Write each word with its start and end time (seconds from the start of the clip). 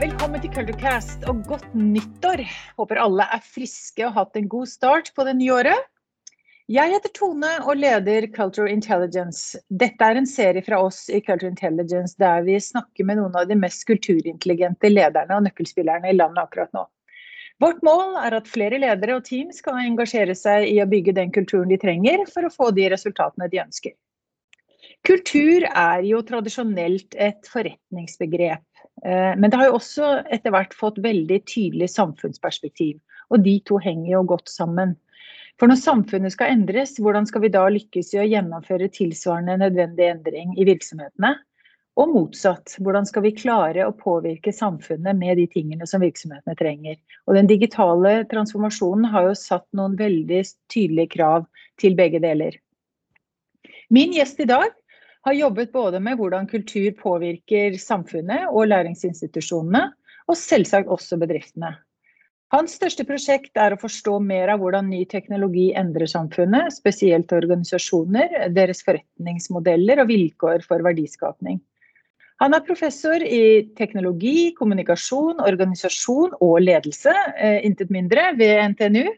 velkommen 0.00 0.40
til 0.42 0.50
Culturecast 0.54 1.24
og 1.30 1.40
godt 1.48 1.72
nyttår. 1.74 2.42
Håper 2.78 3.00
alle 3.02 3.24
er 3.34 3.42
friske 3.42 4.04
og 4.04 4.12
har 4.12 4.26
hatt 4.26 4.38
en 4.38 4.48
god 4.50 4.68
start 4.70 5.10
på 5.16 5.24
det 5.26 5.34
nye 5.38 5.54
året. 5.54 5.88
Jeg 6.70 6.92
heter 6.92 7.10
Tone 7.16 7.50
og 7.66 7.80
leder 7.80 8.28
Culture 8.34 8.70
Intelligence. 8.70 9.58
Dette 9.68 10.06
er 10.06 10.20
en 10.20 10.28
serie 10.28 10.62
fra 10.62 10.78
oss 10.86 11.08
i 11.10 11.20
Culture 11.24 11.50
Intelligence 11.50 12.14
der 12.22 12.46
vi 12.46 12.60
snakker 12.62 13.08
med 13.08 13.18
noen 13.18 13.34
av 13.38 13.48
de 13.50 13.58
mest 13.58 13.82
kulturintelligente 13.88 14.92
lederne 14.92 15.38
og 15.38 15.48
nøkkelspillerne 15.48 16.12
i 16.12 16.16
landet 16.16 16.44
akkurat 16.44 16.70
nå. 16.76 16.86
Vårt 17.62 17.82
mål 17.86 18.16
er 18.22 18.38
at 18.38 18.48
flere 18.50 18.78
ledere 18.82 19.18
og 19.18 19.26
team 19.26 19.50
skal 19.54 19.82
engasjere 19.82 20.36
seg 20.38 20.68
i 20.70 20.78
å 20.82 20.88
bygge 20.90 21.14
den 21.18 21.34
kulturen 21.34 21.70
de 21.70 21.80
trenger 21.82 22.24
for 22.30 22.46
å 22.46 22.54
få 22.54 22.70
de 22.76 22.88
resultatene 22.94 23.50
de 23.50 23.64
ønsker. 23.66 23.96
Kultur 25.02 25.64
er 25.66 26.04
jo 26.06 26.20
tradisjonelt 26.22 27.16
et 27.18 27.48
forretningsbegrep, 27.50 28.62
eh, 29.02 29.32
men 29.34 29.50
det 29.50 29.58
har 29.58 29.70
jo 29.70 29.78
også 29.80 30.10
etter 30.30 30.54
hvert 30.54 30.76
fått 30.78 31.00
veldig 31.02 31.40
tydelig 31.50 31.88
samfunnsperspektiv. 31.90 33.00
Og 33.34 33.42
de 33.42 33.56
to 33.66 33.80
henger 33.82 34.12
jo 34.12 34.26
godt 34.34 34.52
sammen. 34.52 34.94
For 35.58 35.70
når 35.70 35.80
samfunnet 35.80 36.34
skal 36.34 36.52
endres, 36.54 36.94
hvordan 37.02 37.26
skal 37.26 37.42
vi 37.44 37.50
da 37.50 37.64
lykkes 37.70 38.12
i 38.14 38.20
å 38.22 38.28
gjennomføre 38.28 38.90
tilsvarende 38.94 39.58
nødvendig 39.64 40.06
endring 40.06 40.54
i 40.54 40.66
virksomhetene? 40.68 41.34
Og 42.00 42.08
motsatt, 42.08 42.76
hvordan 42.80 43.04
skal 43.04 43.26
vi 43.26 43.34
klare 43.36 43.84
å 43.84 43.96
påvirke 43.96 44.54
samfunnet 44.54 45.18
med 45.18 45.36
de 45.36 45.48
tingene 45.50 45.86
som 45.88 46.00
virksomhetene 46.04 46.54
trenger? 46.56 46.96
Og 47.26 47.36
den 47.36 47.50
digitale 47.50 48.20
transformasjonen 48.30 49.10
har 49.12 49.26
jo 49.28 49.34
satt 49.36 49.66
noen 49.76 49.98
veldig 49.98 50.44
tydelige 50.72 51.12
krav 51.18 51.44
til 51.82 51.98
begge 51.98 52.22
deler. 52.22 52.56
Min 53.92 54.14
gjest 54.16 54.40
i 54.40 54.48
dag 54.48 54.72
har 55.22 55.38
jobbet 55.38 55.72
både 55.72 56.00
med 56.02 56.18
hvordan 56.18 56.48
kultur 56.50 56.90
påvirker 56.98 57.78
samfunnet 57.78 58.48
og 58.50 58.68
læringsinstitusjonene, 58.72 59.88
og 60.30 60.38
selvsagt 60.38 60.90
også 60.90 61.18
bedriftene. 61.18 61.72
Hans 62.52 62.74
største 62.76 63.04
prosjekt 63.08 63.56
er 63.56 63.72
å 63.72 63.80
forstå 63.80 64.18
mer 64.20 64.50
av 64.52 64.60
hvordan 64.60 64.90
ny 64.92 65.06
teknologi 65.08 65.70
endrer 65.78 66.10
samfunnet, 66.10 66.74
spesielt 66.74 67.32
organisasjoner, 67.32 68.50
deres 68.52 68.84
forretningsmodeller 68.84 70.02
og 70.02 70.10
vilkår 70.10 70.66
for 70.66 70.84
verdiskapning. 70.84 71.62
Han 72.42 72.52
er 72.52 72.66
professor 72.66 73.22
i 73.24 73.70
teknologi, 73.78 74.52
kommunikasjon, 74.58 75.40
organisasjon 75.40 76.36
og 76.42 76.60
ledelse, 76.60 77.14
eh, 77.38 77.60
intet 77.64 77.92
mindre, 77.94 78.32
ved 78.36 78.74
NTNU, 78.74 79.08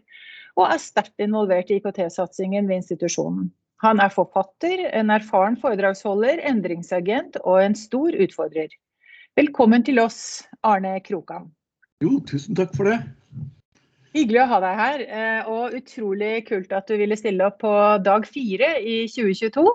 og 0.55 0.69
er 0.69 0.79
sterkt 0.79 1.25
involvert 1.25 1.73
i 1.73 1.81
IKT-satsingen 1.81 2.69
ved 2.69 2.85
institusjonen. 2.85 3.49
Han 3.85 4.01
er 4.01 4.09
forfatter, 4.09 4.87
en 4.97 5.13
erfaren 5.13 5.59
foredragsholder, 5.61 6.39
endringsagent 6.49 7.37
og 7.43 7.59
en 7.61 7.75
stor 7.77 8.15
utfordrer. 8.17 8.71
Velkommen 9.37 9.85
til 9.85 10.01
oss, 10.01 10.47
Arne 10.65 10.95
Krokan. 11.05 11.51
Jo, 12.01 12.15
tusen 12.25 12.57
takk 12.57 12.73
for 12.79 12.89
det. 12.89 12.97
Hyggelig 14.17 14.41
å 14.41 14.47
ha 14.55 14.61
deg 14.65 14.81
her, 14.81 15.05
eh, 15.05 15.51
og 15.53 15.77
utrolig 15.77 16.47
kult 16.49 16.73
at 16.73 16.89
du 16.89 16.97
ville 16.97 17.19
stille 17.19 17.45
opp 17.45 17.59
på 17.61 17.75
dag 18.07 18.25
fire 18.25 18.71
i 18.81 19.03
2022. 19.11 19.67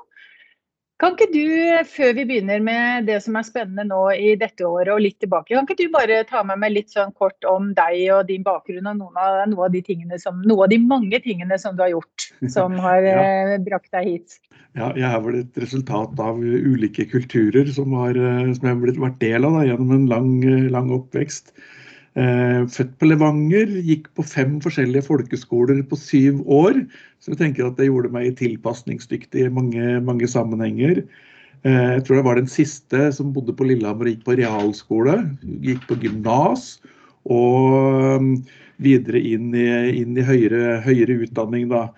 Kan 1.00 1.14
ikke 1.16 1.30
du, 1.31 1.44
før 1.88 2.09
vi 2.17 2.25
begynner 2.28 2.59
med 2.59 3.05
det 3.08 3.22
som 3.23 3.38
er 3.39 3.45
spennende 3.47 3.86
nå 3.88 4.02
i 4.19 4.33
dette 4.39 4.66
året 4.67 4.92
og 4.92 5.00
litt 5.00 5.16
tilbake, 5.23 5.53
kan 5.53 5.64
ikke 5.64 5.78
du 5.80 5.94
bare 5.94 6.17
ta 6.28 6.41
med 6.44 6.59
meg 6.59 6.73
litt 6.75 6.91
sånn 6.91 7.14
kort 7.16 7.47
om 7.47 7.69
deg 7.78 8.02
og 8.17 8.25
din 8.28 8.44
bakgrunn 8.44 8.89
og 8.91 8.97
noen 8.97 9.16
av, 9.16 9.38
noen 9.47 9.69
av 9.69 9.72
de 9.72 9.80
tingene 9.88 10.19
som, 10.19 10.41
noen 10.44 10.66
av 10.66 10.73
de 10.73 10.81
mange 10.83 11.22
tingene 11.23 11.56
som 11.61 11.78
du 11.78 11.86
har 11.86 11.94
gjort, 11.94 12.28
som 12.52 12.75
har 12.86 13.08
ja. 13.08 13.16
Eh, 13.23 13.56
brakt 13.64 13.88
deg 13.95 14.09
hit? 14.09 14.39
Ja, 14.75 14.91
jeg 14.91 15.08
er 15.08 15.23
vel 15.23 15.39
et 15.39 15.64
resultat 15.64 16.19
av 16.19 16.44
ulike 16.44 17.08
kulturer 17.08 17.72
som, 17.72 17.95
har, 18.02 18.19
eh, 18.19 18.52
som 18.58 18.67
jeg 18.67 18.75
har 18.75 19.03
vært 19.06 19.23
del 19.23 19.47
av 19.47 19.56
da, 19.56 19.66
gjennom 19.72 19.95
en 19.95 20.08
lang, 20.11 20.34
lang 20.75 20.91
oppvekst. 21.00 21.56
Eh, 22.17 22.61
født 22.73 22.95
på 22.97 23.09
Levanger, 23.11 23.69
gikk 23.85 24.07
på 24.17 24.25
fem 24.25 24.57
forskjellige 24.63 25.06
folkeskoler 25.06 25.84
på 25.85 26.00
syv 26.00 26.41
år. 26.50 26.81
Så 27.22 27.34
jeg 27.34 27.41
tenker 27.44 27.67
at 27.67 27.78
det 27.78 27.89
gjorde 27.89 28.11
meg 28.13 28.38
tilpasningsdyktig 28.39 29.45
i 29.45 29.51
mange, 29.53 30.00
mange 30.01 30.29
sammenhenger. 30.29 31.03
Eh, 31.63 31.89
jeg 32.00 32.06
tror 32.07 32.19
jeg 32.19 32.28
var 32.29 32.39
den 32.39 32.50
siste 32.50 33.09
som 33.16 33.34
bodde 33.35 33.53
på 33.53 33.67
Lillehammer 33.67 34.07
og 34.07 34.16
gikk 34.16 34.25
på 34.25 34.38
realskole. 34.39 35.19
Gikk 35.66 35.85
på 35.89 36.00
gymnas 36.01 36.79
og 37.29 38.16
um, 38.17 38.29
videre 38.81 39.19
inn 39.19 39.51
i, 39.53 39.67
inn 40.00 40.16
i 40.17 40.25
høyere, 40.25 40.79
høyere, 40.85 41.19
utdanning. 41.28 41.67
da. 41.69 41.89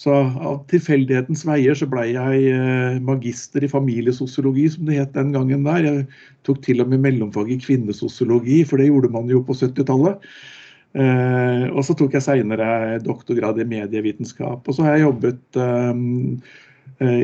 Så 0.00 0.14
av 0.16 0.62
tilfeldighetens 0.70 1.42
veier 1.44 1.76
så 1.76 1.84
ble 1.90 2.06
jeg 2.14 2.44
eh, 2.54 3.00
magister 3.04 3.66
i 3.66 3.68
familiesosiologi, 3.68 4.64
som 4.72 4.86
det 4.88 4.96
het 4.96 5.12
den 5.12 5.34
gangen 5.34 5.66
der. 5.66 5.84
Jeg 5.84 6.06
tok 6.48 6.62
til 6.64 6.80
og 6.80 6.88
med 6.88 7.02
mellomfag 7.04 7.50
i 7.52 7.58
kvinnesosiologi, 7.60 8.62
for 8.68 8.80
det 8.80 8.88
gjorde 8.88 9.10
man 9.12 9.28
jo 9.28 9.42
på 9.44 9.58
70-tallet. 9.60 10.24
Eh, 10.96 11.66
og 11.68 11.84
så 11.84 11.98
tok 12.00 12.16
jeg 12.16 12.24
seinere 12.24 12.96
doktorgrad 13.04 13.60
i 13.60 13.68
medievitenskap. 13.74 14.64
Og 14.64 14.78
så 14.78 14.88
har 14.88 14.96
jeg 14.96 15.04
jobbet 15.04 15.60
eh, 15.66 16.02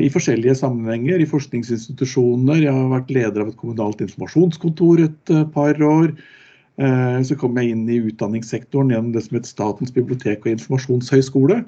i 0.05 0.13
forskjellige 0.13 0.59
sammenhenger, 0.61 1.17
i 1.17 1.29
forskningsinstitusjoner. 1.33 2.61
Jeg 2.61 2.77
har 2.77 2.93
vært 2.93 3.17
leder 3.17 3.41
av 3.41 3.51
et 3.55 3.57
kommunalt 3.57 4.05
informasjonskontor 4.05 5.05
et 5.07 5.35
par 5.53 5.81
år. 5.85 6.13
Så 7.25 7.33
kom 7.41 7.57
jeg 7.57 7.73
inn 7.73 7.87
i 7.89 7.99
utdanningssektoren 8.05 8.89
gjennom 8.93 9.13
det 9.13 9.23
som 9.25 9.37
het 9.37 9.49
Statens 9.49 9.93
bibliotek 9.93 10.45
og 10.45 10.51
informasjonshøgskole. 10.51 11.63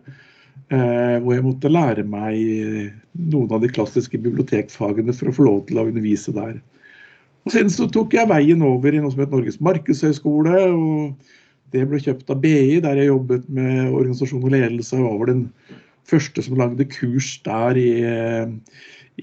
Eh, 0.70 1.16
hvor 1.24 1.34
jeg 1.34 1.42
måtte 1.42 1.70
lære 1.72 2.04
meg 2.06 2.36
eh, 2.38 2.90
noen 3.32 3.50
av 3.56 3.64
de 3.64 3.72
klassiske 3.74 4.20
bibliotekfagene 4.22 5.16
for 5.18 5.32
å 5.32 5.34
få 5.34 5.46
lov 5.48 5.64
til 5.66 5.80
å 5.82 5.86
undervise 5.90 6.34
der. 6.36 6.60
Og 7.42 7.54
Siden 7.56 7.72
så 7.74 7.88
tok 7.90 8.14
jeg 8.14 8.30
veien 8.30 8.62
over 8.66 8.94
i 8.94 9.00
noe 9.02 9.10
som 9.10 9.24
het 9.24 9.34
Norges 9.34 9.58
markedshøgskole. 9.66 10.60
og 10.70 11.74
Det 11.74 11.88
ble 11.90 12.02
kjøpt 12.04 12.30
av 12.30 12.42
BI, 12.44 12.78
der 12.86 13.02
jeg 13.02 13.10
jobbet 13.10 13.48
med 13.50 13.88
organisasjon 13.88 14.46
og 14.46 14.54
ledelse. 14.54 15.00
Jeg 15.00 15.08
var 15.08 15.18
vel 15.24 15.32
den 15.32 15.44
første 16.10 16.46
som 16.46 16.60
lagde 16.60 16.86
kurs 16.92 17.32
der 17.46 17.80
i, 17.80 17.90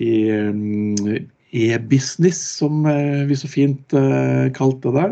i 0.03 0.12
mm, 0.50 1.28
e-business, 1.62 2.41
som 2.58 2.88
eh, 2.91 3.22
vi 3.30 3.38
så 3.38 3.50
fint 3.50 3.94
kalte 4.56 4.94
det. 4.98 5.10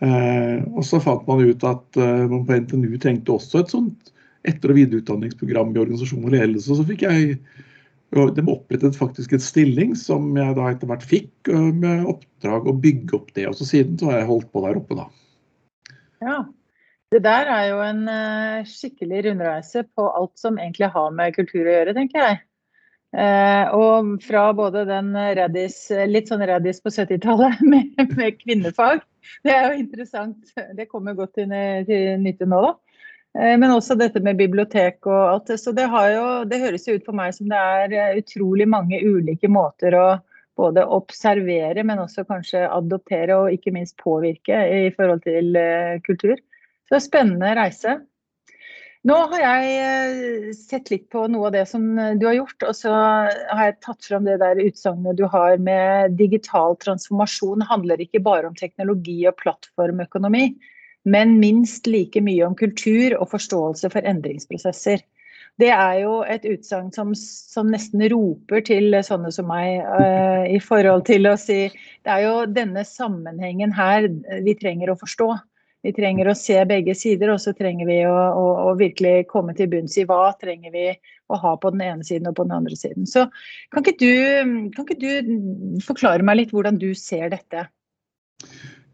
Og 0.00 0.80
så 0.88 0.96
fant 1.04 1.26
man 1.28 1.44
ut 1.44 1.64
at 1.68 1.98
man 2.00 2.46
på 2.48 2.56
NTNU 2.62 2.94
trengte 3.02 3.34
også 3.34 3.60
et 3.60 3.74
sånt 3.74 4.09
etter- 4.46 4.72
og 4.72 4.78
videreutdanningsprogram 4.78 5.74
i 5.74 5.82
organisasjon 5.82 6.24
og 6.24 6.36
ledelse. 6.36 6.76
Så 6.76 6.86
fikk 6.88 7.06
jeg 7.08 7.40
De 8.10 8.42
opprettet 8.50 8.96
faktisk 8.98 9.36
en 9.36 9.42
stilling 9.42 9.92
som 9.94 10.32
jeg 10.34 10.54
da 10.56 10.64
etter 10.72 10.88
hvert 10.90 11.04
fikk, 11.06 11.30
med 11.46 12.08
oppdrag 12.10 12.66
å 12.66 12.74
bygge 12.74 13.14
opp 13.14 13.28
det. 13.36 13.44
Og 13.46 13.54
så 13.54 13.68
siden 13.68 14.00
så 14.00 14.08
har 14.10 14.18
jeg 14.18 14.26
holdt 14.32 14.48
på 14.50 14.64
der 14.64 14.80
oppe, 14.80 14.96
da. 14.98 15.04
Ja. 16.18 16.40
Det 17.14 17.20
der 17.22 17.46
er 17.54 17.68
jo 17.68 17.78
en 17.86 18.02
skikkelig 18.66 19.22
rundreise 19.28 19.84
på 19.94 20.08
alt 20.10 20.34
som 20.42 20.58
egentlig 20.58 20.90
har 20.90 21.14
med 21.14 21.36
kultur 21.38 21.62
å 21.62 21.76
gjøre, 21.76 21.94
tenker 21.94 22.26
jeg. 22.26 22.40
Eh, 23.10 23.72
og 23.74 24.20
fra 24.22 24.42
både 24.54 24.84
den 24.86 25.10
reddis, 25.34 25.88
litt 26.06 26.30
sånn 26.30 26.44
reddis 26.46 26.78
på 26.82 26.92
70-tallet 26.94 27.58
med, 27.72 27.90
med, 28.14 28.38
kvinnefag. 28.38 29.02
Det 29.44 29.54
er 29.54 29.66
jo 29.66 29.80
interessant. 29.82 30.52
Det 30.78 30.86
kommer 30.90 31.18
godt 31.18 31.34
til, 31.40 31.50
til 31.88 32.22
nytte 32.22 32.48
nå, 32.48 32.62
da. 32.68 32.89
Eh, 33.38 33.54
men 33.58 33.70
også 33.70 33.94
dette 33.98 34.22
med 34.24 34.38
bibliotek 34.40 35.06
og 35.06 35.20
alt. 35.20 35.54
Så 35.60 35.74
det, 35.76 35.86
jo, 35.86 36.26
det 36.50 36.62
høres 36.64 36.88
jo 36.88 36.96
ut 36.98 37.06
for 37.06 37.16
meg 37.16 37.34
som 37.36 37.50
det 37.50 37.60
er 37.60 37.94
eh, 37.94 38.18
utrolig 38.22 38.66
mange 38.70 39.00
ulike 39.06 39.50
måter 39.50 39.96
å 39.98 40.08
både 40.60 40.84
observere, 40.92 41.84
men 41.86 42.02
også 42.02 42.26
kanskje 42.28 42.66
adoptere 42.68 43.38
og 43.38 43.54
ikke 43.54 43.72
minst 43.72 43.96
påvirke 44.02 44.58
i 44.84 44.90
forhold 44.96 45.22
til 45.24 45.56
eh, 45.56 45.98
kultur. 46.06 46.36
Så 46.84 46.96
det 46.96 46.98
er 46.98 47.06
spennende 47.06 47.56
reise. 47.56 48.00
Nå 49.08 49.14
har 49.30 49.40
jeg 49.40 50.50
sett 50.58 50.90
litt 50.92 51.06
på 51.08 51.22
noe 51.32 51.46
av 51.48 51.54
det 51.54 51.62
som 51.70 51.86
du 52.20 52.26
har 52.26 52.34
gjort, 52.36 52.66
og 52.68 52.74
så 52.76 52.90
har 52.92 53.62
jeg 53.62 53.78
tatt 53.86 54.04
fram 54.04 54.26
det 54.28 54.34
der 54.42 54.60
utsagnet 54.60 55.16
du 55.16 55.22
har 55.32 55.54
med 55.56 56.18
digital 56.18 56.76
transformasjon 56.82 57.64
handler 57.70 58.02
ikke 58.04 58.20
bare 58.26 58.50
om 58.50 58.58
teknologi 58.58 59.22
og 59.30 59.38
plattformøkonomi 59.40 60.50
men 61.04 61.38
minst 61.40 61.86
like 61.88 62.20
mye 62.20 62.44
om 62.46 62.56
kultur 62.56 63.16
og 63.18 63.30
forståelse 63.32 63.90
for 63.92 64.06
endringsprosesser. 64.06 65.02
Det 65.60 65.68
er 65.74 65.98
jo 66.00 66.20
et 66.24 66.44
utsagn 66.48 66.88
som, 66.94 67.12
som, 67.16 67.68
nesten 67.72 68.02
roper 68.12 68.62
til 68.64 68.94
sånne 69.04 69.32
som 69.34 69.48
meg, 69.50 69.82
uh, 69.84 70.46
i 70.48 70.60
forhold 70.62 71.04
til 71.08 71.28
å 71.28 71.34
si 71.40 71.66
Det 71.68 72.12
er 72.12 72.24
jo 72.24 72.34
denne 72.48 72.84
sammenhengen 72.86 73.74
her 73.76 74.08
vi 74.44 74.54
trenger 74.56 74.92
å 74.92 74.98
forstå. 75.00 75.28
Vi 75.84 75.92
trenger 75.96 76.28
å 76.28 76.36
se 76.36 76.58
begge 76.68 76.94
sider, 76.96 77.32
og 77.32 77.40
så 77.40 77.54
trenger 77.56 77.88
vi 77.88 77.98
å, 78.04 78.12
å, 78.12 78.46
å, 78.68 78.72
virkelig 78.76 79.26
komme 79.30 79.54
til 79.56 79.68
bunns 79.72 79.96
i 79.96 80.04
hva 80.08 80.34
trenger 80.40 80.74
vi 80.74 80.86
å 81.32 81.38
ha 81.40 81.54
på 81.56 81.72
den 81.72 81.84
ene 81.86 82.04
siden 82.04 82.28
og 82.28 82.36
på 82.36 82.44
den 82.44 82.56
andre 82.56 82.76
siden. 82.76 83.08
Så 83.08 83.26
kan 83.72 83.84
ikke 83.84 83.96
du, 84.00 84.68
kan 84.76 84.84
ikke 84.84 85.00
du 85.00 85.80
forklare 85.84 86.24
meg 86.26 86.42
litt 86.42 86.52
hvordan 86.52 86.76
du 86.80 86.90
ser 86.96 87.32
dette? 87.32 87.64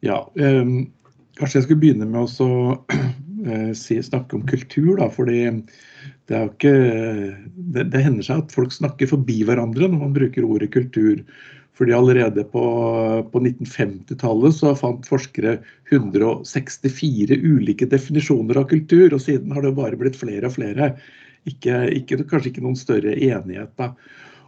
Ja, 0.06 0.22
um 0.38 0.86
Kanskje 1.36 1.60
jeg 1.60 1.66
skulle 1.66 1.82
begynne 1.82 2.08
med 2.08 2.24
å 2.24 2.76
eh, 3.50 3.72
si, 3.76 3.98
snakke 4.02 4.38
om 4.38 4.46
kultur. 4.48 4.96
Da, 5.00 5.10
fordi 5.12 5.42
det, 6.30 6.40
det, 6.62 7.84
det, 7.92 8.00
hender 8.00 8.24
seg 8.26 8.44
at 8.44 8.56
folk 8.56 8.72
snakker 8.74 9.10
forbi 9.10 9.42
hverandre 9.46 9.90
når 9.90 10.00
man 10.00 10.16
bruker 10.16 10.48
ordet 10.48 10.72
kultur. 10.74 11.20
Fordi 11.76 11.92
allerede 11.92 12.46
på, 12.48 12.64
på 13.32 13.40
1950-tallet 13.42 14.54
så 14.56 14.72
fant 14.78 15.04
forskere 15.04 15.58
164 15.92 17.36
ulike 17.44 17.88
definisjoner 17.90 18.62
av 18.62 18.70
kultur, 18.70 19.12
og 19.12 19.20
siden 19.20 19.52
har 19.52 19.66
det 19.66 19.74
bare 19.76 19.98
blitt 20.00 20.16
flere 20.16 20.48
og 20.48 20.56
flere. 20.56 20.94
Ikke, 21.46 21.82
ikke, 21.92 22.22
kanskje 22.24 22.54
ikke 22.54 22.64
noen 22.64 22.80
større 22.80 23.12
enighet. 23.12 23.74
da. 23.76 23.92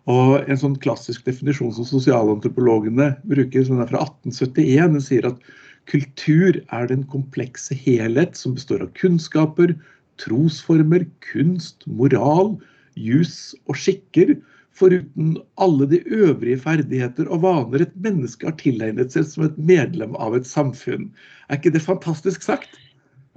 Og 0.09 0.49
En 0.49 0.61
sånn 0.61 0.79
klassisk 0.81 1.29
definisjon 1.29 1.75
som 1.77 1.87
sosialantropologene 1.87 3.13
bruker, 3.29 3.67
som 3.69 3.83
er 3.85 3.91
fra 3.93 4.07
1871, 4.07 4.97
den 4.97 5.05
sier 5.05 5.29
at 5.29 5.51
kultur 5.89 6.61
er 6.61 6.91
den 6.91 7.05
komplekse 7.09 7.77
helhet 7.77 8.37
som 8.37 8.57
består 8.59 8.85
av 8.85 8.93
kunnskaper, 8.99 9.75
trosformer, 10.21 11.07
kunst, 11.25 11.87
moral, 11.87 12.57
jus 12.99 13.55
og 13.69 13.79
skikker, 13.79 14.37
foruten 14.79 15.37
alle 15.59 15.89
de 15.91 15.99
øvrige 16.15 16.61
ferdigheter 16.63 17.31
og 17.33 17.43
vaner 17.43 17.83
et 17.83 17.97
menneske 18.03 18.47
har 18.47 18.55
tilegnet 18.61 19.15
seg 19.15 19.27
som 19.27 19.49
et 19.49 19.57
medlem 19.59 20.15
av 20.23 20.37
et 20.39 20.47
samfunn. 20.47 21.09
Er 21.49 21.59
ikke 21.59 21.75
det 21.75 21.83
fantastisk 21.83 22.47
sagt? 22.47 22.79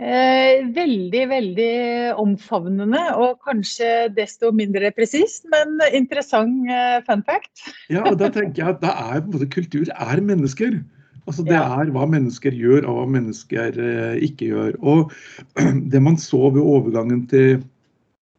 Eh, 0.01 0.63
veldig, 0.73 1.23
veldig 1.29 1.73
omfavnende 2.21 3.01
og 3.21 3.41
kanskje 3.45 4.09
desto 4.15 4.49
mindre 4.55 4.89
presist, 4.97 5.45
men 5.53 5.77
interessant 5.93 6.69
eh, 6.73 6.97
fun 7.05 7.21
fact. 7.27 7.67
ja, 7.93 8.01
og 8.09 8.17
da 8.17 8.31
tenker 8.33 8.63
jeg 8.63 8.77
at 8.77 8.81
da 8.81 8.95
er 9.13 9.21
både 9.27 9.49
kultur 9.53 9.91
er 9.93 10.23
mennesker. 10.25 10.79
Altså 11.29 11.45
Det 11.45 11.57
er 11.57 11.91
hva 11.93 12.07
mennesker 12.09 12.55
gjør 12.55 12.87
og 12.89 12.97
hva 12.97 13.05
mennesker 13.17 13.77
eh, 13.77 14.17
ikke 14.25 14.49
gjør. 14.53 14.79
Og 14.81 15.13
det 15.93 16.01
man 16.01 16.17
så 16.19 16.49
ved 16.49 16.63
overgangen 16.63 17.27
til 17.31 17.61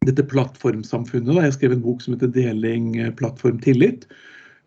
dette 0.07 0.25
plattformsamfunnet. 0.27 1.31
Da. 1.31 1.47
Jeg 1.47 1.57
skrev 1.57 1.77
en 1.77 1.83
bok 1.85 2.03
som 2.03 2.15
heter 2.15 2.31
'Deling 2.33 2.93
eh, 2.99 3.15
plattform 3.15 3.61
tillit'. 3.63 4.07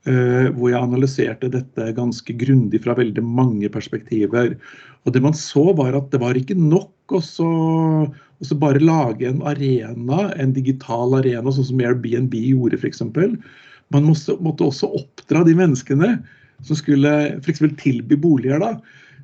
Uh, 0.07 0.53
hvor 0.55 0.71
jeg 0.71 0.79
analyserte 0.79 1.49
dette 1.51 1.85
ganske 1.97 2.31
grundig 2.39 2.79
fra 2.85 2.95
veldig 2.95 3.25
mange 3.27 3.67
perspektiver. 3.75 4.53
Og 5.03 5.13
det 5.13 5.23
man 5.25 5.35
så 5.35 5.73
var 5.75 5.97
at 5.99 6.13
det 6.13 6.21
var 6.23 6.39
ikke 6.39 6.55
nok 6.55 7.11
å 7.11 7.21
bare 8.63 8.83
lage 8.83 9.27
en 9.27 9.43
arena, 9.43 10.29
en 10.39 10.53
digital 10.55 11.19
arena, 11.19 11.51
sånn 11.51 11.67
som 11.73 11.83
Airbnb 11.83 12.39
gjorde 12.39 12.79
f.eks. 12.79 13.03
Man 13.95 14.07
måtte, 14.07 14.39
måtte, 14.39 14.71
også 14.71 14.93
oppdra 14.95 15.43
de 15.43 15.57
menneskene 15.59 16.13
som 16.65 16.79
skulle 16.79 17.13
f.eks. 17.41 17.65
tilby 17.81 18.17
boliger. 18.21 18.63
da, 18.63 18.77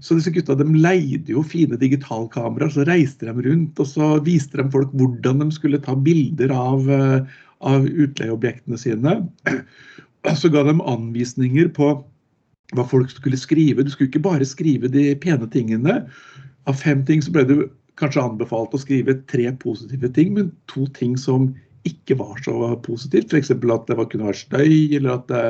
så 0.03 0.17
disse 0.19 0.33
gutta 0.35 0.57
de 0.59 0.67
leide 0.75 1.31
jo 1.31 1.45
fine 1.47 1.79
digitalkameraer, 1.79 2.73
så 2.75 2.87
reiste 2.89 3.29
de 3.29 3.47
rundt 3.47 3.79
og 3.79 3.87
så 3.87 4.17
viste 4.27 4.59
de 4.59 4.67
folk 4.73 4.91
hvordan 4.99 5.45
de 5.45 5.51
skulle 5.55 5.81
ta 5.83 5.95
bilder 5.95 6.51
av, 6.55 6.91
eh, 6.91 7.21
av 7.63 7.87
utleieobjektene 7.87 8.79
sine. 8.81 9.21
Så 10.39 10.47
ga 10.55 10.61
de 10.63 10.77
anvisninger 10.87 11.67
på 11.75 11.87
hva 12.77 12.85
folk 12.87 13.11
skulle 13.11 13.39
skrive. 13.39 13.83
Du 13.83 13.91
skulle 13.91 14.07
ikke 14.07 14.23
bare 14.23 14.47
skrive 14.47 14.87
de 14.87 15.09
pene 15.19 15.49
tingene. 15.51 15.97
Av 16.71 16.79
fem 16.79 17.03
ting 17.09 17.19
så 17.25 17.33
ble 17.35 17.43
det 17.49 17.57
kanskje 17.99 18.23
anbefalt 18.23 18.75
å 18.75 18.81
skrive 18.81 19.17
tre 19.31 19.49
positive 19.63 20.13
ting, 20.15 20.31
men 20.37 20.53
to 20.71 20.87
ting 20.95 21.17
som 21.19 21.51
ikke 21.89 22.17
var 22.19 22.39
så 22.45 22.75
positivt. 22.85 23.33
F.eks. 23.33 23.51
at 23.51 23.89
det 23.89 23.97
kunne 24.13 24.29
være 24.29 24.39
støy, 24.39 24.97
eller 24.99 25.17
at 25.17 25.27
det 25.31 25.45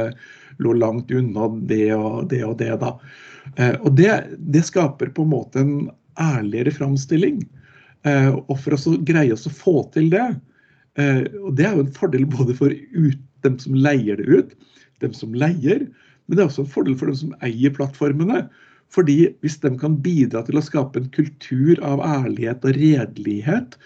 lå 0.62 0.74
langt 0.76 1.10
unna 1.10 1.48
det 1.68 1.88
og 1.96 2.28
det 2.30 2.42
og 2.46 2.56
det. 2.60 2.72
da. 2.80 2.92
Eh, 3.56 3.74
og 3.80 3.96
det, 3.98 4.12
det, 4.38 4.64
skaper 4.68 5.12
på 5.14 5.26
en 5.26 5.32
måte 5.32 5.62
en 5.62 5.90
ærligere 6.20 6.74
framstilling. 6.74 7.42
Eh, 8.08 8.30
og 8.32 8.56
for 8.60 8.76
å 8.76 8.96
greie 9.06 9.34
oss 9.34 9.48
å 9.48 9.54
få 9.54 9.82
til 9.94 10.10
det, 10.12 10.28
eh, 11.00 11.24
og 11.42 11.54
det 11.58 11.68
er 11.68 11.76
jo 11.76 11.86
en 11.86 11.96
fordel 11.96 12.26
både 12.30 12.56
for 12.58 12.72
ut, 12.72 13.22
dem 13.42 13.58
som 13.58 13.74
leier 13.74 14.20
det 14.20 14.28
ut, 14.28 14.52
dem 15.02 15.14
som 15.16 15.32
leier, 15.34 15.88
men 16.26 16.36
det 16.38 16.44
er 16.44 16.50
også 16.50 16.62
en 16.62 16.74
fordel 16.74 16.94
for 16.98 17.10
dem 17.10 17.18
som 17.18 17.32
eier 17.42 17.74
plattformene. 17.74 18.44
Fordi 18.92 19.32
hvis 19.40 19.56
de 19.62 19.72
kan 19.80 19.96
bidra 20.04 20.42
til 20.44 20.58
å 20.60 20.64
skape 20.64 21.00
en 21.00 21.10
kultur 21.14 21.80
av 21.86 22.02
ærlighet 22.04 22.66
og 22.68 22.76
redelighet, 22.76 23.78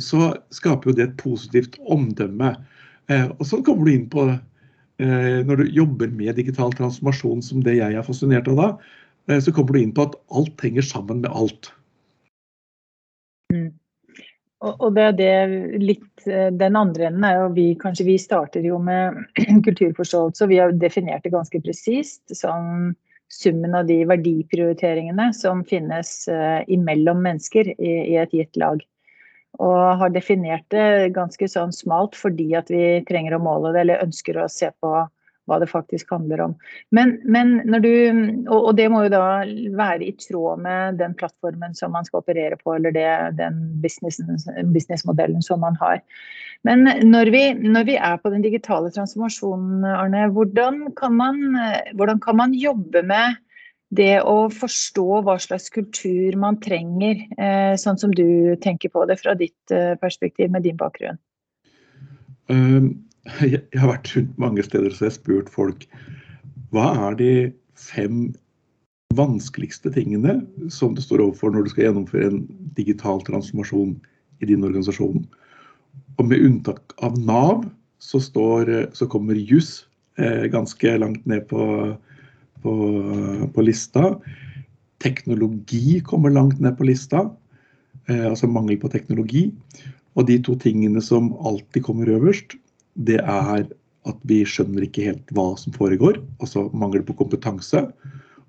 så 0.00 0.30
skaper 0.54 0.90
jo 0.90 0.94
det 0.96 1.04
et 1.04 1.16
positivt 1.20 1.74
omdømme. 1.84 2.54
Og 3.36 3.42
sånn 3.44 3.64
kommer 3.66 3.84
du 3.84 3.92
inn 3.92 4.06
på 4.08 4.24
Eh, 4.98 5.44
når 5.46 5.56
du 5.56 5.68
jobber 5.70 6.10
med 6.10 6.34
digital 6.34 6.72
transformasjon 6.74 7.42
som 7.46 7.62
det 7.62 7.76
jeg 7.78 7.94
er 7.94 8.06
fascinert 8.06 8.48
av 8.50 8.56
da, 8.58 8.68
eh, 9.30 9.38
så 9.38 9.54
kommer 9.54 9.76
du 9.76 9.84
inn 9.84 9.92
på 9.94 10.08
at 10.08 10.16
alt 10.34 10.64
henger 10.64 10.82
sammen 10.82 11.20
med 11.22 11.30
alt. 11.30 11.70
Mm. 13.54 13.70
Og 14.58 14.88
det 14.96 15.04
er 15.06 15.12
det 15.16 15.34
litt 15.78 16.26
eh, 16.26 16.50
Den 16.50 16.74
andre 16.76 17.06
enden 17.06 17.24
er 17.24 17.36
jo 17.38 17.52
vi 17.54 17.68
kanskje 17.78 18.08
vi 18.08 18.16
starter 18.18 18.66
jo 18.66 18.80
med 18.82 19.22
kulturforståelse. 19.68 20.42
og 20.44 20.50
Vi 20.50 20.58
har 20.58 20.74
definert 20.74 21.22
det 21.22 21.32
ganske 21.36 21.62
presist 21.62 22.34
som 22.34 22.90
summen 23.30 23.78
av 23.78 23.86
de 23.86 24.00
verdiprioriteringene 24.08 25.30
som 25.36 25.60
finnes 25.68 26.10
imellom 26.66 27.20
mennesker 27.22 27.70
i, 27.76 27.92
i 28.08 28.14
et 28.16 28.32
gitt 28.34 28.56
lag. 28.56 28.80
Og 29.58 30.00
har 30.00 30.12
definert 30.14 30.66
det 30.70 31.14
ganske 31.16 31.48
sånn 31.50 31.72
smalt 31.74 32.16
fordi 32.18 32.52
at 32.58 32.68
vi 32.70 33.00
trenger 33.08 33.36
å 33.36 33.42
måle 33.42 33.72
det, 33.74 33.84
eller 33.84 34.04
ønsker 34.04 34.38
å 34.38 34.50
se 34.52 34.70
på 34.82 34.92
hva 35.48 35.58
det 35.62 35.70
faktisk 35.70 36.10
handler 36.12 36.42
om. 36.44 36.54
Men, 36.94 37.14
men 37.24 37.54
når 37.68 37.84
du, 37.84 37.92
og, 38.52 38.74
det 38.76 38.88
må 38.92 39.06
jo 39.06 39.12
da 39.14 39.22
være 39.78 40.04
i 40.04 40.12
tråd 40.20 40.60
med 40.64 40.98
den 41.00 41.16
plattformen 41.18 41.72
som 41.78 41.94
man 41.96 42.06
skal 42.06 42.20
operere 42.20 42.58
på, 42.60 42.74
eller 42.76 42.94
det, 42.94 43.08
den 43.40 43.56
businessmodellen 43.82 45.40
som 45.44 45.64
man 45.64 45.78
har. 45.80 46.02
Men 46.66 46.84
når 47.06 47.32
vi, 47.32 47.42
når 47.64 47.88
vi, 47.88 47.96
er 47.96 48.20
på 48.20 48.32
den 48.34 48.44
digitale 48.44 48.90
transformasjonen, 48.92 49.86
Arne, 49.88 50.26
hvordan 50.34 50.88
kan 50.98 51.14
man, 51.16 51.40
hvordan 51.96 52.20
kan 52.20 52.40
man 52.40 52.56
jobbe 52.56 53.04
med 53.06 53.38
det 53.94 54.18
å 54.20 54.48
forstå 54.52 55.22
hva 55.24 55.38
slags 55.40 55.70
kultur 55.72 56.36
man 56.40 56.58
trenger, 56.60 57.22
eh, 57.40 57.74
sånn 57.80 57.98
som 58.00 58.12
du 58.12 58.56
tenker 58.60 58.92
på 58.92 59.06
det 59.08 59.16
fra 59.22 59.34
ditt 59.38 59.72
eh, 59.72 59.94
perspektiv 60.00 60.52
med 60.52 60.68
din 60.68 60.78
bakgrunn? 60.80 61.20
Um, 62.48 63.04
jeg 63.44 63.60
har 63.76 63.90
vært 63.90 64.08
rundt 64.14 64.38
mange 64.40 64.62
steder 64.64 64.94
har 64.96 65.10
spurt 65.12 65.50
folk 65.52 65.82
hva 66.72 66.86
er 67.10 67.16
de 67.18 67.32
fem 67.76 68.30
vanskeligste 69.18 69.92
tingene 69.92 70.38
som 70.72 70.94
du 70.96 71.02
står 71.04 71.22
overfor 71.26 71.52
når 71.52 71.66
du 71.66 71.72
skal 71.72 71.84
gjennomføre 71.86 72.30
en 72.30 72.40
digital 72.76 73.20
transformasjon 73.26 73.98
i 74.40 74.48
din 74.48 74.64
organisasjon. 74.64 75.26
Og 76.18 76.24
med 76.28 76.44
unntak 76.44 76.96
av 77.04 77.16
Nav 77.20 77.66
så, 78.02 78.20
står, 78.20 78.90
så 78.96 79.08
kommer 79.10 79.38
juss 79.38 79.86
eh, 80.16 80.46
ganske 80.52 80.96
langt 81.00 81.24
ned 81.28 81.46
på, 81.50 81.60
på, 82.62 82.74
på 83.54 83.64
lista. 83.64 84.14
Teknologi 85.02 86.00
kommer 86.04 86.34
langt 86.34 86.60
ned 86.60 86.76
på 86.78 86.88
lista, 86.88 87.28
eh, 88.08 88.24
altså 88.30 88.50
mangel 88.50 88.78
på 88.82 88.90
teknologi. 88.92 89.48
Og 90.18 90.26
de 90.26 90.38
to 90.42 90.56
tingene 90.58 91.02
som 91.04 91.30
alltid 91.46 91.84
kommer 91.86 92.10
øverst, 92.10 92.56
det 92.98 93.20
er 93.22 93.68
at 94.08 94.22
vi 94.26 94.40
skjønner 94.48 94.86
ikke 94.86 95.10
helt 95.10 95.34
hva 95.36 95.52
som 95.60 95.74
foregår, 95.74 96.18
altså 96.42 96.66
mangel 96.72 97.04
på 97.06 97.16
kompetanse. 97.18 97.84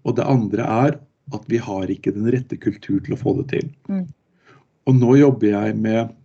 Og 0.07 0.15
det 0.17 0.25
andre 0.25 0.65
er 0.65 0.97
at 1.35 1.43
vi 1.51 1.59
har 1.61 1.91
ikke 1.91 2.13
den 2.15 2.29
rette 2.33 2.57
kultur 2.57 3.01
til 3.05 3.13
å 3.13 3.19
få 3.19 3.35
det 3.41 3.49
til. 3.51 3.67
Mm. 3.91 4.07
Og 4.89 4.95
nå 4.97 5.17
jobber 5.19 5.51
jeg 5.51 5.75
med 5.77 6.15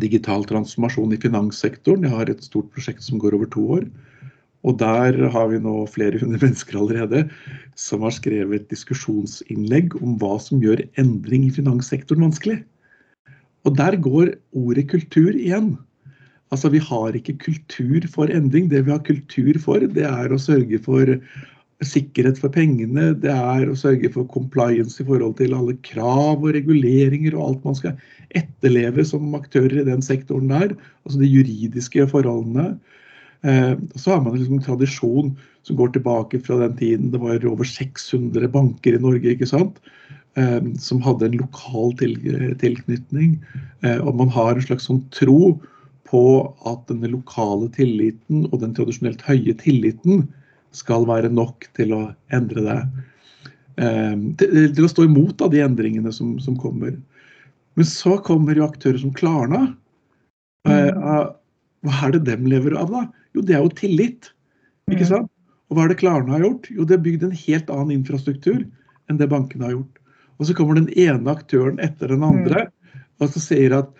digital 0.00 0.46
transformasjon 0.48 1.12
i 1.12 1.20
finanssektoren. 1.20 2.06
Jeg 2.06 2.14
har 2.14 2.30
et 2.32 2.44
stort 2.46 2.70
prosjekt 2.72 3.04
som 3.04 3.20
går 3.20 3.36
over 3.36 3.50
to 3.52 3.66
år. 3.76 3.84
Og 4.62 4.78
der 4.78 5.16
har 5.34 5.48
vi 5.50 5.58
nå 5.62 5.74
flere 5.90 6.20
hundre 6.20 6.38
mennesker 6.44 6.78
allerede 6.78 7.24
som 7.78 8.04
har 8.06 8.14
skrevet 8.14 8.68
diskusjonsinnlegg 8.70 9.96
om 9.98 10.18
hva 10.20 10.36
som 10.42 10.62
gjør 10.62 10.84
endring 11.00 11.48
i 11.48 11.54
finanssektoren 11.54 12.28
vanskelig. 12.28 12.60
Og 13.66 13.74
der 13.78 13.96
går 14.02 14.34
ordet 14.58 14.88
kultur 14.90 15.32
igjen. 15.34 15.74
Altså 16.52 16.68
Vi 16.68 16.82
har 16.84 17.16
ikke 17.16 17.38
kultur 17.40 18.06
for 18.12 18.30
endring. 18.30 18.68
Det 18.70 18.84
vi 18.86 18.94
har 18.94 19.02
kultur 19.02 19.58
for, 19.62 19.80
det 19.80 20.06
er 20.06 20.32
å 20.32 20.40
sørge 20.40 20.78
for 20.84 21.16
sikkerhet 21.82 22.38
for 22.38 22.52
pengene. 22.54 23.10
Det 23.18 23.32
er 23.32 23.70
å 23.70 23.78
sørge 23.78 24.10
for 24.14 24.28
compliance 24.30 25.02
i 25.02 25.06
forhold 25.06 25.38
til 25.40 25.56
alle 25.58 25.74
krav 25.86 26.42
og 26.42 26.52
reguleringer 26.54 27.34
og 27.34 27.46
alt 27.46 27.64
man 27.66 27.78
skal 27.78 27.96
etterleve 28.38 29.04
som 29.08 29.32
aktører 29.38 29.80
i 29.82 29.88
den 29.88 30.04
sektoren 30.04 30.52
der. 30.52 30.76
Altså 31.06 31.22
de 31.22 31.30
juridiske 31.30 32.06
forholdene. 32.12 32.76
Eh, 33.42 33.78
så 33.94 34.10
har 34.10 34.20
man 34.20 34.38
liksom 34.38 34.54
en 34.54 34.62
tradisjon 34.62 35.36
som 35.62 35.76
går 35.76 35.88
tilbake 35.88 36.40
fra 36.40 36.56
den 36.56 36.76
tiden 36.76 37.10
det 37.10 37.18
var 37.18 37.46
over 37.46 37.64
600 37.64 38.48
banker 38.48 38.94
i 38.94 39.02
Norge 39.02 39.34
ikke 39.34 39.48
sant? 39.50 39.80
Eh, 40.38 40.62
som 40.78 41.02
hadde 41.02 41.26
en 41.26 41.38
lokal 41.40 41.94
tilknytning. 41.98 43.36
Eh, 43.82 43.98
og 43.98 44.16
man 44.20 44.30
har 44.30 44.54
en 44.54 44.66
slags 44.66 44.86
sånn 44.90 45.02
tro 45.14 45.58
på 46.12 46.24
at 46.68 46.86
den 46.90 47.02
lokale 47.10 47.70
tilliten 47.74 48.46
og 48.52 48.60
den 48.62 48.76
tradisjonelt 48.76 49.22
høye 49.26 49.56
tilliten 49.58 50.26
skal 50.76 51.06
være 51.08 51.32
nok 51.32 51.66
til 51.76 51.94
å 51.96 52.02
endre 52.32 52.66
det. 52.66 52.80
Til, 54.38 54.84
å 54.84 54.88
stå 54.88 55.06
imot 55.08 55.38
da, 55.40 55.48
de 55.48 55.62
endringene 55.64 56.12
som, 56.12 56.34
som, 56.40 56.56
kommer. 56.60 56.94
Men 57.76 57.88
så 57.88 58.18
kommer 58.24 58.56
jo 58.56 58.66
aktører 58.68 59.00
som 59.00 59.14
Klarna. 59.16 59.62
Mm. 60.68 61.32
Hva 61.82 62.06
er 62.06 62.14
det 62.16 62.24
dem 62.28 62.46
lever 62.50 62.76
av, 62.78 62.92
da? 62.92 63.06
Jo, 63.34 63.42
det 63.46 63.56
er 63.56 63.64
jo 63.64 63.72
tillit. 63.78 64.30
Ikke 64.90 65.06
mm. 65.06 65.10
sant? 65.10 65.32
Og 65.70 65.78
hva 65.78 65.86
er 65.86 65.92
det 65.92 66.02
Klarna 66.02 66.36
har 66.36 66.44
gjort? 66.44 66.68
Jo, 66.70 66.84
det 66.84 66.98
har 66.98 67.04
bygd 67.06 67.26
en 67.26 67.34
helt 67.46 67.72
annen 67.72 67.96
infrastruktur 67.96 68.60
enn 69.10 69.18
det 69.18 69.30
bankene 69.32 69.66
har 69.66 69.76
gjort. 69.78 69.98
Og 70.38 70.48
så 70.48 70.54
kommer 70.58 70.78
den 70.78 70.90
ene 70.98 71.32
aktøren 71.32 71.80
etter 71.82 72.12
den 72.12 72.24
andre 72.26 72.66
og 73.22 73.32
så 73.32 73.42
sier 73.42 73.74
at 73.76 73.90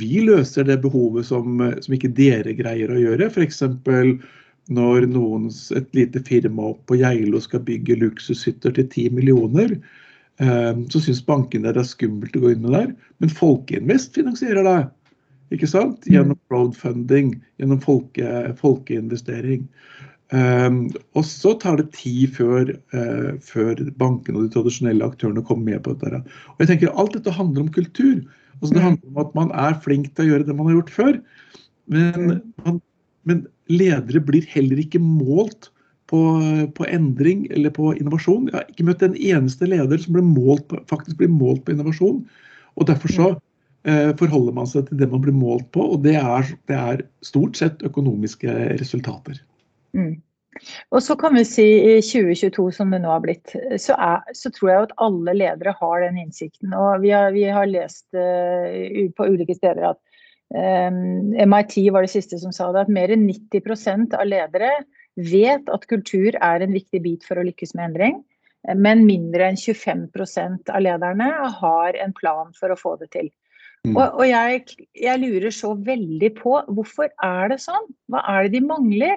vi 0.00 0.22
løser 0.22 0.66
det 0.68 0.80
behovet 0.84 1.26
som, 1.26 1.58
som 1.82 1.96
ikke 1.96 2.12
dere 2.16 2.54
greier 2.58 2.92
å 2.92 3.00
gjøre. 3.00 3.30
F.eks. 3.30 3.62
når 4.70 5.08
noen, 5.10 5.48
et 5.76 5.96
lite 5.96 6.22
firma 6.26 6.70
opp 6.70 6.84
på 6.88 7.00
Geilo 7.00 7.40
skal 7.42 7.64
bygge 7.66 7.98
luksushytter 8.04 8.76
til 8.76 8.86
10 8.86 9.16
millioner. 9.18 9.74
Eh, 10.40 10.72
så 10.92 11.02
syns 11.02 11.24
bankene 11.26 11.74
det 11.74 11.82
er 11.82 11.90
skummelt 11.90 12.38
å 12.38 12.44
gå 12.44 12.54
inn 12.54 12.62
med 12.64 12.76
der. 12.76 12.94
Men 13.18 13.34
Folkeinvest 13.34 14.14
finansierer 14.18 14.66
det. 14.66 14.78
Ikke 15.54 15.68
sant? 15.70 16.06
Gjennom 16.06 16.38
crowdfunding, 16.50 17.34
gjennom 17.58 17.80
folke, 17.82 18.52
folkeinvestering. 18.60 19.64
Um, 20.30 20.84
og 21.18 21.24
så 21.26 21.56
tar 21.58 21.80
det 21.80 21.88
tid 21.96 22.36
før, 22.36 22.68
uh, 22.94 23.32
før 23.42 23.80
bankene 23.98 24.38
og 24.38 24.44
de 24.46 24.52
tradisjonelle 24.54 25.08
aktørene 25.10 25.42
kommer 25.46 25.72
med 25.72 25.82
på 25.86 25.96
dette. 25.98 26.22
Og 26.54 26.62
jeg 26.62 26.70
tenker 26.70 26.94
Alt 26.94 27.16
dette 27.18 27.34
handler 27.34 27.64
om 27.64 27.72
kultur. 27.74 28.20
Altså, 28.60 28.76
det 28.76 28.84
handler 28.84 29.10
om 29.10 29.18
at 29.24 29.34
man 29.34 29.50
er 29.58 29.80
flink 29.82 30.12
til 30.14 30.28
å 30.28 30.30
gjøre 30.34 30.46
det 30.46 30.54
man 30.54 30.70
har 30.70 30.78
gjort 30.78 30.94
før. 30.94 31.18
Men, 31.90 32.38
man, 32.62 32.78
men 33.26 33.44
ledere 33.72 34.22
blir 34.22 34.46
heller 34.52 34.78
ikke 34.84 35.02
målt 35.02 35.72
på, 36.10 36.20
på, 36.76 36.86
endring 36.86 37.46
eller 37.50 37.74
på 37.74 37.90
innovasjon. 37.96 38.48
Jeg 38.50 38.58
har 38.58 38.70
ikke 38.70 38.86
møtt 38.86 39.02
en 39.06 39.18
eneste 39.18 39.66
leder 39.70 40.02
som 40.02 40.14
ble 40.14 40.24
målt 40.26 40.68
på, 40.70 40.78
faktisk 40.90 41.18
blir 41.18 41.32
målt 41.32 41.64
på 41.66 41.74
innovasjon. 41.74 42.22
Og 42.78 42.86
Derfor 42.86 43.14
så 43.14 43.28
forholder 44.20 44.52
man 44.52 44.66
seg 44.68 44.88
til 44.88 44.98
det 45.00 45.06
man 45.08 45.22
blir 45.24 45.32
målt 45.32 45.70
på, 45.72 45.80
og 45.94 46.02
det 46.04 46.16
er, 46.20 46.50
det 46.68 46.76
er 46.76 47.04
stort 47.24 47.56
sett 47.56 47.80
økonomiske 47.86 48.52
resultater. 48.80 49.38
Mm. 49.96 50.18
Og 50.90 51.02
så 51.02 51.16
kan 51.16 51.34
vi 51.38 51.44
si 51.46 51.64
i 51.64 51.96
2022 52.02 52.66
som 52.74 52.92
det 52.92 53.00
nå 53.04 53.10
har 53.12 53.22
blitt, 53.24 53.52
så, 53.78 53.96
er, 53.96 54.22
så 54.36 54.50
tror 54.54 54.70
jeg 54.70 54.86
at 54.88 54.96
alle 55.04 55.34
ledere 55.36 55.74
har 55.78 56.04
den 56.04 56.18
innsikten. 56.24 56.74
Og 56.76 57.04
vi 57.04 57.12
har, 57.14 57.30
vi 57.34 57.46
har 57.48 57.70
lest 57.70 58.06
uh, 58.16 59.04
på 59.16 59.28
ulike 59.30 59.56
steder 59.56 59.92
at 59.92 60.00
um, 60.50 61.30
eh, 61.36 61.46
MIT 61.46 61.78
var 61.94 62.06
det 62.06 62.12
siste 62.12 62.40
som 62.42 62.54
sa 62.54 62.72
det, 62.74 62.86
at 62.86 62.92
mer 62.92 63.14
enn 63.14 63.28
90% 63.28 64.16
av 64.18 64.26
ledere 64.28 64.72
vet 65.20 65.70
at 65.70 65.88
kultur 65.90 66.34
er 66.34 66.64
en 66.64 66.74
viktig 66.74 67.02
bit 67.04 67.26
for 67.26 67.40
å 67.40 67.46
lykkes 67.46 67.76
med 67.76 67.92
endring. 67.92 68.20
Men 68.76 69.06
mindre 69.06 69.46
enn 69.48 69.56
25% 69.56 70.68
av 70.68 70.82
lederne 70.84 71.30
har 71.62 71.96
en 71.96 72.12
plan 72.12 72.50
for 72.58 72.74
å 72.74 72.76
få 72.76 72.98
det 73.00 73.08
til. 73.14 73.30
Mm. 73.88 73.94
Og, 73.96 74.20
og 74.20 74.26
jeg, 74.28 74.60
jeg 75.00 75.20
lurer 75.22 75.54
så 75.54 75.72
veldig 75.86 76.30
på 76.36 76.58
hvorfor 76.68 77.08
er 77.24 77.52
det 77.52 77.60
sånn? 77.62 77.86
Hva 78.12 78.20
er 78.28 78.46
det 78.46 78.58
de 78.58 78.66
mangler? 78.68 79.16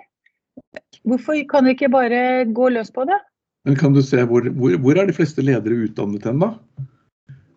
Hvorfor 1.03 1.39
kan 1.51 1.67
vi 1.67 1.75
ikke 1.75 1.91
bare 1.91 2.21
gå 2.55 2.69
løs 2.71 2.93
på 2.93 3.03
det? 3.09 3.19
Men 3.67 3.75
kan 3.79 3.95
du 3.95 4.01
se, 4.03 4.23
Hvor, 4.27 4.47
hvor, 4.55 4.75
hvor 4.83 4.99
er 4.99 5.07
de 5.07 5.15
fleste 5.15 5.43
ledere 5.43 5.87
utdannet 5.87 6.25
hen, 6.27 6.39
da? 6.43 6.53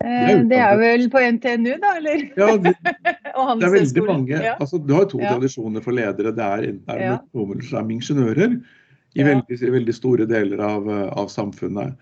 Eh, 0.03 0.41
det 0.47 0.59
er 0.61 0.75
vel 0.79 1.07
på 1.11 1.21
NTNU, 1.35 1.77
da, 1.83 1.93
eller? 1.99 2.25
Ja, 2.37 2.49
det, 2.63 2.73
det 2.83 3.67
er 3.67 3.73
veldig 3.73 4.03
mange. 4.07 4.35
Ja. 4.35 4.55
Altså, 4.59 4.79
du 4.79 4.93
har 4.95 5.07
to 5.11 5.21
ja. 5.23 5.33
tradisjoner 5.33 5.83
for 5.83 5.95
ledere. 5.95 6.35
Det 6.35 6.43
er 6.43 6.67
enten 6.73 6.93
er 6.95 7.03
ja. 7.03 7.15
som 7.69 7.95
ingeniører 7.95 8.59
i 9.17 9.25
veldig, 9.25 9.57
veldig, 9.73 9.95
store 9.95 10.27
deler 10.29 10.61
av, 10.61 10.87
av 11.17 11.31
samfunnet. 11.33 11.95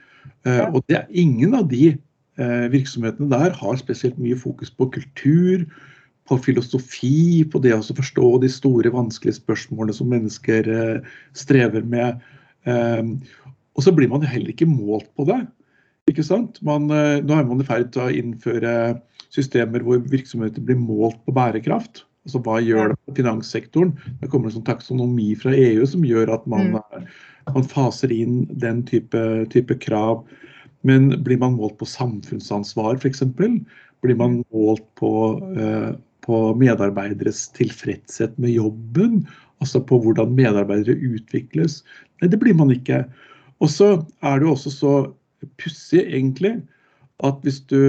Uh, 0.45 0.65
og 0.73 0.81
det 0.89 0.97
er 0.99 1.05
ingen 1.15 1.53
av 1.55 1.69
de 1.69 1.93
virksomhetene 2.37 3.29
der 3.31 3.53
har 3.55 3.77
spesielt 3.79 4.17
mye 4.19 4.35
fokus 4.35 4.71
på 4.73 4.89
kultur, 4.91 5.63
på 6.29 6.37
filosofi, 6.41 7.45
på 7.45 7.61
det 7.61 7.75
å 7.75 7.83
forstå 7.85 8.29
de 8.41 8.49
store, 8.49 8.91
vanskelige 8.93 9.37
spørsmålene 9.37 9.95
som 9.95 10.09
mennesker 10.09 10.69
eh, 10.73 11.11
strever 11.37 11.85
med. 11.85 12.23
Ehm, 12.69 13.19
og 13.75 13.85
så 13.85 13.93
blir 13.93 14.09
man 14.09 14.25
heller 14.25 14.53
ikke 14.53 14.69
målt 14.69 15.11
på 15.17 15.27
det. 15.29 15.43
Ikke 16.09 16.25
sant? 16.25 16.57
Man, 16.65 16.89
eh, 16.93 17.21
nå 17.21 17.37
er 17.37 17.45
man 17.45 17.61
i 17.61 17.67
ferd 17.67 17.91
til 17.93 18.07
å 18.07 18.13
innføre 18.13 18.73
systemer 19.35 19.85
hvor 19.85 20.01
virksomheter 20.09 20.65
blir 20.65 20.79
målt 20.81 21.19
på 21.27 21.35
bærekraft. 21.35 22.05
Altså 22.25 22.41
Hva 22.41 22.57
gjør 22.63 22.93
det 22.93 22.99
på 23.05 23.19
finanssektoren? 23.19 23.93
Det 24.21 24.31
kommer 24.31 24.49
en 24.49 24.57
sånn 24.57 24.65
taksonomi 24.65 25.35
fra 25.37 25.53
EU 25.53 25.85
som 25.85 26.05
gjør 26.07 26.31
at 26.39 26.47
man, 26.49 26.73
mm. 26.73 27.05
man 27.53 27.67
faser 27.69 28.13
inn 28.15 28.47
den 28.49 28.81
type, 28.89 29.21
type, 29.53 29.77
krav. 29.83 30.23
Men 30.85 31.09
blir 31.25 31.39
man 31.41 31.57
målt 31.57 31.79
på 31.79 31.87
samfunnsansvar 31.89 32.99
f.eks.? 33.01 33.23
Blir 34.05 34.19
man 34.19 34.43
målt 34.53 34.85
på 34.99 35.13
uh, 35.57 35.95
på 36.25 36.37
medarbeideres 36.57 37.47
tilfredshet 37.55 38.37
med 38.41 38.55
jobben, 38.55 39.25
altså 39.63 39.81
på 39.85 39.99
hvordan 40.01 40.33
medarbeidere 40.37 40.97
utvikles. 41.13 41.83
Nei, 42.21 42.31
det 42.31 42.39
blir 42.41 42.57
man 42.57 42.73
ikke. 42.73 43.03
Og 43.63 43.71
så 43.71 43.91
er 44.25 44.39
det 44.39 44.47
jo 44.47 44.55
også 44.55 44.73
så 44.73 44.95
pussig, 45.61 46.01
egentlig, 46.01 46.57
at 47.23 47.37
hvis 47.45 47.61
du, 47.69 47.79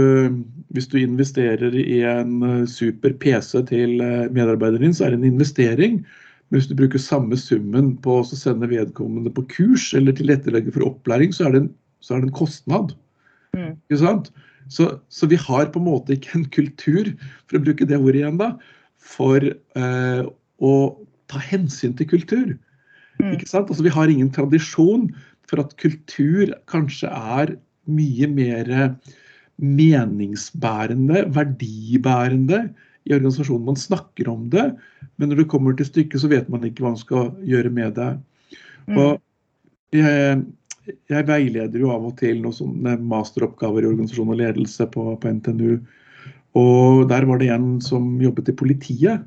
hvis 0.76 0.86
du, 0.92 1.00
investerer 1.00 1.74
i 1.74 2.02
en 2.06 2.44
eh, 2.46 2.68
super 2.70 3.16
PC 3.18 3.64
til 3.70 3.98
eh, 4.04 4.28
medarbeideren 4.30 4.86
din, 4.86 4.94
så 4.94 5.06
er 5.06 5.14
det 5.14 5.22
en 5.22 5.32
investering. 5.32 5.98
Men 6.46 6.60
hvis 6.60 6.68
du 6.70 6.76
bruker 6.78 7.02
samme 7.02 7.38
summen 7.40 7.96
på 8.04 8.20
å 8.20 8.28
sende 8.28 8.68
vedkommende 8.70 9.32
på 9.34 9.42
kurs 9.50 9.88
eller 9.98 10.14
tilrettelegge 10.14 10.76
for 10.76 10.86
opplæring, 10.86 11.34
så 11.34 11.48
er 11.48 11.56
det 11.56 11.64
en, 11.64 11.72
er 12.14 12.22
det 12.22 12.30
en 12.30 12.38
kostnad. 12.38 12.94
Mm. 13.56 13.74
Ikke 13.88 14.02
sant? 14.04 14.30
Så, 14.72 14.88
så, 15.08 15.28
vi 15.30 15.38
har 15.38 15.68
på 15.70 15.80
en 15.80 15.86
måte 15.86 16.16
ikke 16.16 16.38
en 16.40 16.48
kultur, 16.54 17.12
for 17.46 17.58
å 17.58 17.64
bruke 17.66 17.86
det 17.86 17.98
ordet 18.00 18.22
igjen, 18.22 18.40
da, 18.40 18.52
for 18.98 19.42
eh, 19.46 20.22
å 20.58 20.72
ta 21.30 21.42
hensyn 21.42 21.94
til 21.98 22.10
kultur. 22.10 22.56
Mm. 23.20 23.36
Ikke 23.36 23.48
sant? 23.48 23.70
Altså, 23.70 23.84
vi 23.86 23.94
har 23.94 24.10
ingen 24.10 24.32
tradisjon 24.34 25.08
for 25.46 25.62
at 25.62 25.76
kultur 25.80 26.50
kanskje 26.70 27.10
er 27.10 27.54
mye 27.86 28.26
mer 28.28 28.72
meningsbærende, 29.62 31.22
verdibærende 31.32 32.66
i 33.06 33.14
organisasjonen. 33.14 33.70
Man 33.70 33.78
snakker 33.78 34.28
om 34.28 34.48
det, 34.52 34.66
men 35.16 35.30
når 35.30 35.42
det 35.42 35.50
kommer 35.52 35.76
til 35.76 35.88
stykket, 35.88 36.20
så 36.20 36.30
vet 36.32 36.50
man 36.52 36.66
ikke 36.66 36.84
hva 36.84 36.92
man 36.92 37.00
skal 37.00 37.30
gjøre 37.46 37.72
med 37.72 37.94
det. 37.96 38.10
Mm. 38.90 38.98
Og 38.98 39.22
jeg, 39.94 40.42
jeg 40.86 41.26
veileder 41.28 41.82
jo 41.82 41.92
av 41.94 42.08
og 42.08 42.16
til 42.20 42.40
noen 42.42 42.56
sånne 42.56 42.96
masteroppgaver 43.10 43.84
i 43.84 43.90
organisasjon 43.90 44.32
og 44.34 44.40
ledelse 44.40 44.86
på, 44.92 45.06
på, 45.22 45.32
NTNU. 45.38 45.78
Og 46.56 47.06
der 47.10 47.26
var 47.28 47.40
det 47.42 47.50
en 47.52 47.76
som 47.84 48.16
jobbet 48.22 48.50
i 48.52 48.56
politiet, 48.56 49.24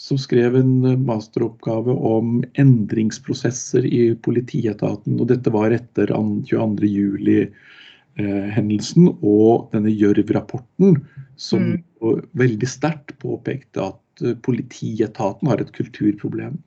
som 0.00 0.16
skrev 0.20 0.56
en 0.56 1.02
masteroppgave 1.04 1.92
om 1.92 2.38
endringsprosesser 2.60 3.84
i 3.84 4.14
politietaten. 4.24 5.18
Og 5.20 5.28
dette 5.32 5.52
var 5.52 5.74
etter 5.76 6.12
22.07. 6.14 7.50
Eh, 8.20 8.58
og 9.20 9.70
denne 9.74 9.92
Gjørv-rapporten, 9.92 10.98
som 11.40 11.74
mm. 11.74 12.24
veldig 12.36 12.68
sterkt 12.68 13.14
påpekte 13.22 13.90
at 13.90 14.24
eh, 14.24 14.36
politietaten 14.44 15.48
har 15.50 15.62
et 15.62 15.72
kulturproblem. 15.76 16.58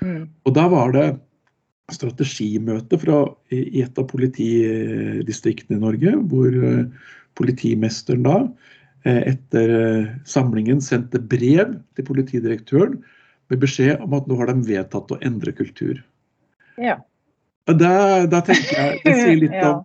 Mm. 0.00 0.28
Og 0.46 0.54
da 0.56 0.66
var 0.72 0.94
det 0.96 1.06
strategimøte 1.94 2.98
fra, 3.00 3.22
i 3.54 3.82
et 3.82 3.98
av 3.98 4.08
politidistriktene 4.10 5.78
i 5.78 5.82
Norge, 5.82 6.14
hvor 6.30 6.54
eh, 6.54 7.10
politimesteren 7.38 8.26
da 8.26 8.36
eh, 9.04 9.22
etter 9.34 9.74
eh, 9.76 10.10
samlingen 10.28 10.82
sendte 10.84 11.22
brev 11.22 11.76
til 11.96 12.08
politidirektøren 12.08 12.98
med 13.50 13.62
beskjed 13.62 14.02
om 14.04 14.14
at 14.18 14.28
nå 14.30 14.38
har 14.40 14.50
de 14.50 14.66
vedtatt 14.68 15.12
å 15.14 15.20
endre 15.26 15.54
kultur. 15.56 16.00
Ja. 16.80 17.00
Da, 17.70 18.26
da 18.30 18.40
tenker 18.42 18.70
jeg 18.72 19.00
Det 19.04 19.14
sier 19.18 19.38
litt 19.44 19.58
om 19.62 19.82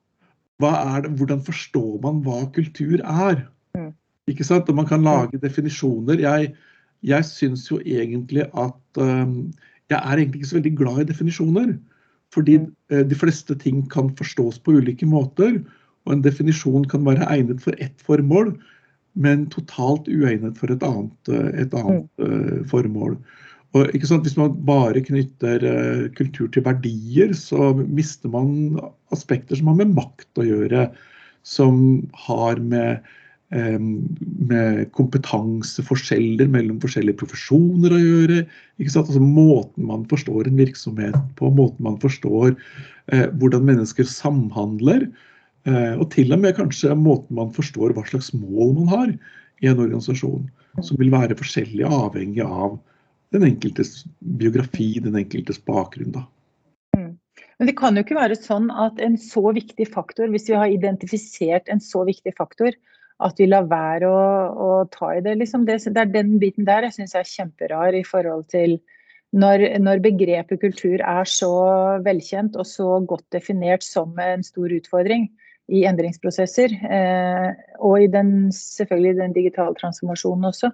det, 0.61 1.11
hvordan 1.19 1.41
forstår 1.43 1.97
man 2.03 2.21
hva 2.25 2.45
kultur 2.55 3.01
er. 3.01 3.43
Mm. 3.75 3.91
Ikke 4.31 4.45
sant? 4.47 4.69
Og 4.69 4.77
man 4.77 4.87
kan 4.89 5.03
lage 5.05 5.41
definisjoner. 5.41 6.21
Jeg, 6.23 6.53
jeg 7.05 7.27
syns 7.27 7.65
jo 7.69 7.81
egentlig 7.81 8.47
at 8.47 9.01
um, 9.01 9.51
Jeg 9.89 9.99
er 9.99 10.17
egentlig 10.17 10.41
ikke 10.41 10.49
så 10.49 10.57
veldig 10.57 10.77
glad 10.77 11.01
i 11.01 11.09
definisjoner. 11.11 11.75
Fordi 12.35 12.59
eh, 12.91 13.03
de 13.07 13.17
fleste 13.17 13.55
ting 13.61 13.83
kan 13.91 14.11
forstås 14.19 14.59
på 14.63 14.77
ulike 14.79 15.07
måter. 15.09 15.61
Og 16.05 16.13
en 16.13 16.25
definisjon 16.25 16.85
kan 16.91 17.05
være 17.07 17.27
egnet 17.33 17.63
for 17.63 17.77
ett 17.81 17.97
formål, 18.05 18.53
men 19.15 19.47
totalt 19.53 20.09
uegnet 20.11 20.59
for 20.59 20.73
et 20.73 20.83
annet, 20.85 21.31
eh, 21.31 21.49
et 21.63 21.75
annet 21.79 22.05
uh, 22.21 22.61
formål. 22.69 23.15
Og, 23.75 23.91
Hvis 23.91 24.37
man 24.39 24.53
bare 24.67 25.01
knytter 25.03 25.63
kultur 26.15 26.47
til 26.51 26.63
verdier, 26.63 27.33
så 27.35 27.73
mister 27.75 28.31
man 28.31 28.79
aspekter 29.11 29.57
som 29.59 29.71
har 29.71 29.81
med 29.81 29.95
makt 29.97 30.39
å 30.39 30.45
gjøre. 30.47 30.85
Som 31.43 32.07
har 32.27 32.61
med 32.63 33.03
Eh, 33.03 33.24
med 33.49 34.91
kompetanseforskjeller 34.97 36.49
mellom 36.49 36.79
forskjellige 36.81 37.19
profesjoner 37.21 37.93
å 37.93 38.01
gjøre. 38.01 38.39
Altså 38.81 39.21
Måten 39.21 39.85
man 39.85 40.05
forstår 40.09 40.49
en 40.49 40.57
virksomhet 40.59 41.17
på, 41.37 41.51
måten 41.53 41.85
man 41.85 41.99
forstår 42.01 42.55
eh, 42.55 43.27
hvordan 43.37 43.67
mennesker 43.69 44.07
samhandler. 44.09 45.07
Eh, 45.69 45.93
og 45.93 46.09
til 46.13 46.33
og 46.33 46.41
med 46.41 46.57
kanskje 46.57 46.95
måten 46.97 47.37
man 47.37 47.53
forstår 47.55 47.93
hva 47.95 48.05
slags 48.09 48.33
mål 48.33 48.73
man 48.81 48.91
har 48.91 49.13
i 49.61 49.69
en 49.69 49.81
organisasjon. 49.81 50.49
Som 50.83 50.99
vil 50.99 51.13
være 51.13 51.37
forskjellig 51.39 51.85
avhengig 51.87 52.43
av 52.43 52.79
den 53.35 53.45
enkeltes 53.47 54.03
biografi, 54.19 54.95
den 55.03 55.15
enkeltes 55.19 55.61
bakgrunn. 55.67 56.11
da. 56.17 56.25
Mm. 56.97 57.13
Men 57.59 57.69
det 57.69 57.77
kan 57.79 57.95
jo 57.95 58.03
ikke 58.03 58.17
være 58.17 58.37
sånn 58.39 58.67
at 58.73 58.99
en 59.03 59.15
så 59.21 59.45
viktig 59.55 59.87
faktor, 59.93 60.27
hvis 60.33 60.49
vi 60.49 60.57
har 60.59 60.71
identifisert 60.71 61.71
en 61.71 61.83
så 61.83 62.03
viktig 62.07 62.35
faktor, 62.37 62.75
at 63.23 63.39
vi 63.39 63.47
lar 63.47 63.69
være 63.71 64.09
å, 64.09 64.25
å 64.51 64.71
ta 64.91 65.13
i 65.15 65.21
det. 65.23 65.37
Liksom 65.39 65.63
det. 65.67 65.79
det. 65.85 66.01
er 66.01 66.11
den 66.11 66.35
biten 66.41 66.67
der 66.67 66.87
jeg 66.87 66.97
syns 66.97 67.15
er 67.15 67.29
kjemperar 67.29 67.95
i 67.95 68.03
forhold 68.07 68.47
til 68.51 68.77
når, 69.35 69.65
når, 69.83 70.03
begrepet 70.03 70.61
kultur 70.61 71.01
er 71.01 71.27
så 71.27 71.51
velkjent 72.05 72.55
og 72.55 72.67
så 72.67 72.99
godt 73.07 73.25
definert 73.35 73.83
som 73.83 74.15
en 74.21 74.43
stor 74.45 74.71
utfordring 74.71 75.27
i 75.75 75.81
endringsprosesser, 75.89 76.75
eh, 76.93 77.49
og 77.81 78.03
i 78.03 78.09
den, 78.11 78.51
selvfølgelig 78.53 79.15
den 79.17 79.33
digitale 79.35 79.75
transformasjonen 79.79 80.51
også, 80.51 80.69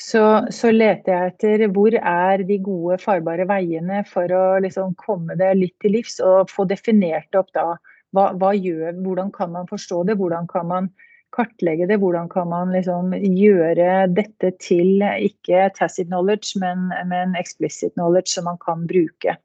så, 0.00 0.22
så, 0.50 0.70
leter 0.72 1.12
jeg 1.12 1.32
etter 1.32 1.64
hvor 1.74 1.94
er 1.98 2.42
de 2.46 2.58
gode, 2.64 2.98
farbare 3.02 3.44
veiene 3.50 4.00
for 4.08 4.30
å 4.34 4.44
liksom 4.62 4.94
komme 4.98 5.36
det 5.38 5.52
litt 5.58 5.74
til 5.82 5.96
livs, 5.98 6.16
og 6.24 6.50
få 6.50 6.66
definert 6.70 7.34
opp 7.38 7.50
da 7.54 7.66
hva, 8.14 8.30
hva 8.38 8.52
gjør, 8.56 8.96
hvordan 9.04 9.30
kan 9.34 9.52
man 9.52 9.68
forstå 9.70 10.04
det, 10.08 10.18
hvordan 10.20 10.48
kan 10.50 10.70
man 10.70 10.90
kartlegge 11.32 11.88
det, 11.88 11.98
hvordan 12.02 12.28
kan 12.32 12.50
man 12.50 12.72
liksom 12.74 13.14
gjøre 13.16 14.06
dette 14.12 14.52
til 14.62 15.02
ikke 15.02 15.70
tacit 15.78 16.10
knowledge, 16.10 16.58
men, 16.60 16.90
men 17.08 17.36
explicit 17.40 17.94
knowledge 17.96 18.34
som 18.34 18.48
man 18.50 18.60
kan 18.62 18.86
bruke. 18.90 19.36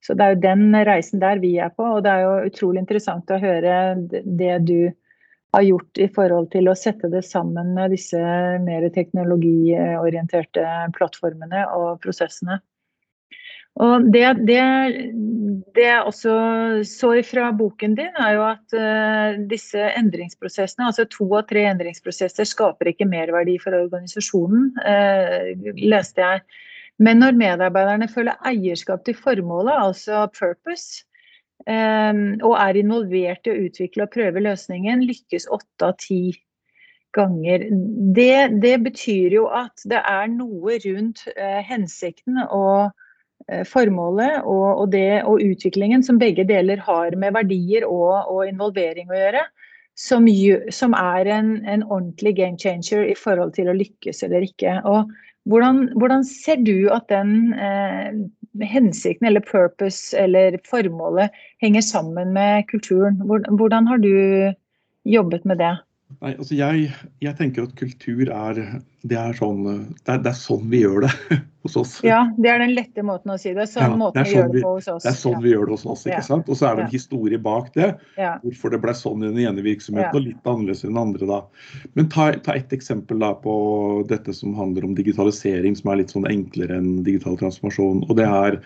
Så 0.00 0.16
det 0.16 0.24
er 0.24 0.34
jo 0.34 0.44
den 0.44 0.76
reisen 0.88 1.20
der 1.20 1.40
vi 1.42 1.56
er 1.60 1.72
på, 1.76 1.84
og 1.96 2.04
det 2.04 2.12
er 2.12 2.24
jo 2.24 2.50
utrolig 2.50 2.84
interessant 2.84 3.32
å 3.32 3.40
høre 3.40 3.74
det 4.08 4.54
du 4.68 4.92
har 5.52 5.64
gjort 5.66 5.98
i 5.98 6.08
forhold 6.14 6.50
til 6.52 6.70
å 6.70 6.76
sette 6.78 7.10
det 7.12 7.24
sammen 7.26 7.74
med 7.76 7.92
disse 7.94 8.20
mer 8.64 8.86
teknologiorienterte 8.94 10.66
plattformene 10.96 11.66
og 11.76 12.00
prosessene. 12.04 12.60
Og 13.78 14.06
det, 14.12 14.24
det, 14.48 14.62
det, 15.74 15.84
jeg 15.84 16.02
også 16.02 16.32
så 16.84 17.12
fra 17.24 17.50
boken 17.56 17.94
din, 17.94 18.16
er 18.18 18.32
jo 18.34 18.42
at 18.48 18.74
uh, 18.74 19.38
disse 19.50 19.84
endringsprosessene, 19.96 20.88
altså 20.90 21.06
to 21.08 21.28
av 21.38 21.46
tre 21.48 21.62
endringsprosesser, 21.70 22.48
skaper 22.48 22.90
ikke 22.90 23.08
merverdi 23.08 23.56
for 23.62 23.78
organisasjonen, 23.78 24.72
uh, 24.82 25.70
leste 25.78 26.24
jeg. 26.24 26.42
Men 27.00 27.22
når 27.22 27.38
medarbeiderne 27.38 28.10
føler 28.12 28.42
eierskap 28.44 29.06
til 29.06 29.16
formålet, 29.16 29.72
altså 29.72 30.26
purpose, 30.36 31.06
um, 31.64 32.24
og 32.42 32.54
er 32.60 32.76
involvert 32.82 33.48
i 33.48 33.54
å 33.54 33.60
utvikle 33.68 34.04
og 34.04 34.12
prøve 34.12 34.42
løsningen, 34.44 35.06
lykkes 35.08 35.48
åtte 35.54 35.88
av 35.88 35.96
ti 36.02 36.22
ganger. 37.16 37.64
Det, 38.16 38.60
det, 38.62 38.74
betyr 38.84 39.38
jo 39.38 39.46
at 39.48 39.86
det 39.88 40.02
er 40.04 40.28
noe 40.34 40.76
rundt 40.84 41.24
uh, 41.32 41.60
hensikten 41.66 42.42
og 42.50 42.90
formålet 43.66 44.44
og, 44.44 44.66
og, 44.82 44.84
det, 44.92 45.22
og, 45.24 45.40
utviklingen 45.42 46.04
som 46.06 46.20
begge 46.20 46.44
deler 46.46 46.82
har 46.86 47.16
med 47.18 47.34
verdier 47.34 47.86
og, 47.88 48.28
og 48.30 48.44
involvering 48.46 49.10
å 49.10 49.16
gjøre, 49.16 49.42
som, 49.98 50.28
som 50.70 50.94
er 50.96 51.30
en, 51.34 51.56
en, 51.66 51.82
ordentlig 51.82 52.36
game 52.38 52.60
changer 52.60 53.08
i 53.08 53.16
forhold 53.18 53.56
til 53.56 53.72
å 53.72 53.76
lykkes 53.76 54.22
eller 54.28 54.46
ikke. 54.46 54.76
Og 54.86 55.10
hvordan, 55.50 55.88
hvordan 55.98 56.22
ser 56.28 56.62
du 56.62 56.90
at 56.94 57.08
den 57.10 57.54
eh, 57.56 58.20
hensikten 58.58 59.26
eller 59.26 59.40
purpose 59.40 60.16
eller 60.18 60.58
formålet 60.70 61.30
henger 61.62 61.80
sammen 61.80 62.32
med 62.32 62.66
kulturen. 62.68 63.20
Hvordan 63.58 63.86
har 63.86 63.98
du 63.98 64.52
jobbet 65.04 65.44
med 65.44 65.58
det? 65.58 65.76
Nei, 66.20 66.32
altså 66.34 66.56
jeg, 66.56 66.88
jeg, 67.22 67.32
tenker 67.38 67.64
at 67.64 67.76
kultur 67.78 68.28
er 68.28 68.58
det 69.08 69.16
er, 69.16 69.36
sånn, 69.38 69.62
det, 69.64 70.10
er, 70.10 70.18
det 70.20 70.32
er, 70.32 70.36
sånn, 70.36 70.66
vi 70.68 70.82
gjør 70.82 71.06
det 71.06 71.10
hos 71.64 71.76
oss. 71.80 71.94
Ja, 72.04 72.18
det 72.36 72.50
er 72.52 72.60
den 72.60 72.74
lette 72.76 73.04
måten 73.06 73.32
å 73.32 73.36
si 73.40 73.54
det. 73.56 73.64
Sånn 73.70 73.86
ja, 73.86 73.96
måten 74.02 74.26
vi 74.26 74.34
sånn 74.34 74.40
gjør 74.42 74.50
det 74.52 74.64
på 74.66 74.72
hos 74.74 74.90
oss. 74.92 75.06
Det 75.06 75.12
er 75.12 75.16
sånn 75.22 75.38
ja. 75.38 75.42
vi 75.46 75.54
gjør 75.54 75.70
det 75.70 75.76
hos 75.78 75.86
oss. 75.94 76.04
ikke 76.04 76.18
ja. 76.18 76.26
sant? 76.26 76.50
Og 76.50 76.60
så 76.60 76.68
er 76.68 76.76
det 76.76 76.84
en 76.84 76.92
historie 76.92 77.40
bak 77.46 77.70
det. 77.78 77.88
Hvorfor 78.42 78.74
det 78.74 78.82
ble 78.84 78.96
sånn 78.98 79.24
i 79.24 79.30
den 79.30 79.40
ene 79.46 79.64
virksomheten 79.64 80.20
og 80.20 80.26
litt 80.26 80.52
annerledes 80.52 80.84
i 80.84 80.90
den 80.90 81.00
andre. 81.00 81.30
da. 81.30 81.40
Men 81.96 82.12
ta, 82.12 82.28
ta 82.44 82.58
et 82.58 82.76
eksempel 82.76 83.24
da 83.24 83.32
på 83.46 83.56
dette 84.12 84.36
som 84.36 84.58
handler 84.58 84.90
om 84.90 84.94
digitalisering, 84.98 85.78
som 85.78 85.94
er 85.94 86.02
litt 86.02 86.12
sånn 86.12 86.28
enklere 86.28 86.82
enn 86.82 87.00
digital 87.06 87.40
transformasjon. 87.40 88.04
og 88.10 88.16
det 88.20 88.28
er 88.28 88.60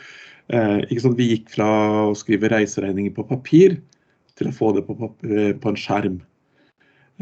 eh, 0.50 0.78
ikke 0.88 1.06
sant, 1.06 1.20
Vi 1.20 1.30
gikk 1.36 1.54
fra 1.54 1.70
å 2.08 2.14
skrive 2.18 2.50
reiseregninger 2.50 3.14
på 3.14 3.28
papir 3.30 3.78
til 4.34 4.50
å 4.50 4.56
få 4.56 4.74
det 4.74 4.88
på, 4.88 4.96
på 4.98 5.70
en 5.70 5.78
skjerm. 5.78 6.22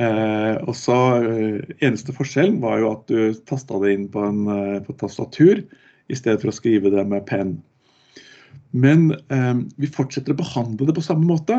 Eh, 0.00 0.54
og 0.64 0.72
så 0.78 0.96
eh, 1.20 1.72
Eneste 1.84 2.14
forskjellen 2.16 2.62
var 2.62 2.78
jo 2.80 2.92
at 2.94 3.10
du 3.10 3.42
tasta 3.48 3.76
det 3.82 3.92
inn 3.92 4.06
på, 4.12 4.22
en, 4.24 4.46
eh, 4.48 4.78
på 4.86 4.94
tastatur 5.00 5.60
i 6.08 6.16
stedet 6.16 6.40
for 6.40 6.52
å 6.52 6.56
skrive 6.56 6.92
det 6.94 7.04
med 7.08 7.26
penn. 7.28 7.58
Men 8.72 9.10
eh, 9.12 9.58
vi 9.76 9.90
fortsetter 9.92 10.32
å 10.32 10.40
behandle 10.40 10.88
det 10.88 10.96
på 10.96 11.04
samme 11.04 11.28
måte. 11.28 11.58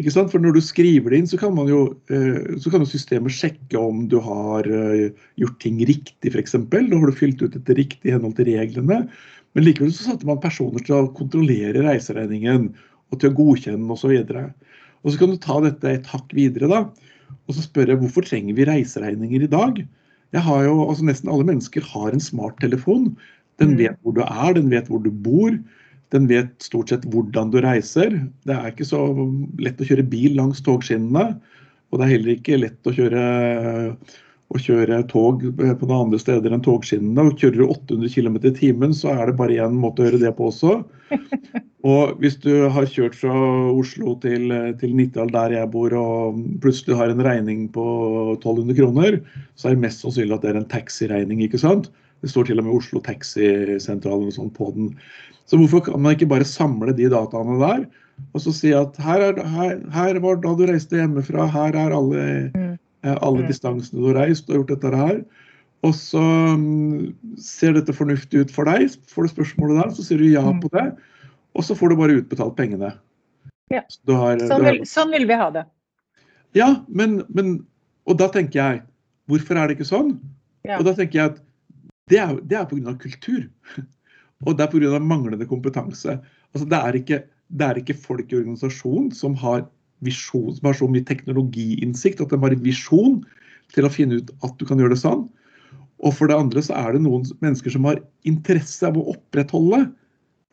Ikke 0.00 0.12
sant? 0.14 0.32
For 0.32 0.42
når 0.42 0.56
du 0.56 0.62
skriver 0.64 1.12
det 1.12 1.20
inn, 1.20 1.28
så 1.30 1.38
kan, 1.38 1.54
man 1.54 1.68
jo, 1.70 1.82
eh, 2.10 2.56
så 2.62 2.72
kan 2.72 2.82
jo 2.82 2.90
systemet 2.90 3.34
sjekke 3.34 3.78
om 3.78 4.06
du 4.10 4.18
har 4.24 4.66
eh, 4.66 5.10
gjort 5.40 5.60
ting 5.62 5.78
riktig, 5.86 6.32
f.eks. 6.32 6.56
Da 6.70 6.80
har 6.82 7.10
du 7.10 7.16
fylt 7.16 7.42
ut 7.44 7.54
dette 7.54 7.76
riktig 7.78 8.10
i 8.10 8.14
henhold 8.16 8.34
til 8.38 8.50
reglene. 8.50 9.04
Men 9.54 9.66
likevel 9.66 9.92
så 9.94 10.10
satte 10.10 10.28
man 10.28 10.42
personer 10.42 10.82
til 10.86 10.96
å 10.96 11.12
kontrollere 11.14 11.84
reiseregningen 11.86 12.70
og 13.10 13.20
til 13.20 13.30
å 13.30 13.36
godkjenne 13.38 13.94
osv. 13.94 14.14
Og, 14.14 14.34
så 14.34 14.44
og 15.00 15.12
så 15.12 15.22
kan 15.22 15.32
du 15.34 15.40
ta 15.42 15.58
dette 15.64 15.94
et 15.94 16.10
hakk 16.10 16.34
videre. 16.34 16.70
da, 16.70 17.09
og 17.48 17.56
så 17.56 17.64
spør 17.64 17.92
jeg 17.92 18.00
hvorfor 18.02 18.26
trenger 18.26 18.56
vi 18.56 18.66
reiseregninger 18.68 19.44
i 19.46 19.50
dag? 19.50 19.82
Jeg 20.34 20.46
har 20.46 20.64
jo, 20.66 20.74
altså 20.86 21.06
Nesten 21.08 21.30
alle 21.32 21.46
mennesker 21.48 21.84
har 21.90 22.14
en 22.14 22.22
smarttelefon. 22.22 23.10
Den 23.60 23.74
mm. 23.74 23.78
vet 23.80 24.00
hvor 24.02 24.14
du 24.16 24.22
er, 24.24 24.52
den 24.56 24.70
vet 24.72 24.90
hvor 24.90 25.02
du 25.02 25.10
bor. 25.10 25.56
Den 26.14 26.26
vet 26.30 26.52
stort 26.62 26.90
sett 26.90 27.06
hvordan 27.10 27.52
du 27.52 27.60
reiser. 27.62 28.14
Det 28.46 28.54
er 28.54 28.70
ikke 28.70 28.88
så 28.88 29.02
lett 29.62 29.80
å 29.82 29.86
kjøre 29.86 30.06
bil 30.10 30.36
langs 30.38 30.62
togskinnene. 30.66 31.34
Og 31.90 31.98
det 31.98 32.06
er 32.06 32.12
heller 32.14 32.34
ikke 32.36 32.60
lett 32.62 32.86
å 32.86 32.94
kjøre, 32.94 33.22
å 34.50 34.58
kjøre 34.58 35.02
tog 35.10 35.44
på 35.54 35.86
noen 35.86 36.06
andre 36.08 36.18
steder 36.18 36.52
enn 36.52 36.62
togskinnene. 36.64 37.28
Og 37.30 37.38
kjører 37.38 37.60
du 37.60 37.66
800 37.68 38.14
km 38.14 38.38
i 38.42 38.54
timen, 38.56 38.94
så 38.96 39.14
er 39.14 39.30
det 39.30 39.38
bare 39.38 39.58
én 39.62 39.76
måte 39.78 40.02
å 40.02 40.08
gjøre 40.08 40.22
det 40.24 40.32
på 40.38 40.50
også. 40.50 40.80
Og 41.90 42.18
hvis 42.20 42.34
du 42.42 42.66
har 42.68 42.88
kjørt 42.92 43.14
fra 43.16 43.32
Oslo 43.72 44.12
til, 44.20 44.52
til 44.82 44.90
Nittedal, 44.92 45.30
der 45.32 45.54
jeg 45.54 45.70
bor, 45.72 45.94
og 45.96 46.42
plutselig 46.60 46.98
har 46.98 47.08
en 47.08 47.22
regning 47.24 47.62
på 47.72 47.84
1200 48.34 48.76
kroner, 48.76 49.16
så 49.56 49.70
er 49.70 49.78
det 49.78 49.86
mest 49.86 50.04
sannsynlig 50.04 50.36
at 50.36 50.44
det 50.44 50.50
er 50.52 50.60
en 50.60 50.68
taxiregning. 50.68 51.40
ikke 51.46 51.62
sant? 51.62 51.88
Det 52.20 52.28
står 52.28 52.50
til 52.50 52.60
og 52.60 52.66
med 52.66 52.76
Oslo 52.76 53.00
Taxisentral 53.00 54.20
eller 54.20 54.36
sånn 54.36 54.52
på 54.52 54.68
den. 54.76 54.92
Så 55.48 55.56
hvorfor 55.56 55.86
kan 55.88 56.04
man 56.04 56.18
ikke 56.18 56.28
bare 56.28 56.44
samle 56.44 56.92
de 56.92 57.08
dataene 57.10 57.56
der, 57.62 57.88
og 58.34 58.42
så 58.44 58.52
si 58.54 58.74
at 58.76 58.98
her, 59.00 59.22
er, 59.30 59.40
her, 59.54 59.78
her 59.94 60.20
var 60.20 60.36
da 60.42 60.52
du 60.58 60.66
reiste 60.68 61.00
hjemmefra, 61.00 61.48
her 61.50 61.78
er 61.80 61.94
alle, 61.96 62.26
mm. 62.52 62.69
Alle 63.02 63.44
mm. 63.44 63.46
distansene 63.48 64.02
du 64.02 64.10
har 64.10 64.26
reist 64.26 64.50
og 64.50 64.60
gjort 64.60 64.74
dette 64.74 64.96
her. 64.96 65.22
Og 65.86 65.94
så 65.96 66.20
um, 66.20 67.08
ser 67.40 67.72
dette 67.76 67.94
fornuftig 67.96 68.44
ut 68.44 68.50
for 68.52 68.68
deg, 68.68 68.92
får 69.08 69.24
du 69.24 69.32
spørsmålet 69.32 69.78
der, 69.80 69.94
så 69.96 70.04
sier 70.04 70.20
du 70.20 70.28
ja 70.28 70.44
mm. 70.44 70.58
på 70.64 70.72
det 70.74 70.90
og 71.56 71.66
så 71.66 71.76
får 71.76 71.92
du 71.92 71.98
bare 71.98 72.18
utbetalt 72.20 72.56
pengene. 72.58 72.92
Ja. 73.70 73.82
Har, 74.10 74.42
sånn, 74.42 74.64
vil, 74.66 74.80
sånn, 74.88 75.12
vil, 75.14 75.26
vi 75.30 75.38
ha 75.38 75.48
det. 75.54 75.64
Ja, 76.58 76.70
men, 76.88 77.20
men, 77.30 77.60
Og 78.10 78.16
da 78.18 78.26
tenker 78.32 78.58
jeg 78.58 78.80
Hvorfor 79.30 79.60
er 79.60 79.70
det 79.70 79.76
ikke 79.76 79.86
sånn? 79.86 80.16
Ja. 80.66 80.80
Og 80.80 80.88
da 80.88 80.94
tenker 80.98 81.20
jeg 81.20 81.30
at 81.30 81.36
det 82.10 82.18
er, 82.18 82.32
det 82.50 82.56
er 82.58 82.64
pga. 82.66 82.96
kultur. 82.98 83.44
Og 84.48 84.56
det 84.58 84.64
er 84.64 84.72
pga. 84.72 84.98
manglende 84.98 85.46
kompetanse. 85.46 86.16
Altså, 86.50 86.66
det, 86.66 86.80
er 86.80 86.98
ikke, 86.98 87.20
det 87.46 87.68
er 87.68 87.78
ikke 87.78 87.94
folk 87.94 88.32
i 88.32 88.40
organisasjonen 88.40 89.12
som 89.14 89.36
har, 89.38 89.62
visjon, 90.04 90.54
som 90.56 90.68
har 90.68 90.76
så 90.78 90.88
mye 90.90 91.06
teknologiinnsikt 91.06 92.22
at 92.24 92.32
de 92.32 92.40
har 92.40 92.56
en 92.56 92.64
visjon 92.64 93.20
til 93.74 93.86
å 93.86 93.92
finne 93.92 94.20
ut 94.20 94.32
at 94.46 94.56
du 94.58 94.66
kan 94.68 94.80
gjøre 94.80 94.96
det 94.96 95.02
sånn. 95.02 95.26
Og 96.00 96.14
for 96.16 96.30
det 96.30 96.38
andre 96.38 96.62
så 96.64 96.76
er 96.78 96.96
det 96.96 97.02
noen 97.04 97.26
mennesker 97.44 97.74
som 97.74 97.86
har 97.88 98.00
interesse 98.28 98.86
av 98.86 98.96
å 98.96 99.10
opprettholde 99.12 99.84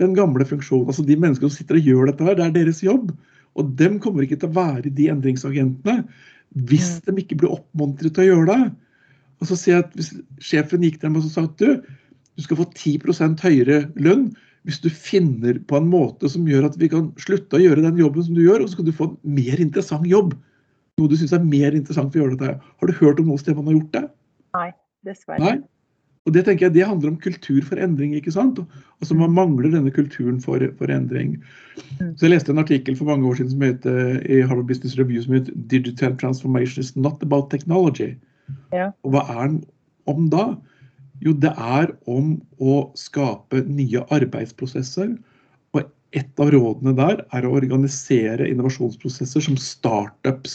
den 0.01 0.15
gamle 0.17 0.45
funksjonen. 0.45 0.89
Altså 0.91 1.05
De 1.07 1.17
menneskene 1.17 1.49
som 1.49 1.57
sitter 1.57 1.79
og 1.79 1.87
gjør 1.87 2.09
dette, 2.11 2.25
her, 2.27 2.37
det 2.37 2.45
er 2.45 2.57
deres 2.59 2.83
jobb. 2.83 3.13
Og 3.57 3.71
dem 3.79 3.97
kommer 4.03 4.25
ikke 4.25 4.39
til 4.41 4.51
å 4.51 4.57
være 4.57 4.91
de 4.93 5.07
endringsagentene 5.13 6.03
hvis 6.67 6.97
de 7.05 7.15
ikke 7.19 7.39
blir 7.41 7.55
oppmuntret 7.57 8.13
til 8.15 8.23
å 8.23 8.27
gjøre 8.27 8.51
det. 8.51 8.67
Og 9.41 9.49
så 9.49 9.57
sier 9.59 9.77
jeg 9.77 9.85
at 9.85 9.95
Hvis 9.97 10.11
sjefen 10.43 10.85
gikk 10.85 10.99
til 10.99 11.09
dem 11.09 11.17
og 11.19 11.25
sa 11.31 11.45
at 11.47 11.57
du, 11.61 11.81
du 12.37 12.45
skal 12.45 12.59
få 12.61 12.67
10% 12.73 13.43
høyere 13.45 13.79
lønn 13.95 14.29
hvis 14.67 14.81
du 14.83 14.89
finner 14.91 15.61
på 15.69 15.79
en 15.79 15.87
måte 15.87 16.27
som 16.31 16.47
gjør 16.47 16.67
at 16.67 16.75
vi 16.79 16.89
kan 16.91 17.07
slutte 17.23 17.55
å 17.55 17.63
gjøre 17.63 17.85
den 17.85 17.99
jobben 18.01 18.25
som 18.25 18.35
du 18.35 18.43
gjør, 18.43 18.65
og 18.65 18.69
så 18.69 18.81
kan 18.81 18.89
du 18.89 18.95
få 18.95 19.07
en 19.07 19.37
mer 19.37 19.61
interessant 19.63 20.03
jobb. 20.09 20.33
Noe 20.99 21.11
du 21.11 21.15
syns 21.15 21.31
er 21.37 21.45
mer 21.45 21.77
interessant 21.77 22.11
for 22.11 22.19
å 22.19 22.25
gjøre 22.25 22.39
dette. 22.41 22.57
Har 22.59 22.89
du 22.89 22.99
hørt 22.99 23.21
om 23.23 23.31
noe 23.31 23.39
sted 23.39 23.55
man 23.55 23.69
har 23.69 23.77
gjort 23.77 23.95
det? 23.95 24.03
Nei, 24.57 24.69
dessverre. 25.07 25.39
Nei? 25.43 25.57
Og 26.27 26.33
Det 26.35 26.43
tenker 26.43 26.65
jeg, 26.65 26.73
det 26.75 26.87
handler 26.89 27.13
om 27.13 27.19
kultur 27.23 27.61
for 27.63 27.79
endring. 27.79 28.11
ikke 28.17 28.33
sant? 28.35 28.59
Altså 28.99 29.15
Man 29.15 29.31
mangler 29.31 29.71
denne 29.71 29.93
kulturen 29.95 30.41
for, 30.43 30.59
for 30.75 30.91
endring. 30.91 31.37
Så 32.19 32.27
Jeg 32.27 32.33
leste 32.33 32.51
en 32.51 32.59
artikkel 32.59 32.97
for 32.99 33.07
mange 33.07 33.23
år 33.29 33.39
siden 33.39 33.53
som 33.53 33.63
heter, 33.63 34.19
i 34.27 34.41
Harvard 34.41 34.67
Business 34.67 34.97
Review 34.99 35.23
som 35.23 35.37
het 35.37 35.47
'Digital 35.71 36.17
transformation 36.19 36.83
is 36.83 36.95
not 36.97 37.23
about 37.23 37.53
technology'. 37.53 38.17
Ja. 38.73 38.91
Og 39.03 39.15
Hva 39.15 39.23
er 39.31 39.47
den 39.47 39.63
om 40.07 40.29
da? 40.29 40.57
Jo, 41.25 41.33
det 41.33 41.49
er 41.57 41.95
om 42.09 42.41
å 42.61 42.91
skape 42.97 43.63
nye 43.65 44.03
arbeidsprosesser 44.13 45.15
og 45.73 45.81
et 46.15 46.39
av 46.41 46.49
rådene 46.53 46.93
der 46.97 47.25
er 47.35 47.45
å 47.45 47.55
organisere 47.57 48.49
innovasjonsprosesser 48.51 49.41
som 49.47 49.57
startups. 49.59 50.53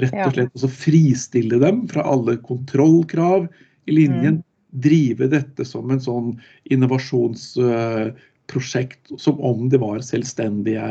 Rett 0.00 0.24
og 0.24 0.32
slett 0.36 0.54
altså 0.54 0.68
fristille 0.72 1.56
dem 1.60 1.78
fra 1.90 2.02
alle 2.08 2.34
kontrollkrav 2.46 3.42
i 3.90 3.92
linjen. 3.98 4.36
Mm. 4.40 4.46
Drive 4.82 5.24
dette 5.28 5.64
som 5.68 5.90
en 5.92 6.00
sånn 6.00 6.40
innovasjonsprosjekt 6.72 9.12
som 9.20 9.36
om 9.44 9.68
det 9.68 9.76
var 9.82 10.00
selvstendige 10.06 10.86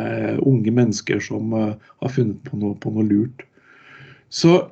unge 0.45 0.71
mennesker 0.77 1.19
som 1.23 1.53
har 1.55 2.11
funnet 2.13 2.37
på 2.45 2.57
noe, 2.61 2.75
på 2.77 2.89
noe 2.93 3.05
lurt. 3.07 3.41
Så, 4.29 4.69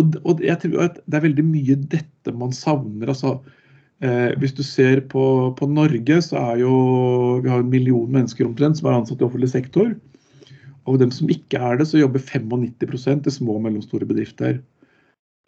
og, 0.00 0.18
og 0.24 0.42
jeg 0.44 0.60
tror 0.62 0.88
at 0.88 0.98
det 1.04 1.18
er 1.18 1.28
veldig 1.28 1.44
mye 1.46 1.78
dette 1.92 2.34
man 2.36 2.52
savner. 2.54 3.08
altså 3.12 3.38
Eh, 4.04 4.34
hvis 4.36 4.52
du 4.52 4.60
ser 4.60 5.00
på, 5.08 5.24
på, 5.56 5.66
Norge, 5.72 6.18
så 6.20 6.36
er 6.52 6.58
jo 6.60 6.72
vi 7.40 7.48
har 7.48 7.62
en 7.62 7.72
million 7.72 8.10
mennesker 8.12 8.44
omtrent 8.44 8.76
som 8.76 8.90
er 8.90 8.98
ansatt 8.98 9.22
i 9.22 9.24
offentlig 9.24 9.48
sektor. 9.54 9.94
Og 10.86 10.98
dem 11.00 11.12
som 11.14 11.30
ikke 11.32 11.58
er 11.58 11.80
det, 11.80 11.88
så 11.88 12.02
jobber 12.02 12.20
95% 12.20 13.26
i 13.26 13.32
små 13.32 13.56
og 13.56 13.64
mellomstore 13.64 14.08
bedrifter. 14.08 14.60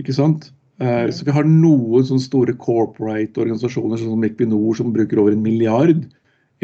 Ikke 0.01 0.17
sant? 0.17 0.49
Eh, 0.81 1.11
så 1.13 1.27
vi 1.29 1.35
har 1.35 1.45
noen 1.45 2.07
sånne 2.09 2.25
store 2.25 2.57
corporate 2.57 3.45
organisasjoner 3.45 4.01
sånn 4.01 4.17
som 4.17 4.27
Equinor 4.27 4.81
som 4.81 4.95
bruker 4.97 5.21
over 5.21 5.37
en 5.37 5.45
milliard 5.45 6.07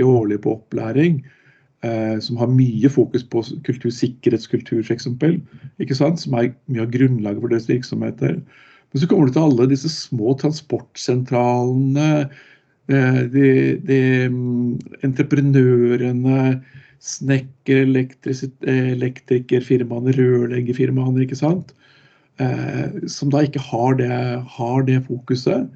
i 0.01 0.07
årlig 0.07 0.41
på 0.43 0.57
opplæring. 0.57 1.21
Eh, 1.85 2.19
som 2.23 2.39
har 2.41 2.49
mye 2.49 2.89
fokus 2.89 3.25
på 3.29 3.43
kultursikkerhetskultur, 3.67 4.81
f.eks. 4.85 5.05
Som 6.23 6.37
er 6.39 6.53
mye 6.71 6.85
av 6.87 6.93
grunnlaget 6.95 7.43
for 7.43 7.53
deres 7.53 7.69
virksomheter. 7.69 8.39
Men 8.39 9.03
så 9.03 9.09
kommer 9.11 9.29
du 9.29 9.35
til 9.35 9.47
alle 9.49 9.67
disse 9.73 9.91
små 9.93 10.29
transportsentralene, 10.41 12.11
eh, 12.89 13.21
de, 13.35 13.49
de 13.85 14.01
mm, 14.33 14.79
entreprenørene, 15.05 16.39
snekker, 17.05 17.85
elektrikerfirmaene, 17.91 20.17
rørleggerfirmaene, 20.17 21.25
ikke 21.27 21.43
sant. 21.43 21.75
Eh, 22.41 22.87
som 23.11 23.29
da 23.35 23.39
ikke 23.45 23.67
har 23.67 23.91
det, 24.01 24.15
har 24.57 24.79
det 24.89 25.03
fokuset. 25.11 25.69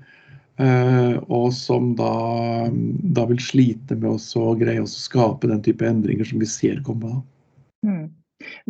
Eh, 0.58 1.16
og 1.30 1.52
som 1.54 1.92
da, 1.98 2.12
da, 3.14 3.24
vil 3.30 3.38
slite 3.42 3.94
med 3.94 4.16
å 4.16 4.54
greie 4.58 4.82
å 4.82 4.90
skape 4.90 5.50
den 5.50 5.62
type 5.62 5.86
endringer 5.86 6.26
som 6.26 6.42
vi 6.42 6.48
ser 6.50 6.80
komme. 6.86 7.20
Mm. 7.86 8.08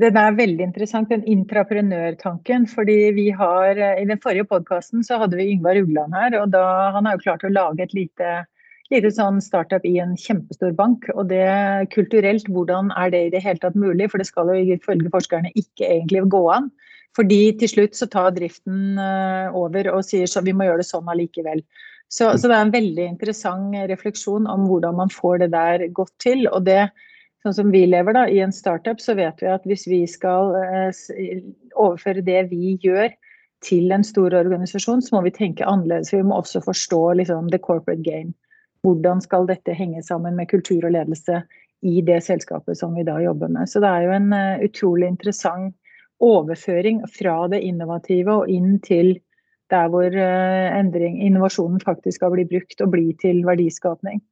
Den 0.01 0.17
er 0.21 0.37
veldig 0.37 0.65
interessant, 0.65 1.09
den 1.09 1.25
intraprenørtanken. 1.29 2.67
fordi 2.69 3.13
vi 3.17 3.31
har, 3.31 3.77
I 3.77 4.05
den 4.05 4.21
forrige 4.21 4.49
podkasten 4.49 5.05
hadde 5.09 5.37
vi 5.37 5.51
Yngvar 5.55 5.81
Ugland 5.81 6.15
her. 6.15 6.41
og 6.41 6.51
da, 6.53 6.93
Han 6.93 7.07
har 7.07 7.17
jo 7.17 7.25
klart 7.25 7.45
å 7.45 7.53
lage 7.53 7.83
et 7.83 7.95
lite, 7.95 8.45
lite 8.91 9.11
sånn 9.13 9.41
startup 9.41 9.85
i 9.85 9.99
en 9.99 10.17
kjempestor 10.17 10.75
bank. 10.77 11.09
og 11.15 11.29
det 11.29 11.89
Kulturelt, 11.93 12.49
hvordan 12.49 12.93
er 12.97 13.11
det 13.11 13.27
i 13.27 13.31
det 13.31 13.43
hele 13.43 13.59
tatt 13.59 13.77
mulig? 13.77 14.11
For 14.11 14.19
det 14.19 14.27
skal 14.27 14.49
jo 14.49 14.77
ifølge 14.77 15.13
forskerne 15.13 15.53
ikke 15.55 15.89
egentlig 15.89 16.29
gå 16.29 16.45
an. 16.53 16.71
Fordi 17.17 17.41
til 17.59 17.71
slutt 17.73 17.99
så 17.99 18.09
tar 18.11 18.35
driften 18.37 18.99
eh, 19.01 19.57
over 19.57 19.91
og 19.95 20.05
sier 20.07 20.29
så 20.31 20.43
vi 20.45 20.55
må 20.55 20.69
gjøre 20.69 20.83
det 20.83 20.91
sånn 20.91 21.09
allikevel. 21.11 21.63
Så, 22.09 22.31
så 22.41 22.49
det 22.49 22.57
er 22.57 22.65
en 22.65 22.73
veldig 22.73 23.05
interessant 23.05 23.77
refleksjon 23.91 24.49
om 24.49 24.65
hvordan 24.69 24.97
man 24.97 25.13
får 25.13 25.43
det 25.43 25.51
der 25.53 25.87
godt 25.97 26.15
til. 26.23 26.47
og 26.49 26.65
det 26.69 26.89
sånn 27.45 27.55
som 27.55 27.73
vi 27.75 27.85
lever 27.87 28.17
da, 28.17 28.27
i 28.29 28.41
en 28.43 28.55
startup, 28.55 29.01
så 29.01 29.15
vet 29.19 29.43
vi 29.43 29.51
at 29.53 29.67
hvis 29.69 29.87
vi 29.91 30.03
skal 30.11 30.57
eh, 30.59 31.43
overføre 31.77 32.25
det 32.25 32.49
vi 32.53 32.77
gjør 32.83 33.13
til 33.65 33.93
en 33.93 34.05
stor 34.07 34.35
organisasjon, 34.39 35.03
så 35.03 35.17
må 35.17 35.25
vi 35.27 35.35
tenke 35.35 35.67
annerledes. 35.67 36.13
Vi 36.15 36.23
må 36.23 36.39
også 36.39 36.63
forstå 36.65 37.03
liksom, 37.21 37.51
the 37.51 37.59
corporate 37.59 38.05
game. 38.07 38.35
Hvordan 38.87 39.21
skal 39.21 39.49
dette 39.49 39.75
henge 39.75 40.05
sammen 40.07 40.37
med 40.39 40.51
kultur 40.53 40.87
og 40.87 40.95
ledelse 40.95 41.43
i 41.81 42.01
det 42.03 42.23
selskapet 42.27 42.79
som 42.79 42.95
vi 42.95 43.05
da 43.07 43.19
jobber 43.23 43.51
med. 43.53 43.69
Så 43.71 43.83
det 43.83 43.91
er 43.91 44.07
jo 44.07 44.15
en 44.17 44.33
uh, 44.35 44.65
utrolig 44.65 45.11
interessant 45.13 45.75
overføring 46.25 47.03
fra 47.13 47.41
det 47.53 47.63
innovative 47.67 48.43
og 48.43 48.53
inn 48.53 48.79
til 48.85 49.17
der 49.73 49.91
hvor 49.93 50.09
uh, 50.09 50.79
endring, 50.79 51.19
innovasjonen 51.27 51.81
faktisk 51.85 52.19
skal 52.19 52.33
bli 52.33 52.47
brukt 52.49 52.81
og 52.81 52.93
bli 52.95 53.13
til 53.21 53.43
verdiskapning. 53.47 54.23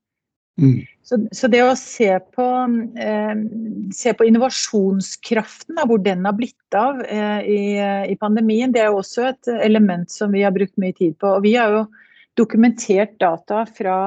Mm. 0.57 0.87
Så, 1.05 1.19
så, 1.37 1.49
det 1.53 1.61
å 1.61 1.75
se 1.77 2.09
på, 2.33 2.45
eh, 2.97 3.35
se 3.93 4.15
på 4.17 4.25
innovasjonskraften, 4.25 5.77
hvor 5.85 6.01
den 6.01 6.25
har 6.25 6.33
blitt 6.39 6.77
av 6.77 7.03
eh, 7.05 7.43
i, 7.45 7.59
i, 8.09 8.17
pandemien, 8.17 8.73
det 8.73 8.81
er 8.81 8.89
jo 8.89 9.03
også 9.03 9.27
et 9.35 9.51
element 9.59 10.09
som 10.11 10.33
vi 10.33 10.47
har 10.47 10.55
brukt 10.57 10.73
mye 10.81 10.97
tid 10.97 11.19
på. 11.21 11.35
Og 11.37 11.45
vi 11.45 11.53
har 11.61 11.75
jo 11.75 11.85
dokumentert 12.41 13.19
data 13.21 13.67
fra 13.69 13.99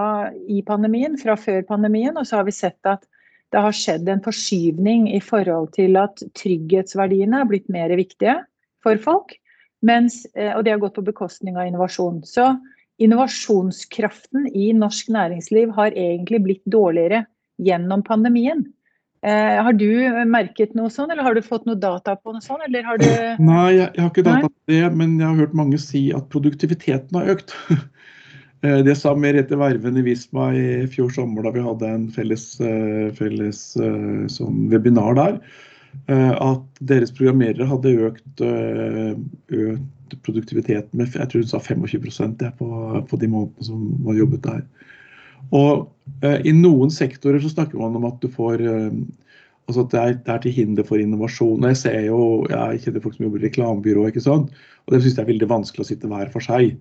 i 0.50 0.63
pandemien, 0.65 1.18
fra 1.22 1.38
før 1.38 1.62
pandemien, 1.70 2.18
og 2.18 2.26
så 2.26 2.42
har 2.42 2.50
vi 2.50 2.58
sett 2.58 2.89
at 2.89 3.06
det 3.53 3.62
har 3.65 3.75
skjedd 3.75 4.09
en 4.09 4.23
forskyvning 4.23 5.07
i 5.15 5.19
forhold 5.23 5.71
til 5.77 5.97
at 5.99 6.21
trygghetsverdiene 6.38 7.41
har 7.41 7.49
blitt 7.49 7.69
mer 7.73 7.93
viktige 7.97 8.38
for 8.85 8.99
folk. 9.01 9.33
Mens, 9.85 10.25
eh, 10.35 10.51
og 10.55 10.65
det 10.65 10.75
har 10.75 10.81
gått 10.81 10.97
på 10.99 11.05
bekostning 11.07 11.57
av 11.57 11.69
innovasjon. 11.69 12.21
Så 12.27 12.51
innovasjonskraften 12.99 14.49
i 14.51 14.71
norsk 14.75 15.09
næringsliv 15.15 15.71
har 15.77 15.95
egentlig 15.95 16.41
blitt 16.43 16.65
dårligere 16.67 17.23
gjennom 17.63 18.03
pandemien. 18.03 18.65
Eh, 19.23 19.57
har 19.63 19.73
du 19.75 19.89
merket 20.31 20.75
noe 20.77 20.91
sånn, 20.91 21.09
eller 21.12 21.25
har 21.25 21.35
du 21.35 21.43
fått 21.43 21.65
noe 21.67 21.79
data 21.79 22.15
på 22.15 22.31
noe 22.35 22.43
sånt? 22.43 22.63
Du... 22.71 23.09
Nei, 23.43 23.65
jeg, 23.75 23.89
jeg, 23.95 24.03
har 24.03 24.12
ikke 24.12 24.27
data 24.27 24.47
på 24.47 24.71
det, 24.71 24.83
men 24.95 25.17
jeg 25.19 25.27
har 25.27 25.41
hørt 25.41 25.57
mange 25.59 25.79
si 25.81 26.05
at 26.15 26.29
produktiviteten 26.31 27.19
har 27.19 27.33
økt. 27.35 27.55
Eh, 28.62 28.80
det 28.84 28.95
sa 29.00 29.13
Merete 29.15 29.56
Verven 29.60 29.98
i 29.98 30.04
Visma 30.04 30.50
i 30.56 30.88
fjor 30.91 31.12
sommer 31.15 31.45
da 31.45 31.54
vi 31.56 31.63
hadde 31.63 31.88
en 31.88 32.08
felles, 32.12 32.45
eh, 32.60 33.08
felles 33.15 33.62
eh, 33.80 34.26
sånn 34.32 34.67
webinar 34.74 35.15
der. 35.19 35.41
At 36.10 36.62
deres 36.86 37.10
programmerere 37.17 37.65
hadde 37.65 37.91
økt, 38.06 38.41
økt 38.45 40.13
produktiviteten 40.22 41.00
med 41.00 41.15
jeg 41.17 41.32
tror 41.32 41.41
hun 41.41 41.50
sa 41.50 41.58
25 41.65 42.36
det, 42.38 42.52
på, 42.60 42.67
på 43.10 43.17
de 43.17 43.30
månedene 43.34 43.65
som 43.65 43.88
var 44.06 44.19
jobbet 44.19 44.43
der. 44.45 44.62
Og 45.50 45.89
I 46.22 46.54
noen 46.54 46.93
sektorer 46.93 47.41
så 47.41 47.50
snakker 47.56 47.82
man 47.82 47.98
om 47.98 48.06
at 48.06 48.22
du 48.22 48.30
får 48.30 48.62
altså 48.62 49.88
det 49.89 50.00
er, 50.00 50.13
det 50.22 50.36
er, 50.36 50.43
til 50.45 50.54
hinder 50.60 50.86
for 50.86 51.02
innovasjon. 51.02 51.65
Jeg 51.72 51.82
ser 51.82 52.00
jo, 52.06 52.45
jeg 52.54 52.86
kjenner 52.86 53.06
folk 53.08 53.17
som 53.17 53.26
jobber 53.26 53.41
i 53.41 53.48
reklamebyrå, 53.48 54.06
og 54.06 54.93
det 54.93 55.02
syns 55.02 55.15
jeg 55.15 55.24
er 55.26 55.32
veldig 55.34 55.50
vanskelig 55.50 55.88
å 55.88 55.89
sitte 55.89 56.13
hver 56.13 56.30
for 56.30 56.45
seg. 56.45 56.78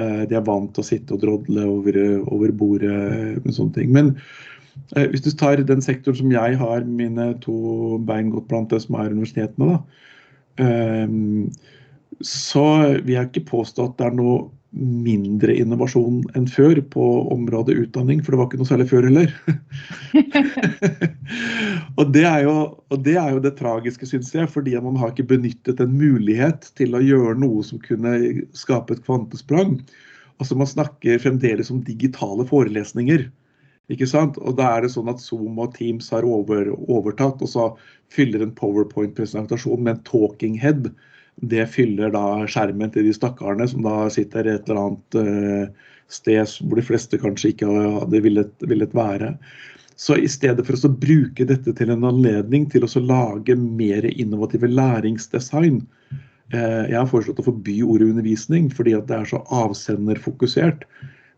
Eh, 0.00 0.22
de 0.30 0.36
er 0.38 0.46
vant 0.46 0.70
til 0.74 0.84
å 0.84 0.86
sitte 0.86 1.16
og 1.16 1.24
drodle 1.24 1.66
over, 1.68 1.98
over 2.30 2.54
bordet 2.56 3.40
med 3.44 3.56
sånne 3.56 3.76
ting. 3.76 3.90
Men 3.96 4.12
eh, 4.96 5.08
hvis 5.10 5.24
du 5.26 5.32
tar 5.34 5.62
den 5.66 5.84
sektoren 5.84 6.20
som 6.20 6.32
jeg 6.34 6.60
har 6.60 6.86
mine 6.86 7.32
to 7.44 7.98
bein 8.08 8.32
godt 8.34 8.48
blant 8.50 8.72
det 8.74 8.82
som 8.84 8.98
er 9.00 9.12
universitetene, 9.14 9.76
da, 9.76 10.06
eh, 10.64 11.06
så 12.26 12.66
vil 13.00 13.14
jeg 13.16 13.30
ikke 13.30 13.48
påstå 13.50 13.88
at 13.88 13.98
det 13.98 14.08
er 14.10 14.16
noe 14.18 14.40
mindre 14.70 15.54
innovasjon 15.58 16.20
enn 16.38 16.46
før 16.50 16.78
på 16.92 17.06
området 17.34 17.74
utdanning, 17.80 18.20
for 18.22 18.32
det 18.32 18.38
var 18.40 18.48
ikke 18.48 18.60
noe 18.60 18.68
særlig 18.68 18.86
før 18.90 19.08
heller. 19.08 19.32
og, 21.98 22.04
det 22.14 22.22
jo, 22.44 22.54
og, 22.86 23.02
det 23.06 23.16
er 23.18 23.34
jo, 23.34 23.42
det 23.42 23.56
tragiske, 23.58 24.06
syns 24.06 24.30
jeg, 24.34 24.50
fordi 24.52 24.76
man 24.78 24.98
har 25.00 25.10
ikke 25.10 25.26
benyttet 25.32 25.82
en 25.82 25.96
mulighet 25.98 26.70
til 26.78 26.94
å 26.94 27.02
gjøre 27.02 27.34
noe 27.42 27.66
som 27.66 27.82
kunne 27.82 28.14
skape 28.56 28.94
et 28.94 29.04
kvantesprang. 29.08 29.80
Altså 30.40 30.56
Man 30.56 30.70
snakker 30.70 31.20
fremdeles 31.20 31.72
om 31.74 31.82
digitale 31.84 32.46
forelesninger. 32.48 33.26
Ikke 33.90 34.06
sant? 34.06 34.38
Og 34.38 34.54
da 34.60 34.70
er 34.76 34.84
det 34.84 34.94
sånn 34.94 35.10
at 35.10 35.22
Zoom 35.22 35.58
og 35.58 35.74
Teams 35.74 36.12
har 36.14 36.22
over, 36.22 36.70
overtatt, 36.86 37.42
og 37.42 37.50
så 37.50 37.70
fyller 38.14 38.46
en 38.46 38.54
powerpoint-presentasjon 38.54 39.82
med 39.82 39.96
en 39.96 40.04
talking 40.06 40.54
head 40.62 40.92
det 41.40 41.66
fyller 41.72 42.12
da 42.14 42.44
skjermen 42.50 42.92
til 42.92 43.06
de 43.08 43.14
stakkarene 43.16 43.66
som 43.70 43.84
da 43.86 44.04
sitter 44.12 44.48
et 44.48 44.68
eller 44.68 44.80
annet 44.82 45.18
uh, 45.18 45.90
sted 46.12 46.56
hvor 46.66 46.80
de 46.80 46.84
fleste 46.84 47.20
kanskje 47.20 47.54
ikke 47.54 47.68
hadde 47.70 48.22
villet, 48.24 48.52
villet 48.68 48.96
være. 48.96 49.34
Så 50.00 50.16
i 50.16 50.28
stedet 50.32 50.64
for 50.64 50.76
å 50.76 50.92
bruke 50.92 51.44
dette 51.48 51.74
til 51.76 51.92
en 51.92 52.06
anledning 52.08 52.66
til 52.72 52.86
å 52.86 53.04
lage 53.04 53.56
mer 53.56 54.08
innovative 54.10 54.68
læringsdesign 54.68 55.82
uh, 56.54 56.84
Jeg 56.90 56.98
har 56.98 57.08
foreslått 57.08 57.40
å 57.42 57.48
forby 57.50 57.80
ordet 57.84 58.12
undervisning 58.12 58.68
fordi 58.74 58.96
det 58.96 59.16
er 59.16 59.32
så 59.32 59.42
avsenderfokusert. 59.62 60.84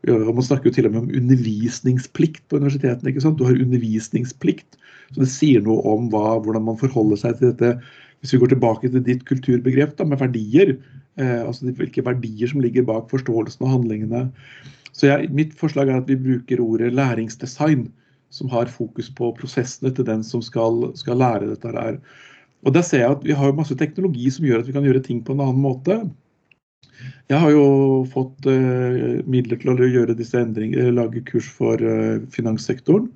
Man 0.03 0.43
snakker 0.43 0.71
jo 0.71 0.75
til 0.75 0.89
og 0.89 0.95
med 0.97 1.05
om 1.05 1.19
undervisningsplikt 1.21 2.49
på 2.51 2.59
universitetene. 2.59 3.13
ikke 3.13 3.23
sant? 3.23 3.39
Du 3.39 3.47
har 3.47 3.55
undervisningsplikt, 3.55 4.81
så 5.13 5.23
det 5.23 5.29
sier 5.31 5.63
noe 5.63 5.79
om 5.87 6.09
hva, 6.11 6.41
hvordan 6.43 6.65
man 6.67 6.81
forholder 6.81 7.21
seg 7.21 7.39
til 7.39 7.53
dette 7.53 7.77
hvis 8.23 8.37
vi 8.37 8.39
går 8.39 8.53
tilbake 8.55 8.89
til 8.89 9.03
ditt 9.05 9.25
kulturbegrep 9.27 9.97
da, 9.99 10.07
med 10.07 10.21
verdier, 10.23 10.77
eh, 11.19 11.41
altså 11.43 11.73
hvilke 11.75 12.05
verdier 12.07 12.51
som 12.51 12.63
ligger 12.63 12.87
bak 12.87 13.11
forståelsen 13.11 13.67
og 13.67 13.75
handlingene. 13.75 14.29
Så 14.95 15.09
jeg, 15.09 15.33
Mitt 15.35 15.57
forslag 15.59 15.91
er 15.91 15.99
at 15.99 16.11
vi 16.11 16.21
bruker 16.21 16.63
ordet 16.63 16.93
læringsdesign, 16.95 17.89
som 18.33 18.49
har 18.53 18.71
fokus 18.71 19.11
på 19.13 19.33
prosessene 19.37 19.91
til 19.93 20.07
den 20.09 20.23
som 20.25 20.41
skal, 20.45 20.93
skal 20.97 21.19
lære 21.21 21.51
dette. 21.51 21.69
her. 21.75 21.99
Og 22.63 22.75
der 22.75 22.87
ser 22.87 23.03
jeg 23.03 23.11
at 23.11 23.25
Vi 23.25 23.33
har 23.37 23.53
masse 23.53 23.75
teknologi 23.77 24.31
som 24.31 24.47
gjør 24.47 24.63
at 24.63 24.69
vi 24.69 24.73
kan 24.73 24.87
gjøre 24.87 25.03
ting 25.03 25.25
på 25.25 25.35
en 25.35 25.43
annen 25.43 25.61
måte. 25.61 25.99
Jeg 27.29 27.41
har 27.41 27.51
jo 27.51 28.05
fått 28.13 28.47
eh, 28.47 29.19
midler 29.27 29.59
til 29.59 29.73
å 29.73 29.89
gjøre 29.89 30.15
disse 30.15 30.39
endringer, 30.39 30.93
lage 30.95 31.25
kurs 31.27 31.49
for 31.51 31.81
eh, 31.83 32.23
finanssektoren. 32.31 33.11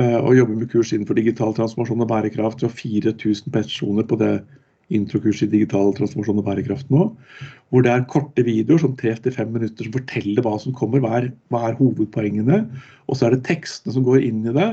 Og 0.00 0.32
jobber 0.36 0.56
med 0.56 0.70
kurs 0.72 0.92
innenfor 0.94 1.18
digital 1.18 1.52
transformasjon 1.56 2.04
og 2.04 2.08
bærekraft. 2.08 2.62
Vi 2.62 2.68
har 2.68 2.76
4000 3.12 3.52
personer 3.52 4.06
på 4.08 4.18
det 4.20 4.34
introkurset 4.94 5.48
i 5.48 5.58
digital 5.58 5.92
transformasjon 5.96 6.40
og 6.42 6.46
bærekraft 6.46 6.90
nå. 6.92 7.08
Hvor 7.70 7.84
det 7.86 7.92
er 7.92 8.06
korte 8.10 8.44
videoer, 8.46 8.82
som 8.82 8.96
3-5 8.98 9.52
minutter, 9.54 9.86
som 9.86 9.94
forteller 9.94 10.42
hva 10.46 10.56
som 10.62 10.74
kommer. 10.76 11.02
Hva 11.02 11.12
er, 11.20 11.28
hva 11.52 11.68
er 11.68 11.78
hovedpoengene? 11.78 12.62
Og 13.06 13.18
så 13.18 13.28
er 13.28 13.36
det 13.36 13.46
tekstene 13.48 13.94
som 13.94 14.06
går 14.06 14.26
inn 14.26 14.42
i 14.50 14.56
det. 14.56 14.70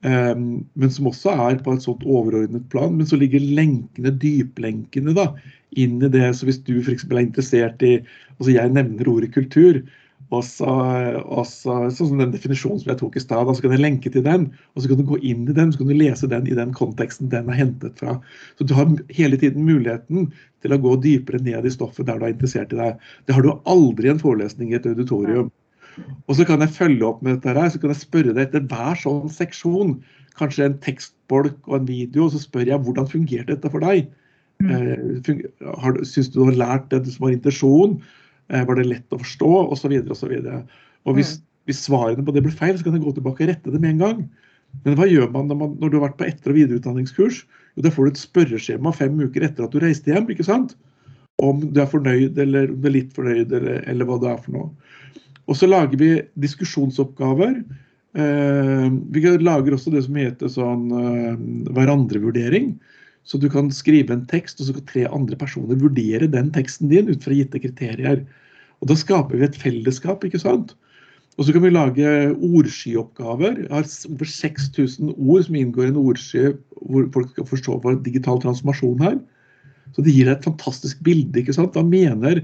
Um, 0.00 0.44
men 0.80 0.92
som 0.92 1.10
også 1.10 1.34
er 1.44 1.58
på 1.60 1.74
et 1.76 1.84
sånt 1.84 2.06
overordnet 2.08 2.68
plan. 2.72 2.94
Men 2.96 3.08
så 3.08 3.20
ligger 3.20 3.44
lenkene, 3.44 4.14
dyplenkene, 4.22 5.16
da, 5.16 5.28
inn 5.76 5.98
i 6.00 6.12
det. 6.12 6.30
Så 6.36 6.48
hvis 6.48 6.62
du 6.64 6.78
f.eks. 6.80 7.04
er 7.10 7.24
interessert 7.24 7.84
i 7.84 7.98
altså 8.38 8.54
Jeg 8.56 8.72
nevner 8.72 9.12
ordet 9.12 9.34
kultur. 9.36 9.82
Og 10.30 10.44
så, 10.46 10.66
og 11.26 11.42
så, 11.48 11.76
sånn 11.90 12.12
som 12.12 12.20
den 12.20 12.34
definisjonen 12.34 12.78
som 12.78 12.92
jeg 12.92 13.00
tok 13.00 13.16
i 13.18 13.22
stad, 13.22 13.48
så 13.50 13.64
kan 13.64 13.72
jeg 13.74 13.82
lenke 13.82 14.12
til 14.14 14.22
den. 14.22 14.44
Og 14.74 14.82
så 14.82 14.90
kan 14.90 15.00
du 15.00 15.08
gå 15.08 15.18
inn 15.26 15.48
i 15.50 15.56
den, 15.56 15.72
så 15.72 15.80
kan 15.80 15.90
du 15.90 15.96
lese 15.98 16.30
den 16.30 16.46
i 16.46 16.54
den 16.54 16.74
konteksten 16.76 17.32
den 17.32 17.50
er 17.50 17.58
hentet 17.58 17.98
fra. 17.98 18.14
Så 18.58 18.66
du 18.70 18.76
har 18.78 18.92
hele 19.16 19.40
tiden 19.40 19.66
muligheten 19.66 20.28
til 20.62 20.76
å 20.76 20.78
gå 20.84 20.94
dypere 21.02 21.42
ned 21.42 21.66
i 21.66 21.74
stoffet 21.74 22.06
der 22.06 22.20
du 22.20 22.28
er 22.28 22.36
interessert 22.36 22.74
i 22.76 22.78
deg. 22.78 23.02
Det 23.26 23.34
har 23.34 23.46
du 23.46 23.56
aldri 23.70 24.06
i 24.06 24.14
en 24.14 24.22
forelesning 24.22 24.70
i 24.70 24.78
et 24.78 24.86
auditorium. 24.86 25.50
Og 26.30 26.38
så 26.38 26.46
kan 26.46 26.62
jeg 26.62 26.76
følge 26.78 27.08
opp 27.08 27.26
med 27.26 27.40
dette 27.40 27.56
her, 27.58 27.72
så 27.72 27.82
kan 27.82 27.90
jeg 27.90 28.04
spørre 28.04 28.36
deg 28.36 28.46
etter 28.46 28.64
hver 28.70 29.02
sånn 29.02 29.26
seksjon, 29.34 29.96
kanskje 30.38 30.68
en 30.68 30.78
tekstbolk 30.84 31.58
og 31.66 31.80
en 31.80 31.90
video, 31.90 32.28
og 32.28 32.36
så 32.36 32.44
spør 32.44 32.70
jeg 32.70 32.86
hvordan 32.86 33.10
fungerte 33.10 33.56
dette 33.56 33.72
for 33.72 33.82
deg? 33.82 34.06
Mm. 34.62 34.70
Eh, 34.76 36.04
Syns 36.06 36.30
du 36.30 36.38
du 36.38 36.44
har 36.46 36.60
lært 36.60 36.90
det 36.92 37.02
som 37.10 37.26
var 37.26 37.34
intensjonen? 37.34 37.98
Eh, 38.50 38.66
var 38.66 38.78
det 38.78 38.88
lett 38.88 39.14
å 39.14 39.20
forstå? 39.20 39.50
Osv. 39.74 39.96
osv. 40.10 40.36
Og 41.06 41.16
hvis, 41.16 41.36
mm. 41.38 41.46
hvis 41.70 41.82
svarene 41.86 42.26
på 42.26 42.34
det 42.34 42.44
blir 42.46 42.56
feil, 42.56 42.76
så 42.76 42.86
kan 42.86 42.96
jeg 42.98 43.04
gå 43.06 43.14
tilbake 43.16 43.46
og 43.46 43.52
rette 43.52 43.74
det 43.74 43.80
med 43.80 43.94
en 43.94 44.04
gang. 44.04 44.22
Men 44.84 44.96
hva 44.98 45.08
gjør 45.10 45.30
man 45.34 45.50
når, 45.50 45.58
man, 45.58 45.74
når 45.80 45.90
du 45.90 45.98
har 45.98 46.08
vært 46.08 46.20
på 46.20 46.28
etter- 46.28 46.52
og 46.52 46.60
videreutdanningskurs? 46.60 47.42
Jo, 47.76 47.84
Da 47.86 47.92
får 47.94 48.06
du 48.06 48.12
et 48.12 48.22
spørreskjema 48.22 48.94
fem 48.94 49.18
uker 49.18 49.46
etter 49.46 49.66
at 49.66 49.74
du 49.74 49.82
reiste 49.82 50.12
hjem. 50.12 50.30
ikke 50.30 50.46
sant? 50.46 50.76
Om 51.42 51.62
du 51.72 51.80
er 51.80 51.90
fornøyd 51.90 52.38
eller 52.38 52.72
om 52.72 52.80
du 52.80 52.88
er 52.90 52.98
litt 52.98 53.14
fornøyd, 53.16 53.52
eller, 53.56 53.84
eller 53.88 54.08
hva 54.08 54.18
det 54.22 54.32
er 54.32 54.42
for 54.44 54.56
noe. 54.56 54.96
Og 55.50 55.58
så 55.58 55.66
lager 55.66 55.98
vi 55.98 56.10
diskusjonsoppgaver. 56.38 57.56
Eh, 58.18 58.86
vi 59.14 59.22
lager 59.40 59.74
også 59.74 59.92
det 59.94 60.04
som 60.06 60.18
heter 60.18 60.50
sånn 60.52 60.90
eh, 60.94 61.34
hverandrevurdering. 61.74 62.74
Så 63.24 63.38
du 63.38 63.48
kan 63.52 63.68
skrive 63.74 64.14
en 64.14 64.26
tekst, 64.30 64.60
og 64.60 64.68
så 64.68 64.76
kan 64.76 64.86
tre 64.88 65.06
andre 65.10 65.36
personer 65.38 65.78
vurdere 65.78 66.30
den 66.30 66.52
teksten 66.54 66.90
din 66.90 67.10
ut 67.10 67.24
fra 67.24 67.36
gitte 67.36 67.60
kriterier. 67.62 68.24
Og 68.80 68.88
Da 68.88 68.96
skaper 68.96 69.36
vi 69.36 69.44
et 69.44 69.58
fellesskap, 69.60 70.24
ikke 70.24 70.40
sant? 70.40 70.74
Og 71.38 71.46
så 71.46 71.54
kan 71.54 71.62
vi 71.62 71.70
lage 71.72 72.08
ordskyoppgaver. 72.36 73.62
Jeg 73.62 73.70
har 73.72 73.86
over 74.10 74.28
6000 74.28 75.12
ord 75.16 75.44
som 75.46 75.56
inngår 75.56 75.86
i 75.86 75.92
en 75.92 76.00
ordsky 76.00 76.42
hvor 76.80 77.06
folk 77.14 77.30
skal 77.32 77.46
forstå 77.48 77.76
hva 77.80 77.94
digital 78.04 78.40
transformasjon 78.42 79.04
her. 79.04 79.16
Så 79.94 80.04
det 80.04 80.14
gir 80.14 80.28
deg 80.28 80.36
et 80.36 80.48
fantastisk 80.48 81.00
bilde. 81.06 81.40
ikke 81.40 81.54
sant? 81.56 81.72
Hva 81.76 81.84
mener 81.86 82.42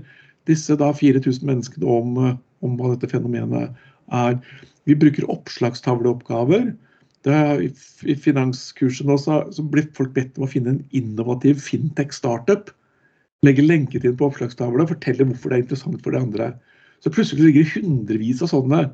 disse 0.49 0.77
da 0.79 0.93
4000 0.95 1.45
menneskene 1.45 1.87
om, 1.87 2.17
om 2.65 2.79
hva 2.79 2.95
dette 2.95 3.11
fenomenet 3.11 3.75
er? 4.15 4.41
Vi 4.87 4.97
bruker 4.97 5.29
oppslagstavleoppgaver. 5.35 6.71
Er, 7.27 7.63
I 8.07 8.15
finanskurset 8.23 9.07
nå 9.09 9.17
så, 9.19 9.41
så, 9.51 9.65
blir 9.67 9.89
folk 9.97 10.13
bedt 10.15 10.37
om 10.39 10.47
å 10.47 10.51
finne 10.51 10.77
en 10.77 10.83
innovativ 10.95 11.59
fintech-startup. 11.65 12.71
Legge 13.47 13.65
lenket 13.65 14.07
inn 14.07 14.15
på 14.19 14.29
oppslagstavla 14.29 14.85
og 14.85 14.93
fortelle 14.93 15.27
hvorfor 15.27 15.51
det 15.51 15.57
er 15.57 15.65
interessant 15.65 16.05
for 16.05 16.15
de 16.15 16.23
andre. 16.23 16.53
Så 17.03 17.13
plutselig 17.13 17.49
ligger 17.49 17.67
det 17.67 17.83
hundrevis 17.83 18.45
av 18.47 18.53
sånne. 18.53 18.85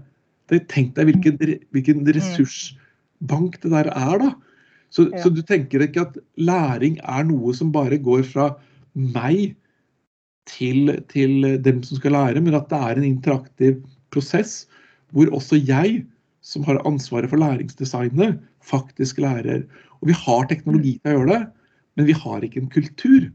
Tenk 0.73 0.95
deg 0.97 1.11
hvilken, 1.11 1.39
hvilken 1.73 2.03
mm. 2.03 2.11
ressursbank 2.17 3.61
det 3.63 3.73
der 3.73 3.93
er, 3.93 4.17
da. 4.25 4.33
Så, 4.93 5.07
ja. 5.09 5.23
så, 5.23 5.33
du 5.33 5.41
tenker 5.49 5.85
ikke 5.85 6.05
at 6.05 6.19
læring 6.37 6.99
er 7.09 7.25
noe 7.29 7.55
som 7.57 7.73
bare 7.73 8.01
går 8.01 8.27
fra 8.29 8.51
meg 8.93 9.55
til, 10.51 10.91
til 11.09 11.47
dem 11.65 11.81
som 11.87 12.01
skal 12.01 12.17
lære, 12.17 12.43
men 12.45 12.57
at 12.59 12.69
det 12.73 12.81
er 12.81 12.99
en 12.99 13.09
interaktiv 13.09 13.79
prosess 14.13 14.67
hvor 15.13 15.31
også 15.33 15.59
jeg 15.61 16.03
som 16.43 16.65
har 16.67 16.81
ansvaret 16.89 17.31
for 17.31 17.41
læringsdesignet, 17.41 18.41
faktisk 18.67 19.21
lærer. 19.23 19.65
Og 20.01 20.11
vi 20.11 20.17
har 20.19 20.49
teknologi 20.51 20.97
til 20.99 21.13
å 21.13 21.17
gjøre 21.17 21.33
det, 21.33 21.43
men 21.97 22.09
vi 22.09 22.17
har 22.19 22.45
ikke 22.45 22.63
en 22.63 22.73
kultur 22.73 23.31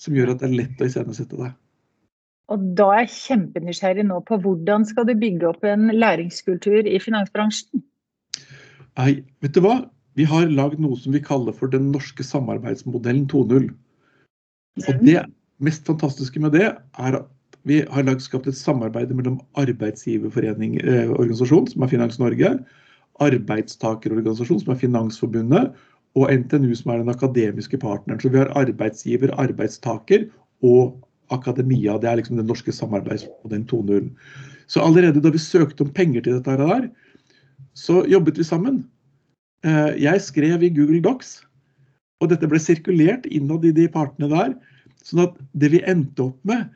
som 0.00 0.16
gjør 0.16 0.32
at 0.32 0.42
det 0.42 0.48
er 0.48 0.58
lett 0.62 0.80
å 0.80 0.88
iscenesette 0.88 1.38
det. 1.38 1.52
Og 2.48 2.64
da 2.78 2.86
er 2.94 3.04
jeg 3.04 3.14
kjempenysgjerrig 3.16 4.06
nå 4.08 4.22
på 4.28 4.38
hvordan 4.40 4.86
skal 4.88 5.04
du 5.08 5.12
bygge 5.20 5.50
opp 5.50 5.66
en 5.68 5.90
læringskultur 5.92 6.88
i 6.88 7.00
finansbransjen? 7.02 7.82
Nei, 8.98 9.10
vet 9.44 9.54
du 9.54 9.60
hva? 9.62 9.82
Vi 10.18 10.24
har 10.26 10.48
lagd 10.50 10.80
noe 10.82 10.96
som 10.98 11.12
vi 11.14 11.20
kaller 11.22 11.54
for 11.54 11.70
den 11.70 11.92
norske 11.92 12.24
samarbeidsmodellen 12.24 13.28
2.0. 13.30 13.68
Og 14.86 15.02
det 15.04 15.20
mest 15.62 15.84
fantastiske 15.86 16.40
med 16.42 16.56
det 16.56 16.70
er 16.72 17.18
at 17.20 17.28
vi 17.68 17.82
har 17.84 18.06
lagt, 18.06 18.24
skapt 18.24 18.48
et 18.50 18.58
samarbeid 18.58 19.10
mellom 19.14 19.40
arbeidsgiverforening-organisasjon, 19.60 21.66
eh, 21.66 21.72
som 21.74 21.84
er 21.84 21.92
Finans 21.92 22.18
Norge, 22.20 22.50
arbeidstakerorganisasjon, 23.24 24.60
som 24.62 24.74
er 24.74 24.80
Finansforbundet, 24.80 25.64
og 26.18 26.32
NTNU, 26.32 26.72
som 26.74 26.92
er 26.92 26.98
den 27.02 27.12
akademiske 27.12 27.78
partneren. 27.82 28.20
Så 28.20 28.32
vi 28.32 28.40
har 28.40 28.54
arbeidsgiver, 28.58 29.34
arbeidstaker 29.38 30.20
og 30.66 30.82
akademia. 31.34 31.98
Det 32.00 32.08
er 32.10 32.16
liksom 32.20 32.38
den 32.40 32.48
norske 32.48 32.72
samarbeidsmodellen 32.72 33.66
2.0. 33.68 34.08
Så 34.68 34.84
allerede 34.84 35.22
da 35.22 35.32
vi 35.32 35.40
søkte 35.40 35.84
om 35.84 35.92
penger 35.94 36.24
til 36.24 36.38
dette 36.38 36.56
her, 36.56 36.88
så 37.78 38.02
jobbet 38.10 38.40
vi 38.40 38.46
sammen. 38.46 38.82
Eh, 39.66 39.92
jeg 40.02 40.24
skrev 40.24 40.62
i 40.62 40.74
Google 40.74 41.02
Docs, 41.04 41.38
og 42.22 42.32
dette 42.32 42.48
ble 42.50 42.60
sirkulert 42.62 43.28
innad 43.30 43.64
i 43.64 43.74
de 43.74 43.86
partene 43.92 44.30
der. 44.32 44.50
sånn 45.06 45.22
at 45.22 45.36
det 45.54 45.70
vi 45.72 45.78
endte 45.88 46.22
opp 46.26 46.38
med, 46.44 46.66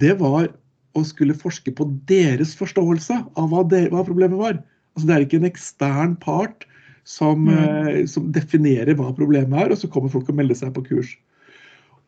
det 0.00 0.16
var 0.20 0.50
å 0.96 1.02
skulle 1.04 1.36
forske 1.36 1.72
på 1.76 1.86
deres 2.08 2.54
forståelse 2.56 3.18
av 3.36 3.52
hva, 3.52 3.62
de, 3.68 3.86
hva 3.92 4.04
problemet 4.06 4.40
var. 4.40 4.58
Altså, 4.96 5.06
det 5.08 5.14
er 5.14 5.26
ikke 5.26 5.40
en 5.42 5.50
ekstern 5.50 6.16
part 6.22 6.66
som, 7.06 7.46
mm. 7.46 7.54
eh, 7.92 8.02
som, 8.10 8.30
definerer 8.34 8.96
hva 8.98 9.12
problemet 9.16 9.60
er, 9.60 9.72
og 9.72 9.80
så 9.80 9.90
kommer 9.92 10.12
folk 10.12 10.30
og 10.32 10.38
melder 10.40 10.58
seg 10.58 10.72
på 10.76 10.84
kurs. 10.88 11.14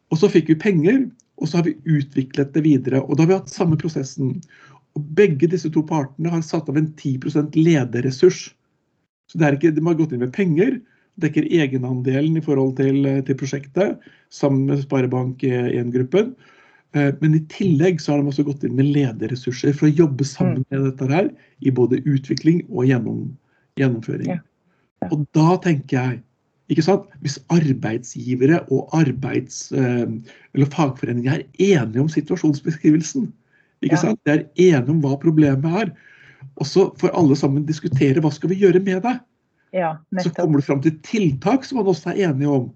Og 0.08 0.20
så 0.20 0.30
fikk 0.32 0.50
vi 0.52 0.60
penger, 0.60 1.02
og 1.38 1.50
så 1.50 1.60
har 1.60 1.68
vi 1.68 1.76
utviklet 1.86 2.54
det 2.56 2.64
videre. 2.64 3.02
Og 3.04 3.16
da 3.16 3.24
har 3.24 3.30
vi 3.30 3.38
hatt 3.38 3.52
samme 3.52 3.78
prosessen. 3.78 4.38
Og 4.96 5.10
begge 5.18 5.50
disse 5.52 5.70
to 5.70 5.84
partene 5.86 6.32
har 6.32 6.42
satt 6.42 6.70
av 6.72 6.80
en 6.80 6.88
10% 6.96 7.58
lederressurs. 7.60 8.48
Så 9.28 9.38
det 9.38 9.46
er 9.46 9.58
ikke, 9.58 9.74
De 9.76 9.84
har 9.84 9.98
gått 9.98 10.14
inn 10.16 10.24
med 10.24 10.32
penger, 10.34 10.78
dekker 11.20 11.46
egenandelen 11.50 12.38
i 12.38 12.42
forhold 12.42 12.76
til, 12.78 13.04
til 13.26 13.38
prosjektet 13.38 14.08
sammen 14.34 14.64
med 14.70 14.82
Sparebank1-gruppen. 14.86 16.32
Eh, 16.96 17.10
men 17.20 17.34
i 17.36 17.42
tillegg 17.52 18.00
så 18.00 18.14
har 18.14 18.22
de 18.22 18.30
også 18.30 18.46
gått 18.46 18.64
inn 18.64 18.76
med 18.78 18.88
lederressurser 18.94 19.74
for 19.76 19.88
å 19.88 19.96
jobbe 20.04 20.24
sammen 20.28 20.62
mm. 20.62 20.68
med 20.72 20.86
dette 20.88 21.10
her 21.10 21.28
i 21.60 21.72
både 21.74 22.00
utvikling 22.08 22.62
og 22.68 22.88
gjennom, 22.88 23.26
gjennomføring. 23.80 24.38
Ja. 24.38 24.40
Ja. 25.04 25.10
Og 25.12 25.26
da 25.36 25.58
tenker 25.62 25.98
jeg 25.98 26.22
ikke 26.72 26.84
sant? 26.84 27.04
Hvis 27.24 27.38
arbeidsgivere 27.52 28.62
og 28.74 28.92
arbeids, 28.96 29.68
eh, 29.72 30.08
eller 30.56 30.72
fagforeninger 30.72 31.38
er 31.38 31.44
enige 31.80 32.02
om 32.02 32.10
situasjonsbeskrivelsen, 32.12 33.30
ikke 33.84 33.94
ja. 33.94 34.02
sant? 34.02 34.20
de 34.26 34.34
er 34.34 34.46
enige 34.72 34.92
om 34.92 35.02
hva 35.04 35.14
problemet 35.20 35.82
er, 35.84 35.92
og 36.58 36.66
så 36.66 36.88
får 36.98 37.14
alle 37.18 37.36
sammen 37.38 37.66
diskutere 37.68 38.22
hva 38.22 38.30
skal 38.34 38.52
vi 38.52 38.60
gjøre 38.62 38.82
med 38.84 39.02
det. 39.04 39.16
Ja, 39.76 39.98
så 40.22 40.30
kommer 40.32 40.60
du 40.60 40.64
fram 40.64 40.80
til 40.80 40.94
tiltak 41.04 41.66
som 41.66 41.80
man 41.80 41.90
også 41.92 42.14
er 42.14 42.30
enige 42.30 42.52
om. 42.52 42.68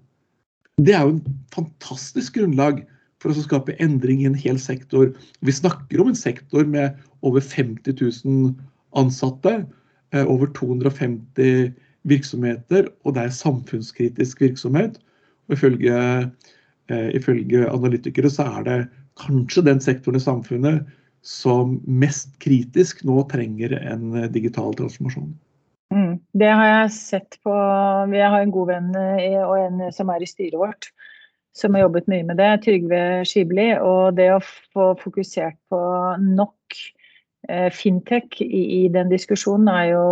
Det 0.77 0.93
er 0.93 1.07
jo 1.07 1.15
en 1.15 1.39
fantastisk 1.53 2.37
grunnlag 2.37 2.83
for 3.23 3.31
å 3.31 3.39
skape 3.39 3.77
endring 3.83 4.21
i 4.21 4.27
en 4.27 4.37
hel 4.37 4.59
sektor. 4.59 5.13
Vi 5.39 5.55
snakker 5.55 6.03
om 6.03 6.11
en 6.11 6.19
sektor 6.19 6.67
med 6.67 6.99
over 7.23 7.43
50 7.43 7.95
000 7.95 8.51
ansatte, 8.99 9.63
eh, 10.11 10.25
over 10.27 10.51
250 10.51 11.71
virksomheter, 12.03 12.89
og 13.05 13.15
det 13.15 13.23
er 13.23 13.37
samfunnskritisk 13.37 14.43
virksomhet. 14.43 14.99
Og 15.47 15.55
ifølge, 15.55 15.95
eh, 16.89 17.09
ifølge 17.15 17.69
analytikere 17.69 18.29
så 18.29 18.43
er 18.59 18.63
det 18.67 18.89
kanskje 19.19 19.63
den 19.63 19.79
sektoren 19.79 20.19
i 20.19 20.23
samfunnet 20.23 20.85
som 21.23 21.79
mest 21.87 22.35
kritisk 22.43 23.05
nå 23.07 23.23
trenger 23.31 23.71
en 23.79 24.13
eh, 24.15 24.27
digital 24.27 24.75
transformasjon. 24.75 25.31
Mm, 25.93 26.19
det 26.35 26.49
har 26.49 26.65
jeg 26.65 26.91
sett 26.91 27.37
på 27.45 27.53
Vi 28.09 28.19
har 28.19 28.41
en 28.41 28.51
god 28.51 28.67
venn 28.67 28.95
og 29.45 29.57
en 29.59 29.91
som 29.93 30.09
er 30.09 30.23
i 30.23 30.27
styret 30.27 30.57
vårt 30.57 30.89
som 31.53 31.75
har 31.75 31.85
jobbet 31.85 32.09
mye 32.09 32.25
med 32.27 32.39
det, 32.41 32.51
Trygve 32.65 32.99
Skibli. 33.29 33.69
Og 33.77 34.17
det 34.17 34.29
å 34.33 34.41
få 34.43 34.91
fokusert 35.01 35.57
på 35.71 35.79
nok 36.23 36.77
eh, 37.49 37.69
fintech 37.73 38.41
i, 38.41 38.63
i, 38.83 38.83
den 38.93 39.11
diskusjonen 39.13 39.69
er 39.71 39.89
jo, 39.93 40.05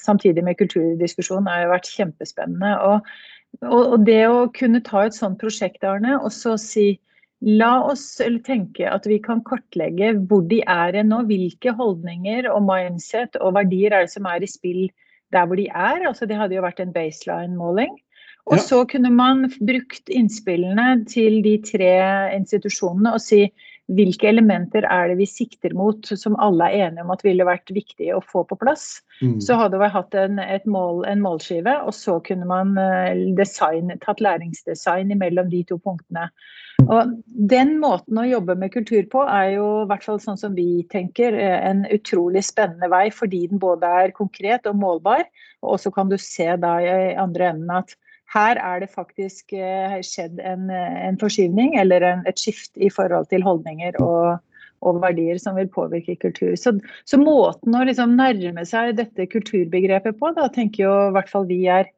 samtidig 0.00 0.44
med 0.46 0.58
kulturdiskusjonen, 0.60 1.48
har 1.48 1.64
jo 1.64 1.74
vært 1.74 1.92
kjempespennende. 1.96 2.74
Og, 2.86 3.12
og, 3.64 3.80
og, 3.80 4.00
det 4.08 4.22
å 4.28 4.48
kunne 4.56 4.82
ta 4.86 5.06
et 5.06 5.16
sånt 5.16 5.40
prosjekt, 5.40 5.84
Arne, 5.86 6.18
og 6.20 6.32
så 6.34 6.58
si 6.60 6.92
La 7.40 7.78
oss 7.88 8.18
tenke 8.44 8.84
at 8.84 9.06
vi 9.08 9.16
kan 9.24 9.38
kartlegge 9.40 10.10
hvor 10.28 10.42
de 10.44 10.58
er 10.68 10.98
nå, 11.08 11.22
hvilke 11.24 11.72
holdninger 11.72 12.44
og 12.52 12.66
mindset 12.66 13.38
og 13.40 13.54
verdier 13.56 13.96
er 13.96 14.04
det 14.04 14.12
som 14.12 14.28
er 14.28 14.44
i 14.44 14.50
spill 14.50 14.82
der 15.32 15.46
hvor 15.48 15.56
de 15.56 15.64
er. 15.72 16.04
Altså 16.04 16.28
det 16.28 16.36
hadde 16.36 16.58
jo 16.58 16.66
vært 16.66 16.82
en 16.84 16.92
baseline-måling. 16.92 17.96
Og 18.50 18.56
Ja. 18.56 18.62
så 18.66 18.84
kunne 18.88 19.10
man 19.14 19.44
brukt 19.62 20.10
innspillene 20.10 21.06
til 21.06 21.42
de 21.42 21.58
tre 21.62 21.94
institusjonene 22.34 23.14
og 23.14 23.22
si 23.22 23.44
hvilke 23.90 24.28
elementer 24.30 24.84
er 24.86 25.10
det 25.10 25.18
vi 25.18 25.26
sikter 25.26 25.72
mot 25.74 26.06
som 26.18 26.36
alle 26.42 26.68
er 26.68 26.88
enige 26.88 27.02
om 27.02 27.10
at 27.10 27.24
ville 27.26 27.46
vært 27.46 27.72
viktig 27.74 28.12
å 28.14 28.20
få 28.22 28.44
på 28.46 28.58
plass. 28.58 29.02
Mm. 29.20 29.40
Så 29.42 29.56
hadde 29.58 29.80
vi 29.80 29.88
hatt 29.90 30.14
en, 30.14 30.38
et 30.38 30.66
mål, 30.70 31.02
en 31.10 31.22
målskive, 31.24 31.74
og 31.82 31.94
så 31.96 32.20
kunne 32.26 32.46
man 32.46 32.76
eh, 32.78 33.34
design, 33.38 33.90
tatt 34.04 34.22
læringsdesign 34.22 35.10
mellom 35.18 35.50
de 35.50 35.64
to 35.66 35.78
punktene. 35.82 36.28
Og 36.86 37.16
Den 37.50 37.74
måten 37.82 38.20
å 38.20 38.28
jobbe 38.28 38.54
med 38.56 38.72
kultur 38.72 39.02
på 39.10 39.24
er 39.26 39.56
jo, 39.56 39.66
i 39.82 39.88
hvert 39.90 40.06
fall 40.06 40.20
sånn 40.22 40.38
som 40.40 40.54
vi 40.54 40.84
tenker, 40.92 41.34
eh, 41.34 41.58
en 41.70 41.82
utrolig 41.90 42.44
spennende 42.46 42.88
vei, 42.92 43.08
fordi 43.10 43.48
den 43.50 43.58
både 43.62 43.90
er 44.04 44.14
konkret 44.16 44.70
og 44.70 44.78
målbar, 44.78 45.26
og 45.64 45.74
også 45.76 45.92
kan 45.94 46.08
du 46.08 46.16
se 46.18 46.46
da 46.62 46.76
i 46.78 46.94
andre 47.18 47.50
enden 47.50 47.74
at 47.82 47.96
her 48.30 48.60
er 48.62 48.82
det 48.82 48.90
faktisk 48.92 49.54
eh, 49.56 49.98
skjedd 50.06 50.38
en, 50.46 50.68
eh, 50.70 50.98
en 51.08 51.18
forskyvning 51.18 51.74
eller 51.80 52.04
en, 52.06 52.22
et 52.30 52.38
skift 52.38 52.70
i 52.78 52.90
forhold 52.92 53.26
til 53.32 53.42
holdninger 53.42 53.98
og, 54.04 54.38
og 54.86 55.00
verdier 55.02 55.40
som 55.42 55.58
vil 55.58 55.70
påvirke 55.72 56.16
kultur. 56.22 56.54
Så, 56.58 56.76
så 57.04 57.18
måten 57.20 57.74
å 57.74 57.84
liksom 57.86 58.14
nærme 58.18 58.66
seg 58.68 58.94
dette 59.00 59.26
kulturbegrepet 59.32 60.20
på, 60.20 60.34
da 60.36 60.46
tenker 60.54 60.86
jo 60.86 60.94
i 61.08 61.16
hvert 61.16 61.32
fall 61.32 61.48
vi 61.50 61.64
er, 61.70 61.90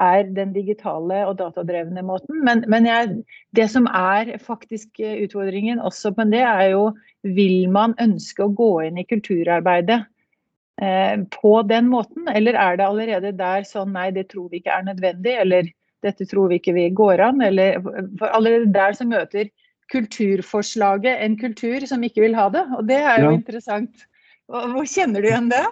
er 0.00 0.24
den 0.36 0.56
digitale 0.56 1.22
og 1.28 1.36
datadrevne 1.42 2.04
måten. 2.08 2.40
Men, 2.46 2.64
men 2.72 2.88
jeg, 2.88 3.12
det 3.56 3.68
som 3.72 3.88
er 3.92 4.36
faktisk 4.40 5.04
eh, 5.04 5.20
utfordringen 5.26 5.82
også 5.84 6.14
på 6.16 6.28
det, 6.32 6.44
er 6.46 6.72
jo 6.72 6.90
vil 7.36 7.66
man 7.72 7.92
ønske 8.00 8.46
å 8.46 8.54
gå 8.54 8.72
inn 8.88 9.02
i 9.02 9.08
kulturarbeidet 9.08 10.06
på 10.78 11.52
den 11.68 11.86
måten, 11.88 12.26
eller 12.28 12.52
er 12.60 12.76
det 12.76 12.84
allerede 12.86 13.30
der 13.38 13.62
sånn 13.64 13.92
nei, 13.96 14.10
det 14.12 14.26
tror 14.28 14.50
vi 14.52 14.58
ikke 14.60 14.74
er 14.76 14.82
nødvendig, 14.84 15.32
eller 15.40 15.70
dette 16.04 16.26
tror 16.28 16.50
vi 16.50 16.58
ikke 16.60 16.74
vi 16.76 16.90
går 16.92 17.20
an, 17.24 17.40
eller 17.40 17.78
for 18.18 18.28
allerede 18.36 18.68
der 18.74 18.92
så 18.92 19.06
møter 19.08 19.48
kulturforslaget 19.92 21.22
en 21.24 21.36
kultur 21.40 21.86
som 21.88 22.02
ikke 22.04 22.20
vil 22.26 22.36
ha 22.36 22.48
det, 22.52 22.64
og 22.76 22.86
det 22.88 22.98
er 23.00 23.22
jo 23.22 23.30
Ja. 23.30 23.36
interessant. 23.38 24.04
Hvor 24.48 24.84
kjenner 24.86 25.22
du 25.22 25.28
igjen 25.28 25.48
det? 25.50 25.64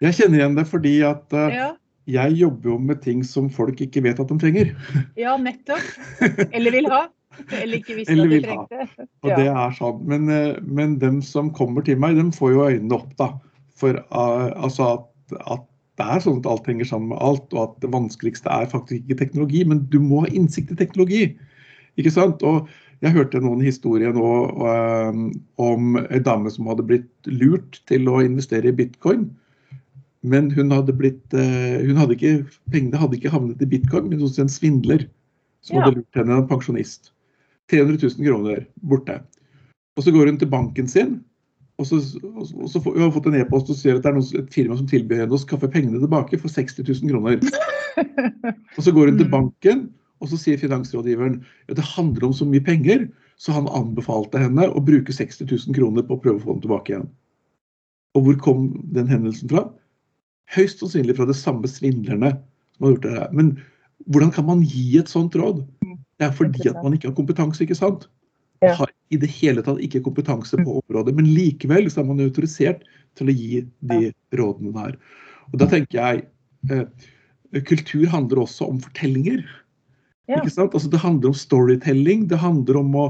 Jeg 0.00 0.14
kjenner 0.18 0.38
igjen 0.40 0.56
det 0.56 0.66
fordi 0.66 0.94
at 1.04 1.32
uh, 1.32 1.48
Ja, 1.54 1.70
jeg 2.06 2.32
jobber 2.40 2.70
jo 2.70 2.78
med 2.78 3.02
ting 3.02 3.22
som 3.24 3.48
folk 3.50 3.80
ikke 3.80 4.02
vet 4.02 4.20
at 4.20 4.28
de 4.28 4.38
trenger. 4.38 4.74
ja 5.16 5.36
nettopp. 5.36 5.84
Eller 6.52 6.70
vil 6.72 6.88
ha. 6.90 7.06
Eller 7.52 7.78
ikke 7.78 7.94
visste 7.96 8.12
Eller 8.12 8.24
at 8.24 8.30
de 8.30 8.40
trengte. 8.48 8.76
trengte. 8.76 9.06
Og 9.22 9.30
Ja. 9.30 9.36
det 9.36 9.46
er 9.46 9.70
sånn. 9.78 10.02
Men, 10.04 10.28
eh, 10.28 10.56
men 10.62 10.98
dem 10.98 11.22
som 11.22 11.50
kommer 11.52 11.84
til 11.84 11.96
meg, 11.96 12.16
dem 12.16 12.32
får 12.32 12.50
jo 12.52 12.66
øynene 12.66 12.92
opp, 12.98 13.14
da. 13.16 13.28
For 13.80 13.96
eh, 14.00 14.50
altså 14.60 14.92
at, 14.94 15.40
at 15.46 15.66
det 16.00 16.06
er 16.08 16.22
sånn 16.24 16.38
at 16.40 16.48
alt 16.48 16.68
henger 16.70 16.88
sammen 16.88 17.12
med 17.12 17.20
alt, 17.20 17.48
og 17.52 17.62
at 17.66 17.80
det 17.82 17.92
vanskeligste 17.92 18.52
er 18.52 18.70
faktisk 18.70 19.02
ikke 19.02 19.18
teknologi, 19.20 19.64
men 19.68 19.82
du 19.92 19.98
må 20.00 20.22
ha 20.24 20.30
innsikt 20.32 20.72
i 20.72 20.78
teknologi. 20.78 21.24
Ikke 22.00 22.12
sant? 22.14 22.44
Og 22.46 22.70
jeg 23.04 23.14
hørte 23.16 23.40
noen 23.42 23.60
historier 23.64 24.14
nå 24.16 24.30
eh, 24.70 25.20
om 25.60 26.00
en 26.00 26.24
dame 26.24 26.52
som 26.52 26.68
hadde 26.70 26.86
blitt 26.88 27.30
lurt 27.32 27.80
til 27.90 28.08
å 28.12 28.20
investere 28.24 28.72
i 28.72 28.76
bitcoin. 28.76 29.28
Men 30.20 30.50
hun 30.52 30.72
hadde 30.74 30.92
blitt 30.96 31.36
eh, 31.36 31.80
hun 31.86 32.00
hadde 32.00 32.16
ikke, 32.16 32.34
Pengene 32.72 33.00
hadde 33.00 33.16
ikke 33.16 33.32
havnet 33.32 33.62
i 33.64 33.68
bitcoin, 33.68 34.10
men 34.12 34.20
hos 34.20 34.40
en 34.40 34.52
svindler 34.52 35.06
som 35.64 35.78
Ja. 35.78 35.84
hadde 35.86 36.00
lurt 36.00 36.16
henne, 36.20 36.36
en 36.40 36.48
pensjonist. 36.48 37.12
300 37.72 38.00
000 38.02 38.26
kroner 38.26 38.64
borte. 38.82 39.20
Og 39.96 40.04
så 40.04 40.12
går 40.12 40.32
hun 40.32 40.38
til 40.40 40.48
banken 40.48 40.88
sin, 40.88 41.20
og 41.80 41.86
så, 41.88 41.98
og 42.28 42.42
og 42.44 42.68
så 42.70 42.80
får 42.84 42.96
vi 42.96 43.02
har 43.02 43.12
fått 43.14 43.28
en 43.30 43.38
e-post 43.40 43.70
og 43.72 43.78
ser 43.78 43.96
at 43.96 44.04
det 44.04 44.10
er 44.10 44.18
noen, 44.18 44.28
et 44.42 44.52
firma 44.54 44.76
som 44.78 44.88
tilbyr 44.90 45.22
henne 45.24 45.36
å 45.36 45.40
skaffe 45.40 45.70
pengene 45.72 46.02
tilbake 46.02 46.38
for 46.42 46.52
60 46.52 46.84
000 46.84 47.10
kroner. 47.10 47.40
Og 48.76 48.84
så 48.84 48.92
går 48.94 49.10
hun 49.10 49.18
til 49.18 49.26
Mm. 49.26 49.32
banken, 49.32 49.80
og 50.20 50.28
så 50.30 50.38
sier 50.38 50.60
finansrådgiveren 50.60 51.40
at 51.68 51.76
det 51.76 51.84
handler 51.84 52.28
om 52.28 52.32
så 52.36 52.46
mye 52.46 52.62
penger, 52.64 53.08
så 53.40 53.52
han 53.56 53.68
anbefalte 53.72 54.38
henne 54.38 54.68
å 54.68 54.82
bruke 54.84 55.12
60 55.12 55.48
000 55.48 55.74
kroner 55.76 56.04
på 56.06 56.16
å 56.16 56.20
prøve 56.22 56.38
å 56.38 56.44
få 56.44 56.54
dem 56.54 56.62
tilbake 56.66 56.92
igjen. 56.92 57.08
Og 58.14 58.26
hvor 58.26 58.38
kom 58.44 58.62
den 58.94 59.08
hendelsen 59.10 59.50
fra? 59.50 59.64
Høyst 60.54 60.82
sannsynlig 60.82 61.16
fra 61.16 61.26
det 61.28 61.36
samme 61.38 61.68
svindlerne 61.70 62.34
som 62.76 62.86
har 62.86 62.94
gjort 62.94 63.06
det 63.06 63.16
her. 63.16 63.28
Men 63.32 63.52
hvordan 64.10 64.32
kan 64.34 64.46
man 64.48 64.62
gi 64.66 64.98
et 65.00 65.08
sånt 65.12 65.36
råd? 65.38 65.64
Det 66.20 66.28
er 66.28 66.32
fordi 66.36 66.68
at 66.68 66.80
man 66.84 66.94
ikke 66.96 67.08
har 67.10 67.16
kompetanse, 67.16 67.62
ikke 67.64 67.78
sant? 67.78 68.08
Ja. 68.60 68.74
Har 68.76 68.90
i 69.10 69.18
det 69.20 69.30
hele 69.40 69.62
tatt 69.66 69.80
ikke 69.82 70.02
kompetanse 70.06 70.58
på 70.60 70.80
området, 70.80 71.14
men 71.16 71.30
likevel 71.34 71.88
så 71.90 72.02
er 72.02 72.10
man 72.10 72.22
autorisert 72.22 72.84
til 73.18 73.30
å 73.30 73.34
gi 73.34 73.62
de 73.90 74.12
rådene 74.38 74.74
der. 74.76 74.94
Og 75.50 75.58
da 75.62 75.66
tenker 75.70 75.98
jeg 75.98 76.22
eh, 76.70 76.86
kultur 77.66 78.06
handler 78.12 78.44
også 78.44 78.68
om 78.70 78.78
fortellinger. 78.84 79.42
Ja. 80.30 80.38
Ikke 80.38 80.52
sant? 80.54 80.76
Altså, 80.76 80.90
det 80.92 81.02
handler 81.02 81.32
om 81.32 81.38
storytelling, 81.38 82.28
det 82.30 82.38
handler 82.38 82.78
om 82.84 82.94
å, 82.94 83.06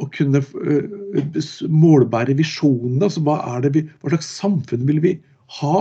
å 0.00 0.08
kunne 0.16 0.40
eh, 0.40 1.44
målbære 1.68 2.38
visjonene. 2.40 3.04
Altså, 3.04 3.24
hva, 3.26 3.40
er 3.52 3.66
det 3.66 3.74
vi, 3.76 3.84
hva 4.00 4.14
slags 4.14 4.32
samfunn 4.40 4.88
vil 4.88 5.02
vi 5.04 5.18
ha 5.60 5.76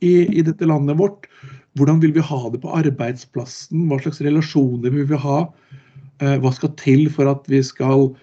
i, 0.00 0.14
i 0.32 0.46
dette 0.46 0.68
landet 0.70 0.96
vårt? 1.00 1.28
Hvordan 1.76 2.00
vil 2.00 2.14
vi 2.16 2.24
ha 2.24 2.40
det 2.54 2.62
på 2.62 2.72
arbeidsplassen? 2.72 3.88
Hva 3.90 4.00
slags 4.00 4.22
relasjoner 4.24 4.94
vil 4.94 5.08
vi 5.10 5.20
ha? 5.26 5.40
Eh, 6.22 6.38
hva 6.40 6.54
skal 6.54 6.72
til 6.80 7.08
for 7.12 7.28
at 7.28 7.44
vi 7.50 7.60
skal 7.66 8.14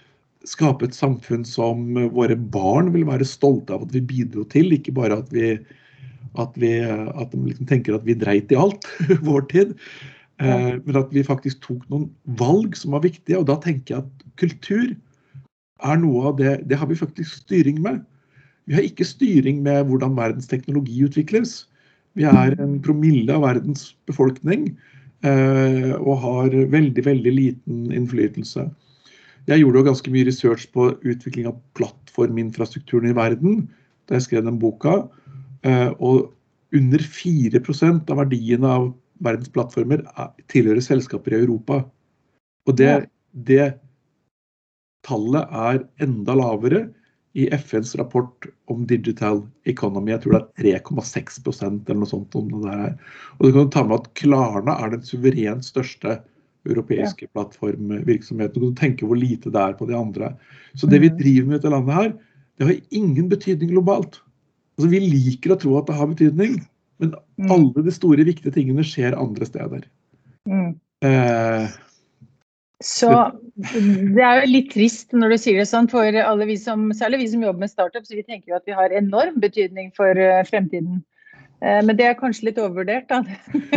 skape 0.47 0.87
et 0.87 0.97
samfunn 0.97 1.43
som 1.45 1.83
våre 2.15 2.35
barn 2.35 2.89
vil 2.95 3.05
være 3.09 3.27
stolte 3.27 3.75
av 3.75 3.85
at 3.85 3.93
vi 3.95 4.01
bidro 4.13 4.45
til, 4.49 4.73
ikke 4.73 4.95
bare 4.97 5.19
at 5.21 5.29
vi 5.33 5.53
at, 6.39 6.55
vi, 6.55 6.71
at 6.81 7.31
de 7.33 7.39
liksom 7.43 7.67
tenker 7.67 7.95
at 7.95 8.05
vi 8.07 8.15
dreit 8.15 8.51
i 8.53 8.59
alt 8.59 8.87
vår 9.27 9.47
tid. 9.51 9.73
Eh, 10.41 10.77
men 10.85 10.99
at 10.99 11.11
vi 11.13 11.25
faktisk 11.27 11.61
tok 11.65 11.83
noen 11.91 12.07
valg 12.39 12.77
som 12.77 12.95
var 12.95 13.03
viktige. 13.05 13.39
Og 13.39 13.47
da 13.49 13.57
tenker 13.61 13.95
jeg 13.95 14.05
at 14.05 14.29
kultur 14.41 14.93
er 15.81 15.97
noe 15.97 16.29
av 16.29 16.37
det 16.37 16.59
Det 16.69 16.77
har 16.77 16.89
vi 16.89 16.99
faktisk 16.99 17.43
styring 17.43 17.81
med. 17.83 18.01
Vi 18.69 18.77
har 18.77 18.85
ikke 18.85 19.07
styring 19.07 19.61
med 19.65 19.89
hvordan 19.89 20.15
verdens 20.17 20.47
teknologi 20.47 21.01
utvikles. 21.03 21.65
Vi 22.15 22.27
er 22.27 22.55
en 22.61 22.77
promille 22.83 23.33
av 23.33 23.43
verdens 23.45 23.91
befolkning 24.09 24.69
eh, 25.25 25.93
og 25.97 26.21
har 26.25 26.55
veldig, 26.73 27.05
veldig 27.05 27.33
liten 27.33 27.91
innflytelse. 27.95 28.67
Jeg 29.49 29.63
gjorde 29.63 29.81
jo 29.81 29.87
ganske 29.89 30.11
mye 30.13 30.27
research 30.27 30.67
på 30.75 30.91
utvikling 31.01 31.47
av 31.49 31.57
plattforminfrastrukturen 31.77 33.09
i 33.09 33.17
verden 33.17 33.63
da 34.09 34.17
jeg 34.17 34.27
skrev 34.27 34.45
den 34.45 34.59
boka. 34.61 35.07
Eh, 35.65 35.89
og 35.99 36.31
under 36.75 36.99
4% 37.03 38.11
av 38.11 38.21
verdiene 38.21 38.69
av 38.69 38.91
verdens 39.21 39.51
plattformer 39.53 40.03
er- 40.17 40.31
tilhører 40.51 40.81
selskaper 40.81 41.33
i 41.35 41.41
Europa. 41.41 41.83
Og 42.67 42.77
det, 42.77 43.09
det 43.33 43.79
tallet 45.07 45.47
er 45.51 45.83
enda 46.05 46.35
lavere 46.37 46.89
i 47.33 47.47
FNs 47.55 47.95
rapport 47.95 48.45
om 48.67 48.85
digital 48.85 49.41
economy. 49.65 50.11
Jeg 50.11 50.23
tror 50.25 50.33
det 50.35 50.41
er 50.41 50.81
3,6% 50.81 51.87
eller 51.87 52.01
noe 52.01 52.09
sånt. 52.09 52.35
om 52.35 52.49
det 52.51 52.71
der. 52.71 52.97
Og 53.39 53.47
du 53.47 53.53
kan 53.55 53.69
ta 53.69 53.83
med 53.87 54.01
at 54.01 54.13
Klarna 54.19 54.77
er 54.83 54.89
den 54.95 55.05
suverent 55.07 55.65
største 55.65 56.19
europeiske 56.67 57.27
plattformvirksomheten. 57.33 58.59
Du 58.59 58.67
kan 58.71 58.75
tenke 58.83 59.07
hvor 59.07 59.17
lite 59.17 59.51
det 59.51 59.61
er 59.61 59.73
på 59.77 59.87
de 59.89 59.95
andre. 59.97 60.35
Så 60.75 60.89
det 60.89 61.01
vi 61.01 61.09
Mhm. 61.09 61.17
driver 61.17 61.47
med 61.47 61.55
i 61.55 61.59
dette 61.59 61.71
landet 61.73 61.93
her, 61.93 62.13
det 62.57 62.67
har 62.67 62.81
ingen 62.91 63.29
betydning 63.29 63.69
globalt. 63.71 64.21
Altså, 64.77 64.89
vi 64.89 64.99
liker 64.99 65.55
å 65.55 65.59
tro 65.59 65.77
at 65.77 65.87
det 65.87 65.95
har 65.95 66.07
betydning, 66.07 66.65
men 66.99 67.13
Mm. 67.39 67.51
alle 67.51 67.83
de 67.83 67.91
store, 67.91 68.23
viktige 68.23 68.53
tingene 68.53 68.83
skjer 68.83 69.17
andre 69.17 69.45
steder. 69.45 69.83
Mm. 70.47 70.79
Eh, 71.01 71.67
Så 72.81 73.31
det 73.61 74.23
er 74.23 74.41
jo 74.41 74.51
litt 74.51 74.71
trist 74.71 75.11
når 75.13 75.29
du 75.29 75.37
sier 75.37 75.57
det 75.57 75.67
sånn, 75.67 75.89
for 75.89 76.03
alle 76.03 76.45
vi 76.45 76.55
som, 76.57 76.91
særlig 76.91 77.19
vi 77.19 77.27
som 77.27 77.41
jobber 77.41 77.59
med 77.59 77.69
startups, 77.69 78.09
vi 78.09 78.23
tenker 78.23 78.49
jo 78.49 78.55
at 78.55 78.65
vi 78.65 78.71
har 78.73 78.89
enorm 78.89 79.39
betydning 79.39 79.91
for 79.95 80.09
eh, 80.09 80.43
fremtiden. 80.43 81.03
Eh, 81.61 81.81
Men 81.85 81.97
det 81.97 82.07
er 82.07 82.17
kanskje 82.17 82.47
litt 82.49 82.59
overvurdert, 82.61 83.07
da. 83.11 83.21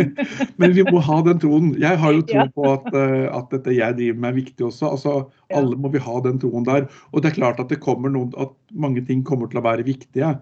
men 0.61 0.73
vi 0.73 0.85
må 0.87 1.01
ha 1.05 1.19
den 1.27 1.41
troen. 1.41 1.71
Jeg 1.81 1.99
har 2.01 2.15
jo 2.17 2.23
tro 2.25 2.45
på 2.55 2.71
at, 2.71 2.87
eh, 2.97 3.25
at 3.29 3.51
dette 3.53 3.75
jeg 3.77 3.97
driver 3.99 4.19
med 4.23 4.31
er 4.31 4.39
viktig 4.39 4.65
også. 4.69 4.89
Altså, 4.95 5.13
alle 5.53 5.77
må 5.77 5.91
vi 5.93 6.01
ha 6.01 6.19
den 6.25 6.41
troen 6.41 6.65
der. 6.65 6.87
Og 7.13 7.21
det 7.21 7.31
er 7.31 7.37
klart 7.39 7.61
at 7.61 7.69
det 7.69 7.81
noen, 7.85 8.33
at 8.41 8.53
mange 8.73 9.05
ting 9.05 9.23
kommer 9.23 9.51
til 9.51 9.61
å 9.61 9.65
være 9.67 9.85
viktige. 9.85 10.33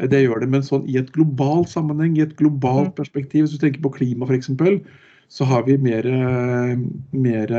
Eh, 0.00 0.06
Det 0.08 0.24
gjør 0.24 0.40
det, 0.40 0.48
men 0.48 0.62
sånn 0.64 0.88
i 0.88 0.96
et 0.96 1.12
globalt 1.12 1.68
sammenheng, 1.68 2.16
i 2.16 2.24
et 2.24 2.36
globalt 2.36 2.94
Mm. 2.94 2.96
perspektiv, 2.96 3.44
hvis 3.44 3.58
du 3.58 3.58
tenker 3.58 3.82
på 3.82 3.92
klima 3.98 4.26
f.eks., 4.26 4.48
så 5.28 5.44
har 5.44 5.64
vi 5.64 5.76
mer, 5.76 6.04
mer 7.12 7.50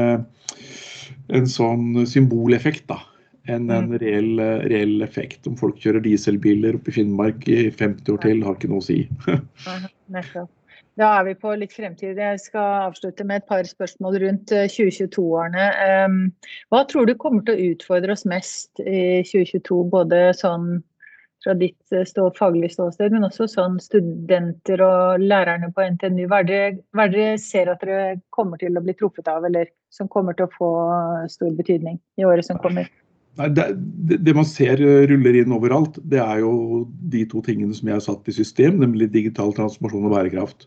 en 1.29 1.45
sånn 1.51 2.05
symboleffekt 2.07 2.88
da, 2.88 3.01
enn 3.47 3.71
en 3.71 3.89
Mm. 3.89 3.97
reell, 4.01 4.39
eh, 4.39 4.67
reell 4.69 5.01
effekt. 5.01 5.47
Om 5.47 5.55
folk 5.55 5.79
kjører 5.79 6.03
dieselbiler 6.03 6.75
oppe 6.75 6.89
i 6.91 6.97
Finnmark 6.99 7.47
i 7.47 7.69
50 7.71 8.13
år 8.13 8.21
til, 8.21 8.43
har 8.43 8.55
ikke 8.55 8.69
noe 8.69 8.83
å 8.83 8.87
si. 8.87 9.07
Nettopp. 10.09 10.49
Da 10.97 11.19
er 11.19 11.25
vi 11.27 11.33
på 11.37 11.51
litt 11.59 11.73
fremtid. 11.73 12.17
Jeg 12.17 12.39
skal 12.41 12.87
avslutte 12.87 13.23
med 13.23 13.43
et 13.43 13.47
par 13.47 13.61
spørsmål 13.69 14.17
rundt 14.23 14.51
eh, 14.51 14.65
2022-årene. 14.65 15.67
Um, 16.05 16.33
Hva 16.73 16.87
tror 16.89 17.05
du 17.05 17.13
kommer 17.15 17.45
til 17.45 17.53
å 17.53 17.71
utfordre 17.73 18.15
oss 18.15 18.25
mest 18.25 18.81
i 18.81 19.21
2022, 19.21 19.83
både 19.93 20.33
sånn 20.33 20.81
fra 21.43 21.53
ditt 21.53 21.93
eh, 21.93 22.01
stå, 22.09 22.31
faglige 22.37 22.73
ståsted, 22.73 23.13
men 23.13 23.27
også 23.27 23.45
sånn 23.51 23.77
studenter 23.83 24.81
og 24.81 25.21
lærerne 25.21 25.69
på 25.75 25.85
NTNU. 25.85 26.25
Hva 26.31 26.41
er 26.41 26.49
det 26.49 26.61
dere 26.97 27.37
ser 27.41 27.69
at 27.69 27.85
dere 27.85 28.17
kommer 28.33 28.57
til 28.57 28.73
å 28.73 28.81
bli 28.81 28.97
truffet 28.97 29.29
av, 29.29 29.45
eller 29.45 29.69
som 29.93 30.09
kommer 30.09 30.33
til 30.33 30.47
å 30.47 30.55
få 30.57 30.71
stor 31.29 31.53
betydning 31.57 32.01
i 32.17 32.25
året 32.25 32.49
som 32.49 32.57
kommer? 32.63 32.89
Nei, 33.38 33.49
det, 33.53 33.67
det, 34.25 34.33
man 34.33 34.47
ser 34.49 34.81
eh, 34.81 35.03
ruller 35.11 35.38
inn 35.38 35.53
overalt, 35.53 35.99
det 36.09 36.19
er 36.23 36.41
jo 36.41 36.85
de 37.11 37.21
to 37.29 37.43
tingene 37.45 37.75
som 37.77 37.89
jeg 37.89 37.99
har 37.99 38.05
satt 38.05 38.29
i 38.31 38.33
system, 38.33 38.79
nemlig 38.81 39.11
digital 39.13 39.53
transformasjon 39.57 40.07
og 40.09 40.15
bærekraft. 40.15 40.65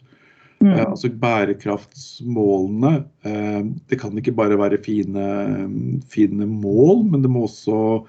Mm. 0.61 0.71
Eh, 0.75 0.85
altså 0.85 1.09
Bærekraftsmålene 1.23 2.93
eh, 3.25 3.63
Det 3.89 3.97
kan 4.03 4.19
ikke 4.21 4.35
bare 4.37 4.59
være 4.61 4.79
fine, 4.85 5.27
fine 6.13 6.47
mål, 6.47 7.07
men 7.11 7.25
det 7.25 7.33
må 7.33 7.47
også 7.49 8.05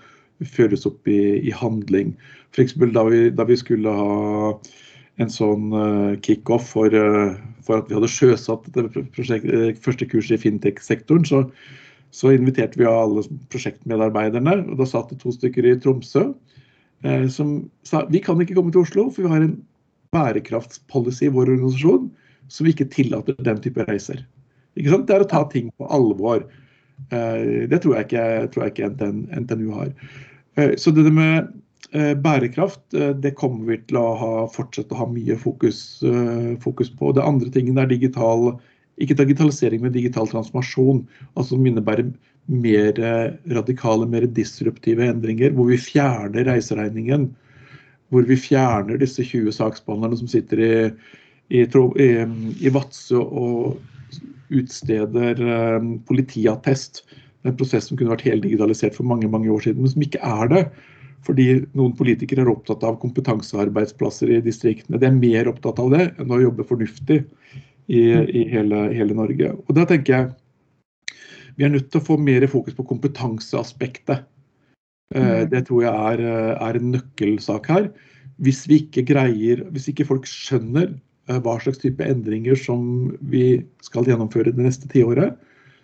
føres 0.52 0.86
opp 0.90 1.08
i, 1.10 1.40
i 1.48 1.54
handling. 1.56 2.14
F.eks. 2.54 2.76
Da, 2.94 3.06
vi, 3.08 3.30
da 3.34 3.48
vi 3.48 3.58
skulle 3.58 3.94
ha 3.96 4.16
en 5.22 5.30
sånn 5.30 5.70
uh, 5.70 6.18
kickoff 6.26 6.72
for, 6.74 6.90
for, 7.62 7.78
at 7.78 7.92
vi 7.92 7.94
hadde 7.94 8.10
sjøsatt 8.10 8.66
det 8.74 8.88
første 9.84 10.08
kurset 10.10 10.40
i 10.40 10.42
fintech-sektoren, 10.42 11.28
så, 11.30 11.44
så, 12.12 12.32
inviterte 12.36 12.80
vi 12.80 12.88
alle 12.88 13.24
prosjektmedarbeiderne. 13.54 14.58
og 14.72 14.80
Da 14.80 14.88
satt 14.90 15.12
det 15.14 15.22
to 15.24 15.34
stykker 15.36 15.68
i 15.68 15.76
Tromsø 15.80 16.30
eh, 17.04 17.28
som 17.32 17.60
sa 17.88 18.06
vi 18.12 18.24
kan 18.24 18.42
ikke 18.42 18.58
komme 18.58 18.74
til 18.74 18.84
Oslo, 18.86 19.10
for 19.10 19.28
vi 19.28 19.34
har 19.34 19.46
en 19.46 19.60
bærekraftspolicy 20.16 21.30
i 21.30 21.34
vår 21.36 21.54
organisasjon 21.56 22.10
som 22.52 22.68
ikke 22.68 22.90
tillater 22.92 23.38
den 23.40 23.62
type 23.64 23.86
reiser. 23.88 24.26
Ikke 24.76 24.92
sant? 24.92 25.08
Det 25.08 25.16
er 25.16 25.24
å 25.24 25.32
ta 25.32 25.46
ting 25.52 25.72
på 25.80 25.88
alvor. 25.88 26.44
Det 27.10 27.80
tror 27.82 27.96
jeg 27.96 28.06
ikke, 28.10 28.26
tror 28.52 28.66
jeg 28.66 28.74
ikke 28.76 29.12
NTNU 29.40 29.72
har. 29.74 29.94
Eh, 30.56 30.76
så 30.78 30.92
det 30.92 31.12
med 31.12 31.48
eh, 31.92 32.14
bærekraft 32.18 32.94
eh, 32.94 33.10
det 33.10 33.36
kommer 33.40 33.72
vi 33.72 33.80
til 33.88 34.00
å 34.02 34.08
ha, 34.20 34.32
fortsette 34.52 34.96
å 34.96 35.04
ha 35.04 35.08
mye 35.12 35.38
fokus, 35.40 36.02
fokus, 36.64 36.92
på. 36.98 37.14
Det 37.16 37.24
andre 37.26 37.52
tingen 37.54 37.80
er 37.80 37.90
digital, 37.92 38.52
ikke 39.02 39.18
digitalisering, 39.20 39.82
men 39.84 39.94
digital 39.96 40.28
transformasjon. 40.30 41.06
altså 41.36 41.56
Som 41.56 41.66
innebærer 41.66 42.12
mer 42.52 43.00
radikale, 43.54 44.08
mer 44.10 44.28
disruptive 44.28 45.08
endringer. 45.08 45.54
Hvor 45.56 45.70
vi 45.70 45.78
fjerner 45.78 46.46
reiseregningen. 46.50 47.30
Hvor 48.10 48.28
vi 48.28 48.36
fjerner 48.36 49.00
disse 49.00 49.24
20 49.24 49.56
saksbehandlerne 49.56 50.18
som 50.20 50.28
sitter 50.28 50.60
i, 50.60 50.74
i, 51.50 51.64
i, 51.64 52.10
i 52.68 52.74
Vadsø 52.74 53.22
og 53.24 53.80
utsteder 54.52 55.40
politiattest 56.10 57.06
en 57.48 57.58
prosess 57.58 57.88
som 57.90 57.98
kunne 57.98 58.14
vært 58.14 58.28
helt 58.28 58.46
digitalisert 58.46 58.98
for 58.98 59.08
mange 59.08 59.30
mange 59.32 59.50
år 59.52 59.64
siden, 59.66 59.82
men 59.82 59.94
som 59.94 60.06
ikke 60.06 60.22
er 60.22 60.52
det. 60.52 60.64
Fordi 61.26 61.48
noen 61.78 61.94
politikere 61.98 62.44
er 62.44 62.50
opptatt 62.50 62.84
av 62.86 62.98
kompetansearbeidsplasser 63.02 64.32
i 64.34 64.42
distriktene. 64.46 64.98
De 65.02 65.06
er 65.06 65.18
mer 65.18 65.50
opptatt 65.52 65.80
av 65.82 65.92
det 65.94 66.08
enn 66.22 66.34
å 66.34 66.42
jobbe 66.42 66.66
fornuftig 66.70 67.22
i, 67.88 68.02
i 68.12 68.46
hele, 68.52 68.88
hele, 68.94 69.16
Norge. 69.18 69.54
Og 69.68 69.76
da 69.78 69.86
tenker 69.90 70.16
jeg 70.16 70.30
vi 71.60 71.66
er 71.68 71.74
nødt 71.74 71.90
til 71.92 72.00
å 72.00 72.06
få 72.06 72.16
mer 72.18 72.46
fokus 72.50 72.76
på 72.78 72.86
kompetanseaspektet. 72.88 74.24
Eh, 75.14 75.22
mm. 75.22 75.50
Det 75.52 75.66
tror 75.68 75.84
jeg 75.84 75.94
er, 76.16 76.24
er 76.56 76.80
en 76.80 76.92
nøkkelsak 76.96 77.68
her. 77.70 77.90
Hvis 78.42 78.64
vi 78.70 78.80
ikke 78.86 79.04
greier, 79.10 79.66
hvis 79.76 79.90
ikke 79.92 80.08
folk 80.08 80.30
skjønner 80.30 80.88
eh, 80.94 81.40
hva 81.44 81.58
slags 81.62 81.82
type 81.84 82.08
endringer 82.08 82.58
som 82.58 83.12
vi 83.34 83.62
skal 83.86 84.08
gjennomføre 84.08 84.56
det 84.56 84.64
neste 84.64 84.90
tiåret, 84.92 85.36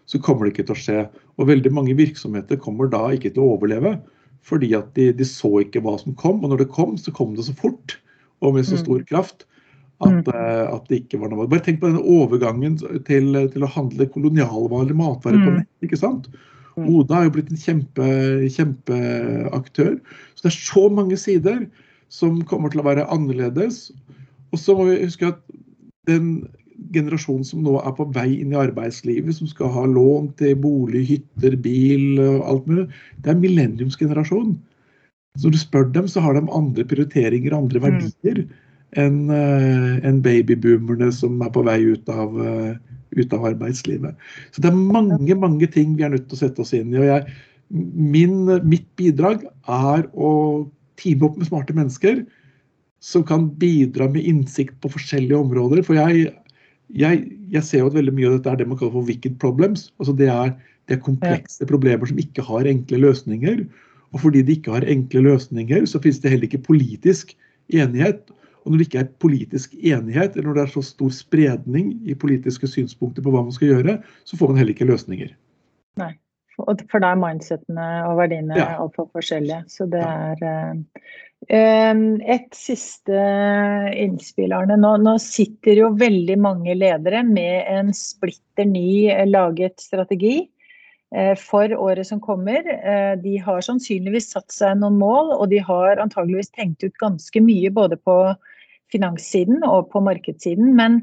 så 0.08 0.22
kommer 0.24 0.48
det 0.48 0.56
ikke 0.56 0.70
til 0.70 0.78
å 0.78 0.82
skje. 0.86 1.02
Og 1.36 1.52
veldig 1.52 1.74
mange 1.76 1.98
virksomheter 2.00 2.60
kommer 2.64 2.90
da 2.90 3.04
ikke 3.14 3.34
til 3.36 3.44
å 3.44 3.58
overleve, 3.58 3.98
fordi 4.48 4.72
at 4.78 4.94
de, 4.96 5.12
de 5.12 5.28
så 5.28 5.52
ikke 5.60 5.84
hva 5.84 5.98
som 6.00 6.16
kom. 6.16 6.40
Og 6.40 6.54
når 6.54 6.64
det 6.64 6.72
kom, 6.74 6.96
så 6.96 7.12
kom 7.12 7.36
det 7.36 7.46
så 7.50 7.56
fort 7.60 8.00
og 8.40 8.56
med 8.56 8.66
så 8.66 8.78
mm. 8.78 8.84
stor 8.86 9.06
kraft 9.12 9.48
at, 9.98 10.12
mm. 10.14 10.28
Eh, 10.30 10.66
at 10.76 10.92
det 10.92 11.00
ikke 11.02 11.20
var 11.22 11.32
noe 11.32 11.48
Bare 11.50 11.64
tenk 11.66 11.80
på 11.82 11.90
denne 11.90 12.04
overgangen 12.06 12.78
til, 13.08 13.32
til 13.54 13.66
å 13.66 13.72
handle 13.74 14.06
kolonialvarer, 14.14 14.94
matvarer 14.98 15.42
på 15.42 15.54
mm. 15.54 15.58
nett. 15.62 15.72
ikke 15.88 16.00
sant? 16.00 16.30
Oda 16.78 17.18
er 17.18 17.28
jo 17.28 17.34
blitt 17.40 17.50
en 17.50 17.58
kjempe, 17.58 18.08
kjempeaktør. 18.54 19.96
Så 20.38 20.46
det 20.46 20.52
er 20.52 20.58
så 20.60 20.84
mange 20.94 21.18
sider 21.18 21.64
som 22.14 22.38
kommer 22.46 22.70
til 22.70 22.84
å 22.84 22.86
være 22.86 23.08
annerledes. 23.14 23.88
Og 24.54 24.62
så 24.62 24.76
må 24.78 24.86
vi 24.92 25.02
huske 25.02 25.32
at 25.32 25.42
den 26.08 26.46
generasjonen 26.94 27.46
som 27.48 27.64
nå 27.66 27.80
er 27.82 27.96
på 27.98 28.06
vei 28.14 28.28
inn 28.38 28.54
i 28.54 28.60
arbeidslivet, 28.62 29.34
som 29.40 29.50
skal 29.50 29.74
ha 29.74 29.88
lån 29.90 30.30
til 30.40 30.54
bolig, 30.62 31.04
hytter, 31.10 31.58
bil 31.60 32.22
og 32.22 32.46
alt 32.52 32.70
mulig, 32.70 32.86
det 33.26 33.34
er 33.34 33.42
millenniumsgenerasjon. 33.42 34.54
Så 35.38 35.50
når 35.50 35.58
du 35.58 35.62
spør 35.62 35.90
dem, 35.98 36.08
så 36.10 36.22
har 36.24 36.38
de 36.38 36.46
andre 36.46 36.86
prioriteringer, 36.88 37.58
andre 37.58 37.82
mm. 37.82 38.46
Enn 38.96 39.32
en 39.32 40.22
babyboomerne 40.24 41.10
som 41.12 41.42
er 41.44 41.52
på 41.52 41.66
vei 41.68 41.82
ut 41.92 42.08
av, 42.10 42.38
uh, 42.40 42.72
ut 43.18 43.34
av, 43.36 43.50
arbeidslivet. 43.52 44.16
Så 44.56 44.64
det 44.64 44.72
er 44.72 44.80
mange, 44.80 45.36
mange 45.36 45.68
ting 45.74 45.98
vi 45.98 46.06
er 46.08 46.14
nødt 46.14 46.30
til 46.30 46.38
å 46.38 46.42
sette 46.46 46.64
oss 46.64 46.72
inn 46.78 46.94
i. 46.96 47.02
og 47.02 47.10
jeg, 47.10 47.38
min, 47.68 48.46
Mitt 48.64 48.88
bidrag 48.96 49.44
er 49.68 50.08
å 50.16 50.32
teame 50.98 51.28
opp 51.28 51.36
med 51.38 51.50
smarte 51.50 51.76
mennesker 51.76 52.24
som 53.04 53.26
kan 53.28 53.50
bidra 53.60 54.08
med 54.10 54.26
innsikt 54.26 54.80
på 54.82 54.94
forskjellige 54.96 55.38
områder. 55.38 55.84
For 55.86 56.00
jeg 56.00 56.32
jeg, 56.96 57.26
jeg, 57.52 57.64
ser 57.68 57.84
jo 57.84 57.90
at 57.90 57.98
veldig 57.98 58.14
mye 58.16 58.30
av 58.30 58.38
dette 58.38 58.54
er 58.54 58.62
det 58.62 58.70
man 58.70 58.80
kaller 58.80 58.96
for 58.96 59.10
wicked 59.10 59.36
problems. 59.42 59.90
altså 60.00 60.16
Det 60.16 60.30
er, 60.32 60.54
det 60.88 60.98
er 60.98 61.04
komplekse 61.04 61.68
problemer 61.68 62.08
som 62.08 62.22
ikke 62.22 62.46
har 62.48 62.70
enkle 62.70 63.02
løsninger. 63.04 63.66
Og 64.16 64.24
fordi 64.24 64.44
de 64.48 64.56
ikke 64.56 64.78
har 64.78 64.88
enkle 64.88 65.26
løsninger, 65.26 65.86
så 65.86 66.00
finnes 66.00 66.22
det 66.24 66.32
heller 66.32 66.48
ikke 66.48 66.64
politisk 66.64 67.36
enighet. 67.76 68.24
Og 68.68 68.74
når 68.74 68.82
det 68.84 68.88
ikke 68.90 69.02
er 69.06 69.12
politisk 69.24 69.76
enighet, 69.80 70.36
eller 70.36 70.52
når 70.52 70.60
det 70.60 70.64
er 70.66 70.74
så 70.76 70.84
stor 70.84 71.12
spredning 71.16 71.94
i 72.04 72.18
politiske 72.20 72.68
synspunkter 72.68 73.24
på 73.24 73.32
hva 73.32 73.46
man 73.48 73.56
skal 73.56 73.78
gjøre, 73.78 74.00
så 74.28 74.40
får 74.40 74.52
man 74.52 74.60
heller 74.60 74.76
ikke 74.76 74.90
løsninger. 74.90 75.32
Nei, 75.98 76.12
for 76.58 77.00
da 77.00 77.14
er 77.14 77.22
mindsetene 77.22 77.86
og 78.10 78.18
verdiene 78.20 78.58
ja. 78.60 78.74
altfor 78.82 79.08
forskjellige. 79.16 79.64
Så 79.72 79.88
det 79.92 80.02
er 80.04 80.44
uh, 80.44 82.02
et 82.34 82.58
siste 82.58 83.24
innspill, 83.94 84.56
Arne. 84.58 84.78
Nå, 84.82 84.96
nå, 85.06 85.16
sitter 85.22 85.84
jo 85.84 85.94
veldig 86.00 86.38
mange 86.42 86.76
ledere 86.76 87.24
med 87.24 87.72
en 87.72 87.94
splitter 87.96 88.66
ny 88.68 89.08
eh, 89.14 89.26
laget 89.30 89.78
strategi 89.80 90.48
eh, 91.14 91.36
for 91.38 91.72
året 91.78 92.10
som 92.10 92.20
kommer. 92.24 92.66
Eh, 92.66 93.14
de 93.22 93.38
har 93.38 93.62
sannsynligvis 93.62 94.32
satt 94.34 94.50
seg 94.52 94.82
noen 94.82 94.98
mål, 94.98 95.36
og 95.38 95.48
de 95.54 95.62
har 95.62 96.02
antageligvis 96.02 96.52
tenkt 96.58 96.84
ut 96.84 96.98
ganske 96.98 97.44
mye 97.46 97.72
både 97.74 98.02
på 98.02 98.18
finanssiden 98.94 99.64
og 99.68 99.90
på 99.94 100.02
markedssiden. 100.04 100.74
Men 100.78 101.02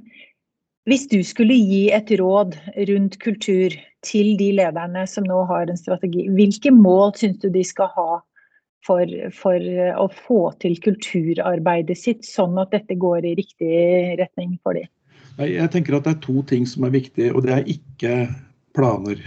hvis 0.88 1.06
du 1.08 1.18
skulle 1.24 1.56
gi 1.56 1.88
et 1.96 2.10
råd 2.20 2.56
rundt 2.90 3.18
kultur 3.22 3.74
til 4.04 4.34
de 4.40 4.50
lederne 4.58 5.06
som 5.08 5.26
nå 5.28 5.44
har 5.48 5.70
en 5.70 5.80
strategi, 5.80 6.26
hvilke 6.36 6.72
mål 6.74 7.14
syns 7.18 7.40
du 7.44 7.48
de 7.52 7.64
skal 7.64 7.88
ha 7.94 8.08
for, 8.84 9.08
for, 9.32 9.68
å 9.96 10.08
få 10.12 10.40
til 10.60 10.76
kulturarbeidet 10.84 11.96
sitt, 11.96 12.26
sånn 12.28 12.58
at 12.60 12.74
dette 12.74 12.98
går 13.00 13.24
i 13.24 13.36
riktig 13.38 13.76
retning 14.20 14.58
for 14.60 14.76
dem? 14.76 14.90
Jeg 15.40 15.70
tenker 15.72 15.96
at 15.96 16.04
det 16.06 16.12
er 16.14 16.24
to 16.26 16.44
ting 16.46 16.66
som 16.68 16.84
er 16.86 16.92
viktig, 16.94 17.32
og 17.32 17.46
det 17.46 17.54
er 17.56 17.70
ikke 17.70 18.18
planer. 18.76 19.22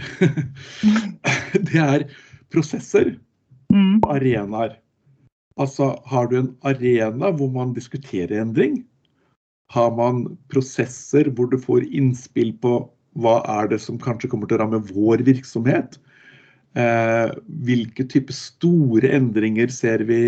det 1.68 1.82
er 1.82 2.06
prosesser 2.52 3.16
mm. 3.74 3.98
og 3.98 4.12
arenaer. 4.14 4.78
Altså, 5.58 5.96
har 6.06 6.28
du 6.30 6.38
en 6.38 6.52
arena 6.66 7.32
hvor 7.34 7.50
man 7.54 7.74
diskuterer 7.76 8.40
endring? 8.42 8.84
Har 9.74 9.90
man 9.96 10.24
prosesser 10.52 11.28
hvor 11.34 11.50
du 11.50 11.58
får 11.60 11.86
innspill 11.90 12.54
på 12.62 12.80
hva 13.18 13.40
er 13.58 13.68
det 13.72 13.80
som 13.82 13.98
kanskje 14.00 14.30
kommer 14.30 14.48
til 14.48 14.58
å 14.58 14.62
ramme 14.62 14.80
vår 14.92 15.24
virksomhet? 15.26 15.98
Eh, 16.78 17.34
hvilke 17.66 18.06
type 18.06 18.34
store 18.34 19.10
endringer 19.16 19.72
ser 19.72 20.04
vi, 20.08 20.20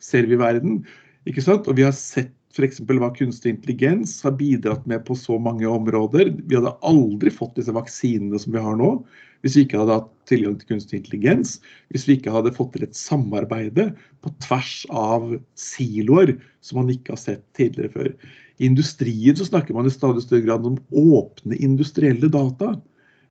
ser 0.00 0.28
vi 0.30 0.38
i 0.38 0.40
verden? 0.40 0.80
Ikke 1.28 1.44
sant? 1.44 1.68
Og 1.68 1.76
vi 1.78 1.84
har 1.86 1.94
sett 1.96 2.32
f.eks. 2.52 2.80
hva 2.84 3.10
kunstig 3.16 3.54
intelligens 3.54 4.18
har 4.26 4.36
bidratt 4.36 4.84
med 4.90 5.04
på 5.06 5.16
så 5.16 5.38
mange 5.40 5.68
områder. 5.68 6.34
Vi 6.44 6.58
hadde 6.58 6.74
aldri 6.84 7.32
fått 7.32 7.56
disse 7.56 7.72
vaksinene 7.74 8.40
som 8.40 8.52
vi 8.54 8.62
har 8.64 8.76
nå, 8.76 8.94
hvis 9.42 9.56
vi 9.56 9.64
ikke 9.66 9.80
hadde 9.80 9.96
hatt 9.98 10.10
tilgang 10.30 10.58
til 10.60 10.74
kunstig 10.74 11.00
intelligens. 11.00 11.56
Hvis 11.90 12.04
vi 12.08 12.18
ikke 12.18 12.34
hadde 12.34 12.54
fått 12.54 12.74
til 12.76 12.84
et 12.86 12.98
samarbeide 12.98 13.88
på 14.22 14.32
tvers 14.44 14.74
av 14.92 15.32
siloer 15.58 16.36
som 16.62 16.82
man 16.82 16.92
ikke 16.94 17.16
har 17.16 17.22
sett 17.22 17.44
tidligere 17.58 17.94
før. 17.96 18.12
I 18.60 18.68
industrien 18.68 19.38
så 19.38 19.48
snakker 19.48 19.74
man 19.74 19.88
i 19.88 19.94
stadig 19.94 20.22
større 20.22 20.46
grad 20.46 20.68
om 20.68 20.78
åpne 20.92 21.58
industrielle 21.58 22.30
data. 22.30 22.76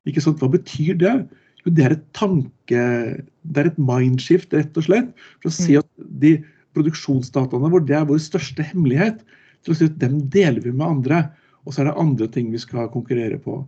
Ikke 0.10 0.24
sant? 0.24 0.42
Hva 0.42 0.50
betyr 0.52 0.98
det? 1.00 1.14
Jo, 1.64 1.76
det 1.78 1.86
er 1.86 1.96
et 2.00 2.08
tanke... 2.18 2.88
Det 3.42 3.58
er 3.58 3.72
et 3.72 3.80
mindshift, 3.82 4.52
rett 4.54 4.76
og 4.78 4.86
slett. 4.86 5.14
For 5.42 5.50
å 5.50 5.56
si 5.56 5.74
mm. 5.74 5.80
at 5.80 6.10
de 6.22 6.34
produksjonsdataene 6.76 7.72
våre, 7.72 7.86
det 7.88 7.98
er 7.98 8.10
vår 8.10 8.22
største 8.24 8.66
hemmelighet. 8.72 9.22
Til 9.62 9.74
å 9.74 9.78
si 9.78 9.88
at 9.90 10.00
dem 10.02 10.20
deler 10.34 10.64
vi 10.64 10.74
med 10.74 10.88
andre. 10.88 11.24
Og 11.66 11.74
så 11.74 11.84
er 11.84 11.92
det 11.92 12.00
andre 12.02 12.28
ting 12.34 12.50
vi 12.54 12.62
skal 12.62 12.90
konkurrere 12.94 13.38
på. 13.42 13.60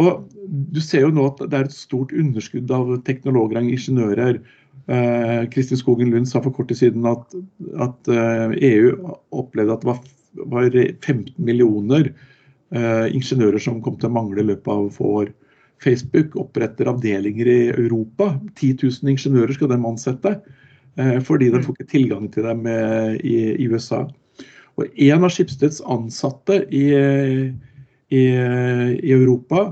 Og 0.00 0.24
du 0.74 0.80
ser 0.84 1.06
jo 1.06 1.12
nå 1.14 1.26
at 1.30 1.40
det 1.50 1.56
er 1.56 1.68
et 1.68 1.76
stort 1.76 2.12
underskudd 2.12 2.70
av 2.74 2.92
teknologer 3.06 3.60
og 3.60 3.70
ingeniører. 3.72 4.40
Eh, 4.90 5.42
Kristin 5.52 5.80
Skogen 5.80 6.12
Lund 6.12 6.28
sa 6.28 6.42
for 6.44 6.54
kort 6.54 6.70
tid 6.70 6.80
siden 6.80 7.06
at, 7.08 7.36
at 7.80 8.10
eh, 8.12 8.56
EU 8.70 9.14
opplevde 9.36 9.76
at 9.76 9.84
det 9.84 9.90
var, 9.90 10.00
var 10.52 10.70
15 10.74 11.34
millioner 11.38 12.10
eh, 12.10 13.06
ingeniører 13.14 13.62
som 13.62 13.80
kom 13.84 13.98
til 14.00 14.10
å 14.10 14.16
mangle 14.18 14.44
i 14.44 14.50
løpet 14.52 14.72
av 14.72 14.88
få 14.96 15.14
år. 15.24 15.34
Facebook 15.80 16.36
oppretter 16.36 16.90
avdelinger 16.90 17.48
i 17.48 17.60
Europa. 17.72 18.34
10 18.58 18.82
000 18.82 19.14
ingeniører 19.14 19.56
skal 19.56 19.72
de 19.72 19.80
ansette. 19.80 20.34
Eh, 20.98 21.18
fordi 21.22 21.50
de 21.52 21.62
får 21.62 21.76
ikke 21.76 21.92
tilgang 21.92 22.26
til 22.32 22.46
dem 22.48 22.66
eh, 22.66 23.14
i, 23.22 23.36
i 23.62 23.68
USA. 23.70 24.04
Og 24.80 24.88
en 24.88 25.26
av 25.26 25.32
Skipsteds 25.34 25.82
ansatte 25.90 26.62
i, 26.74 26.84
i, 28.10 28.22
i 28.22 29.12
Europa 29.12 29.66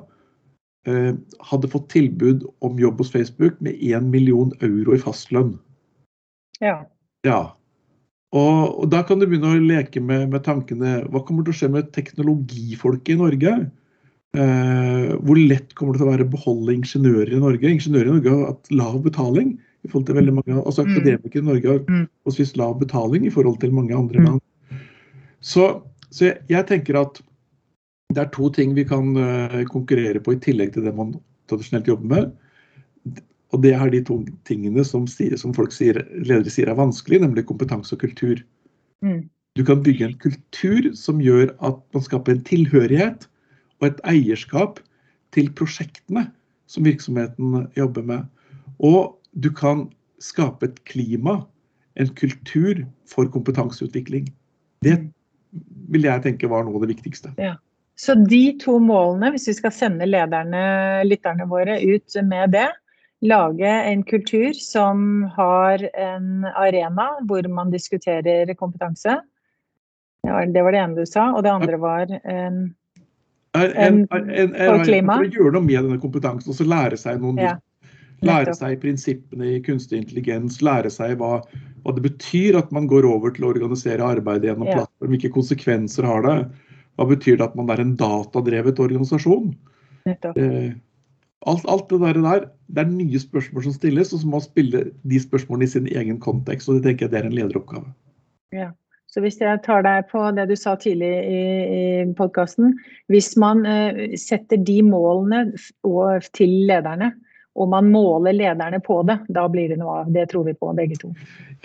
eh, 0.89 1.15
hadde 1.51 1.71
fått 1.73 1.89
tilbud 1.95 2.45
om 2.65 2.81
jobb 2.81 3.01
hos 3.03 3.13
Facebook 3.15 3.61
med 3.65 3.79
1 3.81 4.11
million 4.13 4.53
euro 4.61 4.97
i 4.97 5.03
fastlønn. 5.03 5.55
Ja. 6.61 6.83
ja. 7.27 7.41
Og, 8.37 8.83
og, 8.83 8.87
da 8.93 9.01
kan 9.09 9.21
du 9.21 9.29
begynne 9.29 9.55
å 9.55 9.63
leke 9.63 10.03
med, 10.05 10.27
med, 10.29 10.43
tankene 10.45 10.99
Hva 11.09 11.23
kommer 11.25 11.47
til 11.47 11.55
å 11.55 11.59
skje 11.63 11.69
med 11.73 11.93
teknologifolket 11.95 13.15
i 13.15 13.21
Norge? 13.23 13.55
Eh, 14.37 15.15
hvor 15.25 15.39
lett 15.41 15.73
kommer 15.79 15.97
det 15.97 16.03
til 16.03 16.09
å 16.09 16.11
være 16.11 16.27
å 16.27 16.33
beholde 16.35 16.75
ingeniører 16.77 17.33
i 17.33 17.41
Norge? 17.41 17.71
Ingeniører 17.73 18.11
i 18.11 18.17
Norge 18.19 18.35
har 18.35 18.51
hatt 18.51 18.75
lav 18.75 19.01
betaling. 19.07 19.55
I 19.89 19.93
forhold 19.93 20.09
til 20.09 20.19
veldig 20.19 20.35
mange, 20.37 20.59
altså 20.61 20.85
mm. 20.85 20.91
Akademikere 20.93 21.43
i 21.43 21.47
Norge 21.47 21.71
har 21.73 21.81
forholdsvis 21.87 22.57
lav 22.61 22.77
betaling 22.81 23.27
i 23.27 23.33
forhold 23.33 23.57
til 23.63 23.73
mange 23.75 23.97
andre 23.97 24.21
mm. 24.21 24.27
land. 24.29 24.83
Så, 25.41 25.65
så 26.11 26.29
jeg, 26.29 26.43
jeg, 26.53 26.67
tenker 26.69 27.01
at 27.01 27.23
det 28.13 28.23
er 28.23 28.31
to 28.35 28.51
ting 28.53 28.75
vi 28.77 28.85
kan 28.89 29.17
uh, 29.17 29.63
konkurrere 29.71 30.21
på 30.25 30.37
i 30.37 30.43
tillegg 30.45 30.75
til 30.75 30.87
det 30.89 30.95
man 30.97 31.17
tradisjonelt 31.49 31.89
jobber 31.89 32.13
med. 32.13 32.31
Og 33.57 33.63
det 33.65 33.73
er 33.73 33.91
de 33.93 34.03
to 34.05 34.21
tingene 34.49 34.85
som, 34.85 35.07
som 35.09 35.55
folk 35.57 35.73
sier, 35.73 36.03
ledere 36.21 36.53
sier 36.53 36.69
er 36.69 36.77
vanskelig, 36.77 37.23
nemlig 37.23 37.47
kompetanse 37.49 37.97
og 37.97 38.03
kultur. 38.05 38.43
Mm. 39.05 39.29
Du 39.57 39.65
kan 39.65 39.81
bygge 39.83 40.11
en 40.11 40.19
kultur 40.21 40.91
som 40.95 41.23
gjør 41.25 41.55
at 41.65 41.81
man 41.97 42.05
skaper 42.05 42.37
en 42.37 42.45
tilhørighet 42.47 43.25
og 43.81 43.89
et 43.89 44.03
eierskap 44.11 44.83
til 45.35 45.49
prosjektene 45.57 46.29
som 46.69 46.85
virksomheten 46.85 47.65
jobber 47.77 48.05
med. 48.05 48.27
Og 48.79 49.18
du 49.39 49.51
kan 49.55 49.87
skape 50.23 50.67
et 50.67 50.83
klima, 50.89 51.41
en 51.99 52.11
kultur 52.19 52.83
for 53.11 53.31
kompetanseutvikling. 53.31 54.29
Det 54.85 54.99
vil 55.93 56.07
jeg 56.07 56.25
tenke 56.25 56.51
var 56.51 56.67
noe 56.67 56.79
av 56.79 56.87
det 56.87 56.97
viktigste. 56.97 57.33
Ja. 57.41 57.57
Så 57.99 58.15
de 58.31 58.53
to 58.63 58.77
målene, 58.83 59.33
hvis 59.35 59.49
vi 59.51 59.57
skal 59.59 59.75
sende 59.75 60.07
lederne, 60.07 60.61
lytterne 61.07 61.49
våre 61.51 61.81
ut 61.83 62.19
med 62.29 62.55
det, 62.55 62.69
lage 63.27 63.67
en 63.67 64.05
kultur 64.07 64.55
som 64.55 65.25
har 65.35 65.83
en 65.99 66.47
arena 66.53 67.09
hvor 67.27 67.49
man 67.51 67.73
diskuterer 67.75 68.53
kompetanse. 68.55 69.19
Det 70.23 70.31
var 70.31 70.47
det, 70.47 70.63
var 70.63 70.75
det 70.75 70.83
ene 70.85 70.99
du 71.01 71.11
sa. 71.11 71.33
Og 71.35 71.43
det 71.43 71.51
andre 71.51 71.81
var 71.83 72.13
en, 72.23 72.61
en, 73.59 73.75
en, 73.75 74.05
en 74.15 74.55
for 74.55 74.85
klima. 74.87 75.19
For 75.19 75.27
å 75.27 75.35
gjøre 75.35 75.57
noe 75.57 75.67
med 75.67 75.81
denne 75.81 75.99
kompetansen 76.03 76.55
og 76.55 76.61
så 76.61 76.69
lære 76.69 77.01
seg 77.01 77.19
noe 77.23 77.35
nytt. 77.35 77.49
ja. 77.49 77.57
Lære 78.27 78.55
seg 78.57 78.81
prinsippene 78.83 79.53
i 79.55 79.61
kunstig 79.63 80.01
intelligens, 80.01 80.59
lære 80.65 80.91
seg 80.91 81.15
hva, 81.21 81.39
hva, 81.85 81.95
det 81.95 82.03
betyr 82.09 82.59
at 82.59 82.73
man 82.75 82.89
går 82.91 83.07
over 83.07 83.31
til 83.35 83.47
å 83.47 83.53
organisere 83.53 84.03
arbeidet 84.05 84.51
gjennom 84.51 84.67
ja. 84.67 84.81
plattform, 84.81 85.13
hvilke 85.15 85.31
konsekvenser 85.37 86.09
har 86.09 86.27
det. 86.27 86.39
Hva 86.99 87.07
betyr 87.13 87.39
det 87.39 87.47
at 87.47 87.55
man 87.59 87.71
er 87.71 87.85
en 87.85 87.95
datadrevet 88.01 88.83
organisasjon? 88.83 89.53
Eh, 90.09 90.73
alt, 91.47 91.69
alt, 91.71 91.87
det 91.93 92.17
der, 92.25 92.49
det 92.75 92.83
er 92.83 92.91
nye 92.91 93.23
spørsmål 93.23 93.69
som 93.69 93.77
stilles, 93.77 94.11
og 94.13 94.23
så 94.23 94.27
må 94.27 94.41
man 94.41 94.47
spille 94.49 94.83
de 94.91 95.23
spørsmålene 95.23 95.69
i 95.69 95.73
sin 95.77 95.89
egen 95.95 96.19
kontekst. 96.19 96.69
og 96.69 96.81
Det 96.81 96.89
tenker 96.89 97.07
jeg 97.07 97.15
det 97.15 97.23
er 97.23 97.31
en 97.31 97.39
lederoppgave. 97.39 97.95
Ja. 98.57 98.73
Så 99.09 99.23
hvis 99.25 99.39
jeg 99.41 99.63
tar 99.65 99.87
deg 99.87 100.11
på 100.11 100.21
det 100.37 100.51
du 100.51 100.57
sa 100.59 100.75
tidlig 100.77 101.09
i, 101.09 101.39
i 101.79 101.85
podkasten, 102.19 102.75
hvis 103.09 103.33
man 103.41 103.65
eh, 103.65 104.19
setter 104.21 104.61
de 104.61 104.83
målene 104.85 105.47
til 106.37 106.53
lederne, 106.69 107.15
og 107.59 107.71
man 107.73 107.91
måler 107.91 108.37
lederne 108.37 108.81
på 108.85 109.01
det, 109.09 109.19
da 109.35 109.49
blir 109.51 109.73
det 109.73 109.81
noe 109.81 110.03
av. 110.03 110.13
Det 110.15 110.29
tror 110.31 110.47
vi 110.47 110.55
på, 110.55 110.71
begge 110.79 110.99
to. 111.01 111.11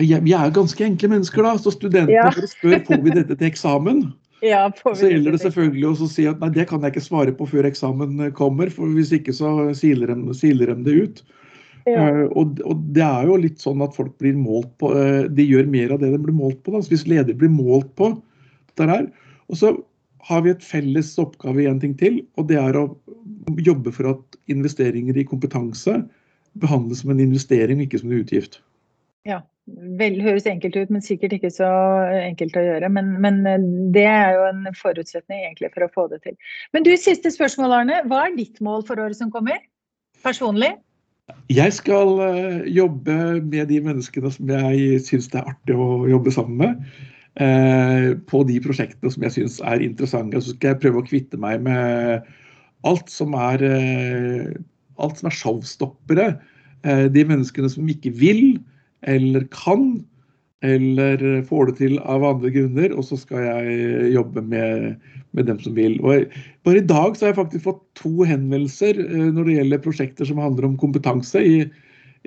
Ja, 0.01 0.19
vi 0.23 0.33
er 0.33 0.53
ganske 0.53 0.85
enkle 0.85 1.11
mennesker, 1.11 1.45
da. 1.45 1.53
Så 1.61 1.75
studentene 1.75 2.17
ja. 2.17 2.49
spør 2.49 2.81
får 2.87 3.03
vi 3.05 3.15
dette 3.19 3.37
til 3.37 3.49
eksamen. 3.51 4.05
Ja, 4.43 4.65
så 4.75 5.07
gjelder 5.07 5.37
det 5.37 5.39
selvfølgelig 5.39 5.85
å 5.87 6.07
si 6.11 6.25
at 6.27 6.41
nei, 6.41 6.49
det 6.51 6.65
kan 6.67 6.83
jeg 6.83 6.91
ikke 6.91 7.05
svare 7.05 7.31
på 7.31 7.45
før 7.47 7.63
eksamen 7.69 8.25
kommer, 8.35 8.67
for 8.75 8.91
hvis 8.91 9.13
ikke 9.15 9.31
så 9.31 9.53
siler 9.79 10.11
de, 10.11 10.33
siler 10.35 10.73
de 10.73 10.83
det 10.83 10.95
ut. 10.97 11.21
Ja. 11.87 12.09
Uh, 12.11 12.25
og, 12.41 12.59
og, 12.67 12.81
det 12.91 13.05
er 13.05 13.29
jo 13.29 13.37
litt 13.39 13.63
sånn 13.63 13.79
at 13.85 13.95
folk 13.95 14.11
blir 14.19 14.35
målt 14.35 14.69
på 14.79 14.91
uh, 14.91 15.25
De 15.31 15.43
gjør 15.43 15.67
mer 15.71 15.91
av 15.95 15.99
det 16.03 16.11
de 16.11 16.19
blir 16.19 16.35
målt 16.35 16.59
på. 16.63 16.75
Da. 16.75 16.83
Så 16.83 16.91
hvis 16.91 17.07
leder 17.07 17.39
blir 17.39 17.51
målt 17.55 17.87
på 17.99 18.11
dette 18.73 18.89
her, 18.91 19.07
og 19.47 19.59
så 19.59 19.71
har 20.27 20.43
vi 20.45 20.53
et 20.53 20.63
felles 20.63 21.13
oppgave 21.21 21.63
i 21.63 21.69
en 21.69 21.79
ting 21.81 21.95
til, 21.99 22.21
og 22.39 22.47
det 22.51 22.59
er 22.61 22.77
å 22.79 22.89
jobbe 23.59 23.91
for 23.95 24.13
at 24.13 24.37
investeringer 24.51 25.17
i 25.19 25.25
kompetanse 25.27 25.97
behandles 26.61 27.01
som 27.03 27.11
en 27.13 27.23
investering, 27.23 27.81
ikke 27.83 27.99
som 27.99 28.11
en 28.11 28.21
utgift. 28.21 28.61
Ja, 29.27 29.41
vel 29.99 30.19
høres 30.23 30.47
enkelt 30.49 30.75
ut, 30.77 30.91
men 30.93 31.03
sikkert 31.03 31.35
ikke 31.37 31.51
så 31.53 31.67
enkelt 32.19 32.57
å 32.59 32.63
gjøre. 32.65 32.89
Men, 32.91 33.13
men, 33.23 33.41
eh, 33.47 33.67
det 33.95 34.05
er 34.09 34.37
jo 34.37 34.47
en 34.49 34.65
forutsetning 34.77 35.45
egentlig 35.45 35.71
for 35.75 35.85
å 35.85 35.91
få 35.93 36.07
det 36.11 36.23
til. 36.25 36.35
Men 36.75 36.87
du, 36.87 36.91
siste 36.99 37.31
spørsmål, 37.33 37.77
Arne. 37.81 38.01
Hva 38.11 38.25
er 38.27 38.35
ditt 38.37 38.59
mål 38.63 38.83
for 38.87 38.99
året 38.99 39.19
som 39.19 39.31
kommer? 39.33 39.63
Personlig? 40.23 40.73
Jeg 41.51 41.71
skal 41.75 42.19
eh, 42.25 42.61
jobbe 42.75 43.15
med 43.39 43.71
de 43.71 43.79
menneskene 43.83 44.31
som 44.35 44.51
jeg 44.51 44.99
syns 45.07 45.31
det 45.31 45.39
er 45.39 45.51
artig 45.53 45.79
å 45.79 46.03
jobbe 46.11 46.35
sammen 46.35 46.59
med. 46.59 47.03
Eh, 47.41 48.11
på 48.29 48.43
de 48.45 48.59
prosjektene 48.61 49.09
som 49.09 49.23
jeg 49.25 49.33
syns 49.37 49.57
er 49.65 49.81
interessante. 49.81 50.37
Så 50.41 50.53
skal 50.53 50.73
jeg 50.73 50.83
prøve 50.83 51.01
å 51.01 51.07
kvitte 51.07 51.39
meg 51.41 51.63
med 51.65 52.27
alt 52.85 53.09
som 53.09 53.33
er, 53.33 53.63
eh, 53.63 54.53
alt 55.01 55.17
som 55.17 55.29
er 55.29 55.37
showstoppere. 55.37 56.27
Eh, 56.83 57.07
de 57.09 57.23
menneskene 57.25 57.69
som 57.69 57.89
ikke 57.89 58.13
vil 58.13 58.59
eller 59.01 59.47
kan 59.49 60.05
eller 60.63 61.41
får 61.43 61.65
det 61.65 61.75
til 61.75 61.97
av 61.99 62.23
andre 62.23 62.49
grunner, 62.49 62.93
og 62.95 63.03
så 63.03 63.17
skal 63.19 63.43
jeg 63.43 64.13
jobbe 64.13 64.41
med, 64.47 64.95
med 65.33 65.45
dem 65.45 65.59
som 65.59 65.73
vil. 65.75 65.99
Og 65.99 66.23
bare 66.63 66.79
i 66.79 66.87
dag 66.87 67.17
så 67.17 67.25
har 67.25 67.33
jeg 67.33 67.41
faktisk 67.41 67.65
fått 67.65 67.81
to 67.99 68.23
henvendelser 68.23 68.95
når 69.33 69.43
det 69.43 69.57
gjelder 69.57 69.83
prosjekter 69.83 70.23
som 70.23 70.39
handler 70.39 70.69
om 70.69 70.77
kompetanse. 70.79 71.35
I, 71.35 71.67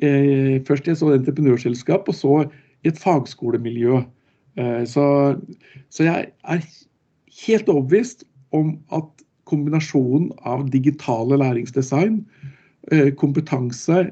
i, 0.05 0.61
først 0.69 0.85
i 0.85 0.93
et 0.93 1.01
entreprenørselskap, 1.01 2.11
og 2.13 2.15
så 2.15 2.45
i 2.85 2.93
et 2.93 3.01
fagskolemiljø. 3.01 4.05
Eh, 4.57 4.83
så, 4.89 5.07
så 5.93 6.07
jeg 6.07 6.31
er 6.33 6.67
helt 7.47 7.71
overbevist 7.73 8.25
om 8.57 8.77
at 8.95 9.09
kombinasjonen 9.47 10.33
av 10.49 10.67
digitale 10.73 11.39
læringsdesign, 11.43 12.23
eh, 12.93 13.11
kompetanse 13.19 14.07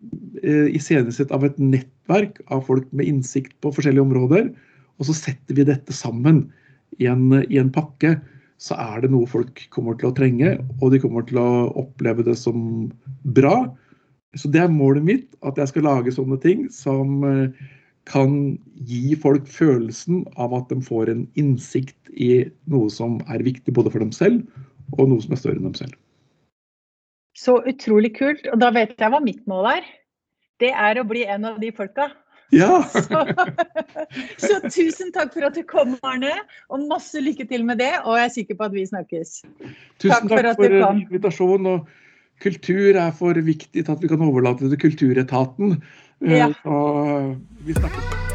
iscenesett 0.00 0.72
iscenesatt 0.72 1.32
av 1.36 1.42
et 1.44 1.58
nettverk 1.60 2.38
av 2.48 2.62
folk 2.64 2.86
med 2.96 3.04
innsikt 3.10 3.52
på 3.60 3.68
forskjellige 3.76 4.06
områder, 4.06 4.46
og 4.96 5.08
så 5.08 5.12
setter 5.12 5.58
vi 5.58 5.66
dette 5.68 5.92
sammen 5.92 6.46
i 6.96 7.08
en, 7.10 7.26
i 7.52 7.58
en 7.60 7.68
pakke, 7.72 8.14
så 8.60 8.78
er 8.80 9.02
det 9.04 9.10
noe 9.12 9.28
folk 9.28 9.60
kommer 9.74 9.98
til 10.00 10.08
å 10.08 10.14
trenge, 10.16 10.54
og 10.80 10.94
de 10.94 11.00
kommer 11.02 11.26
til 11.28 11.40
å 11.40 11.68
oppleve 11.82 12.24
det 12.24 12.38
som 12.40 12.88
bra. 13.36 13.68
Så 14.36 14.48
det 14.52 14.64
er 14.64 14.72
målet 14.72 15.04
mitt, 15.04 15.28
at 15.44 15.60
jeg 15.60 15.68
skal 15.68 15.84
lage 15.88 16.16
sånne 16.16 16.40
ting 16.40 16.66
som 16.72 17.20
kan 18.10 18.58
gi 18.88 19.14
folk 19.22 19.46
følelsen 19.50 20.24
av 20.40 20.54
at 20.56 20.70
de 20.72 20.80
får 20.82 21.12
en 21.12 21.24
innsikt 21.38 22.10
i 22.10 22.46
noe 22.70 22.90
som 22.92 23.20
er 23.30 23.44
viktig 23.46 23.74
både 23.76 23.92
for 23.94 24.02
dem 24.02 24.12
selv, 24.14 24.42
og 24.98 25.12
noe 25.12 25.22
som 25.22 25.36
er 25.36 25.42
større 25.42 25.60
enn 25.60 25.68
dem 25.70 25.78
selv. 25.78 25.94
Så 27.38 27.60
utrolig 27.70 28.12
kult. 28.18 28.42
Og 28.50 28.58
da 28.60 28.72
vet 28.74 28.96
jeg 28.98 29.12
hva 29.12 29.20
mitt 29.22 29.44
mål 29.50 29.70
er. 29.76 29.86
Det 30.60 30.72
er 30.74 30.98
å 31.00 31.06
bli 31.08 31.22
en 31.30 31.46
av 31.52 31.60
de 31.62 31.70
folka. 31.72 32.10
Ja! 32.52 32.82
så, 33.06 33.22
så, 34.42 34.58
tusen 34.66 35.12
takk 35.14 35.32
for 35.36 35.46
at 35.46 35.56
du 35.56 35.62
kom, 35.68 35.94
Arne. 36.06 36.34
Og 36.68 36.84
masse 36.90 37.22
lykke 37.22 37.46
til 37.48 37.64
med 37.68 37.80
det. 37.80 37.92
Og 38.02 38.18
jeg 38.18 38.26
er 38.26 38.34
sikker 38.34 38.58
på 38.58 38.68
at 38.68 38.76
vi 38.76 38.84
snakkes. 38.90 39.34
Tusen 40.02 40.28
takk, 40.28 40.28
for, 40.34 40.52
for 40.58 40.76
invitasjonen. 40.90 41.70
Og 41.76 42.42
kultur 42.42 42.98
er 42.98 43.14
for 43.16 43.40
viktig 43.46 43.84
til 43.84 43.94
at 43.94 44.02
vi 44.02 44.10
kan 44.10 44.26
overlate 44.26 44.66
det 44.66 44.74
til 44.74 44.90
kulturetaten. 44.90 45.78
Ja. 46.20 46.52
Så 46.62 47.36
vi 47.66 47.74
snakkes. 47.74 48.29